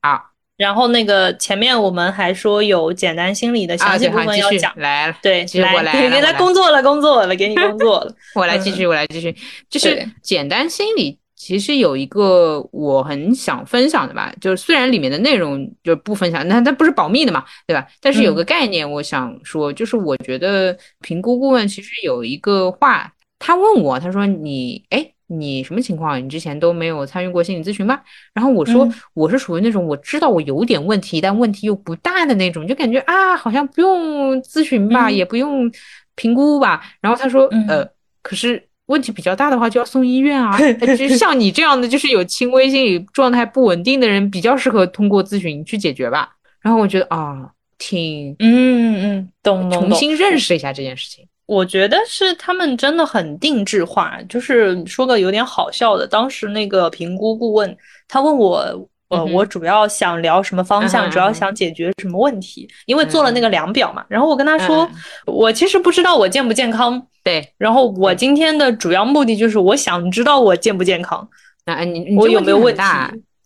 [0.00, 5.44] 好，然后那个前面我们还说有简单心理的详细部分要讲，来了，对，
[5.82, 9.34] 来，给他工作了，工作了，给你工作了， 我来继续，我来继续，
[9.68, 17.86] 就是简单心理其实有一个我很想分享的吧，就是虽然里面的内容就不分享，那它不是保密的嘛，对吧？
[18.00, 25.12] 但是有个概念我想说，就是我觉得评估顾问其实有一个话，他问我，他说你，哎。
[25.30, 26.24] 你什么情况？
[26.24, 28.00] 你之前都没有参与过心理咨询吗？
[28.32, 35.70] 然后我说我是属于那种我知道我有点问题，但问题又不大的那种，就感觉啊，好像不用咨询吧，也不用
[36.14, 36.82] 评估吧。
[37.02, 37.86] 然后他说，呃，
[38.22, 40.58] 可是问题比较大的话就要送医院啊。
[40.98, 46.30] 就像你这样的，就是有轻微心理状态不稳定的人，比较适合通过咨询去解决吧。
[46.60, 47.48] 然后我觉得啊，
[47.78, 51.24] 挺嗯嗯，懂懂，重新认识一下这件事情。
[51.46, 56.06] 我觉得是他们真的很定制化，就是说个有点好笑的。
[56.06, 57.74] 当时那个评估顾问
[58.06, 64.04] 他问我，呃，我主要想聊什么方向，主要想解决什么问题，因为做了那个量表嘛。
[64.08, 64.88] 然后我跟他说，
[65.26, 67.02] 我其实不知道我健不健康。
[67.24, 67.52] 对。
[67.56, 71.26] 然后我今天的主要目的就是我想知道我健不健康。
[71.64, 72.82] 那你我有没有问题？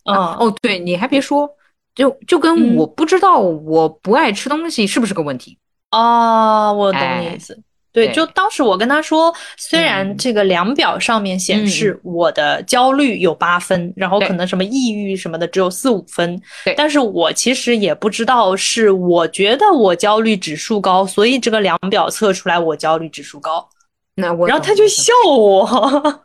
[0.04, 1.48] 嗯哦，对，你还别说，
[1.94, 5.56] 就就跟我不知道我不爱吃东西是不是个问题？
[5.92, 7.56] 哦，我懂你意思。
[7.92, 16.40] 对，就当时我跟他说，虽然这个量表上面显示我的焦虑有八分，然后可能什么抑郁什么的只有四五分，
[16.74, 23.68] 但是我其实也不知道是我觉得我焦虑指数高，所以这个量表测出来我焦虑指数高。
[24.14, 25.68] 那我，然后他就笑我。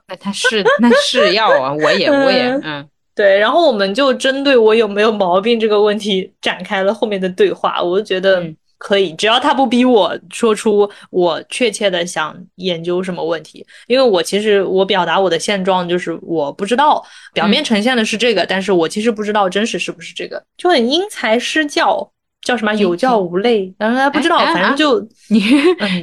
[0.08, 8.42] 那他是那是要啊，我也我也嗯，对，然后我们就针对我有没有毛病这个问题展开了后面的对话，我就觉得。
[8.80, 25.00] 可以，只要他不逼我说出我确切的想研究什么问题，因为我其实我表达我的现状就是我不知道，表面呈现的是这个，但是我其实不知道真实是不是这个，就很因材施教，叫什么有教无类，然后他不知道，反正就
[25.30, 25.44] 你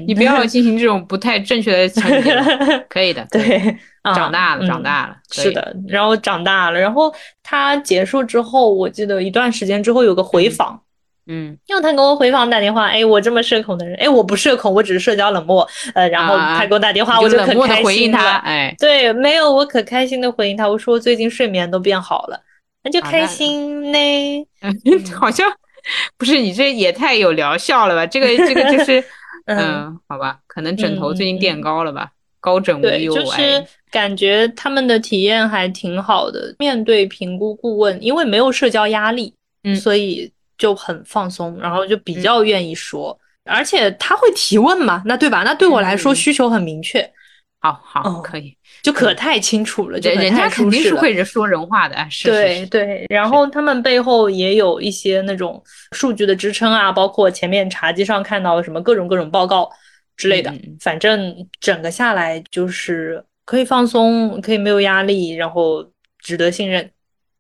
[0.07, 1.95] 你不要进行这种不太正确的
[2.91, 3.77] 可以的，对，
[4.15, 10.81] 长大了，长大了，是的，然后长大了，然后他结束之后，我记得一段时间之后有个回访。
[11.27, 22.39] 嗯，因为他给我回访打电话，哎，我这么社恐的人，哎，我不社恐，我只是社交冷漠，呃，然后他给我打电话，我就可开心了，哎，对，没有，我可开心的回应他，我说我最近睡眠都变好了，
[22.83, 24.47] 那就开心呢，
[25.19, 25.51] 好像
[26.19, 28.07] 不是你这也太有疗效了吧？
[28.07, 29.03] 这个这个就是，
[29.47, 39.33] 嗯，好吧，可能枕头最近垫高了吧，高枕无忧，就是感觉他们的体验还挺好的，面对评估顾问，因为没有社交压力，
[39.63, 40.31] 嗯，所以。
[40.57, 45.43] 就很放松，然后就比较愿意说，而且他会提问嘛，那对吧？
[45.45, 47.09] 那对我来说需求很明确，
[47.61, 53.07] 好好可以，就可太清楚了，就人家肯定是会说人话的， 是对对。
[53.09, 55.63] 然后他们背后也有一些那种
[55.93, 59.71] 数据的支撑啊，包括前面茶几上看到的什么各种各种报告
[60.17, 65.85] 之类的，反正整个下来就是可以放松，可以没有压力，然后
[66.19, 66.91] 值得信任。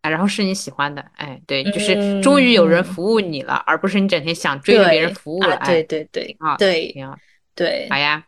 [0.09, 6.95] 然后是你喜欢的，哎，对，就是终于有人服务你了，而不是你整天想追着别人服务了，对对对，啊，对，
[7.55, 8.23] 对，好呀，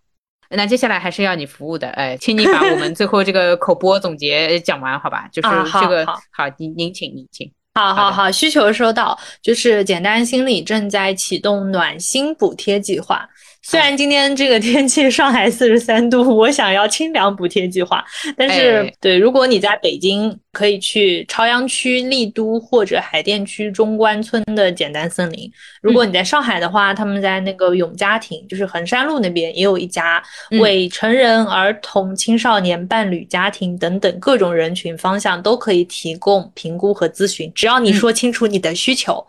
[0.51, 5.29] 那接下来还是要你服务的，哎，请你把我们最后这个口播总结讲完，好吧？
[5.33, 13.29] 就是这个，好，您您请，您请，好好好，需求收到，就是简单心理正在启动暖心补贴计划。
[13.69, 18.05] 虽然今天这个天气上海四十三度，我想要清凉补贴计划，
[18.37, 25.51] 但是对，如果你在北京，可以去朝阳区丽都或者海淀区中关村的简单森林。
[25.83, 30.23] 如果你在上海的话，他们在那个永嘉庭，就是衡山路那边也有一家
[30.61, 39.27] 为成人、儿童、青少年、伴侣家庭等等各种人群方向都可以提供评估和咨询，只要你说清楚你的需求，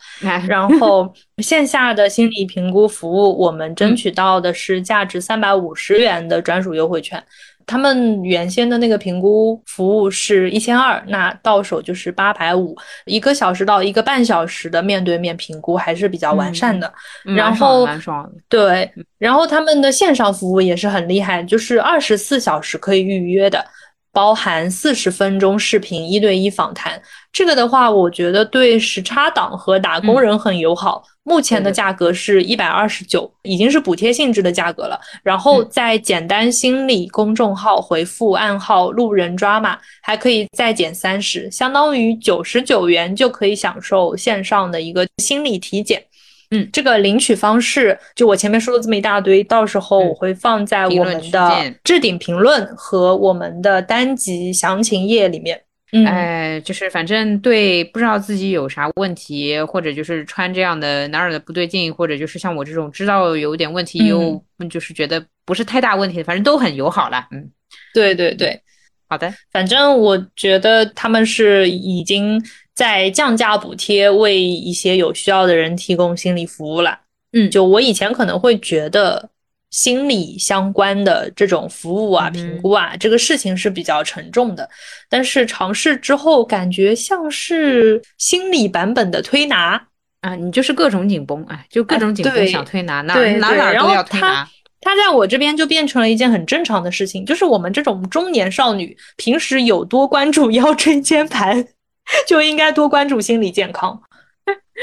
[0.47, 1.11] 然后。
[1.43, 7.23] 线下的心理评估服务，我们争取到的是价值三百五十元的专属优惠券。
[7.63, 12.73] 他们原先的那个评估服务是一千二，那到手就是八百五，
[13.05, 16.91] 一个小时到一个半小时的面对面评估还是比较完善的。
[17.35, 18.31] 然后，蛮爽的。
[18.49, 18.89] 对，
[19.19, 23.63] 然后他们的线上服务也是很厉害，就是二十四小时可以预约的。
[24.17, 26.99] 包含四十分钟视频一对一访谈。
[27.31, 31.03] 这个的话，我觉得对时差党和打工人很友好。
[31.21, 34.99] 目前的价格是一百二十九，已经是补贴性质的价格了。
[35.21, 46.01] 然后在简单心理公众号回复暗号路人抓马，还可以再减三十，相当于九十九元就可以享受线上的一个心理体检。
[46.51, 55.61] 嗯，这个领取方式就我前面说了这么一大堆，到时候我会放在我们的置顶评论和我们的单集详情页里面。
[55.91, 56.05] 嗯。
[56.05, 67.27] 哎，就是反正对不知道自己有啥问题，或者就是穿这样的哪儿的不对劲，或者就是像我这种知道有点问题又就是觉得不是太大问题，反正都很友好了。
[67.31, 67.49] 嗯，
[67.93, 68.61] 对对对，
[69.09, 72.41] 好的，反正我觉得他们是已经
[72.77, 76.99] 在降价补贴，为一些有需要的人提供心理服务了。
[77.33, 79.29] 嗯，就我以前可能会觉得。
[79.69, 84.67] 心理相关的这种服务啊、评估啊，这个事情是比较沉重的。
[85.09, 89.79] 但是尝试之后，感觉像是心理版本的推拿
[90.21, 94.47] 啊，你就是各种紧绷，哎，就各种紧绷想推拿，哪哪哪都要推拿。
[94.79, 101.67] 它在我这边就变成了一件很正常的事情，就是我们这种中年少女，平时有多关注腰椎间盘，
[102.27, 103.99] 就应该多关注心理健康，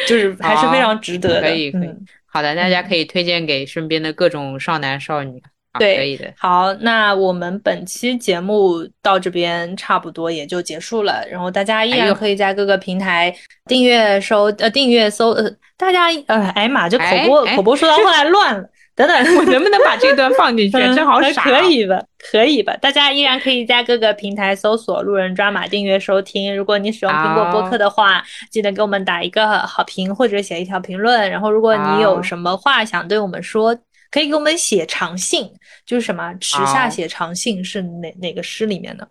[0.07, 1.43] 就是还是非常值得的。
[1.43, 1.91] 可以，可以。
[2.27, 5.43] 好的，大家可以推荐给身边的各种少男少女。
[5.79, 6.33] 对，可以的。
[6.39, 11.27] 好，那我们本期节目到这边差不多也就结束了。
[11.29, 13.35] 然后大家依然可以在各个平台
[13.67, 18.69] 订阅收呃订阅搜呃，大家呃哎妈，这口播口播说到后来乱了。
[18.97, 20.73] 等等，我能不能把这段放进去？
[20.95, 21.43] 真好傻。
[21.43, 22.01] 可以吧？
[22.31, 22.77] 可以吧？
[22.77, 26.57] 大家依然可以在各个平台搜索“路人抓马”订阅收听。
[26.57, 28.23] 如果你使用苹果播客的话，
[28.53, 31.29] 记得给我们打一个好评或者写一条评论。
[31.29, 33.77] 然后，如果你有什么话想对我们说，
[34.13, 35.51] 可以给我们写长信，
[35.85, 39.09] 就是什么“池下写长信”是哪哪个诗里面的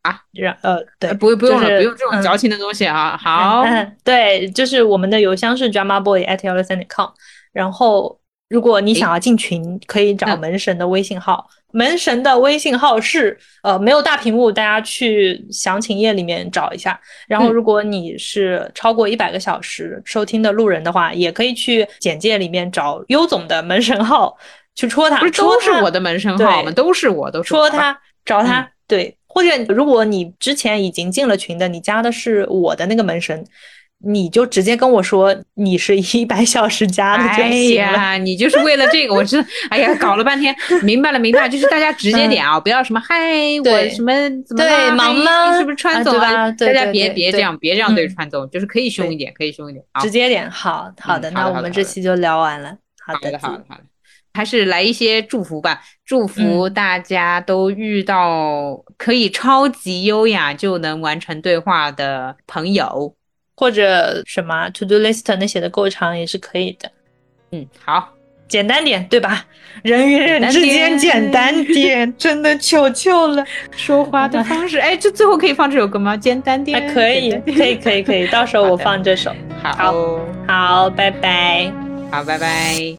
[0.00, 0.18] 啊？
[0.32, 3.20] 让呃，对，不不用了，不用这种矫情的东西啊。
[3.22, 3.62] 好，
[4.02, 7.10] 对，就是我们的邮箱是 drama boy at 幺六三点 com，
[7.52, 8.18] 然后。
[8.48, 11.48] 如果你想要进群，可以找门神的微信号。
[11.72, 16.98] 门神的微信号是呃没有大屏幕，大家去详情页里面找一下。
[17.26, 24.34] 然后，如果你是超过一百个小时收听的路人的话，也可以去简介里面找优总的门神号
[24.74, 25.18] 去戳他。
[25.18, 26.70] 不是都是我的门神号吗？
[26.70, 28.66] 都是我，都是戳他找他。
[28.86, 33.44] 对，或者如果你之前已经进了群的，你加的是我的那个门神。
[34.04, 37.98] 你就直接跟我说你是一百小时加的就行了。
[37.98, 43.16] 哎呀，你就是为了这个，我真哎呀，搞了半天，明白了，明白，就是大家直接点啊，不要什么嗨，
[43.64, 44.12] 我什么
[44.44, 45.58] 怎么对忙吗？
[45.58, 46.50] 是不是川总啊？
[46.52, 50.48] 大家别别这样，别这样对川总，就是可以凶一点，可以凶一点，直接点。
[50.50, 52.76] 好好的，那我们这期就聊完了。
[53.04, 53.82] 好的，好的，好的，
[54.34, 63.14] 还是来一些祝福吧，祝福大家都遇到可以超级优雅就能完成对话的朋友。
[63.56, 66.90] 或者什么 to do list 那写的够长也是可以的，
[67.52, 68.12] 嗯，好，
[68.46, 69.44] 简单点，对吧？
[69.82, 73.44] 人与人之间简单点，真的求求了。
[73.70, 76.16] 说话的方式，哎，这最后可以放这首歌吗？
[76.16, 79.34] 简单点，可以，可以，可以，可以，到时候我放这首。
[79.62, 81.70] 好，好，拜拜，
[82.10, 82.94] 好，拜拜。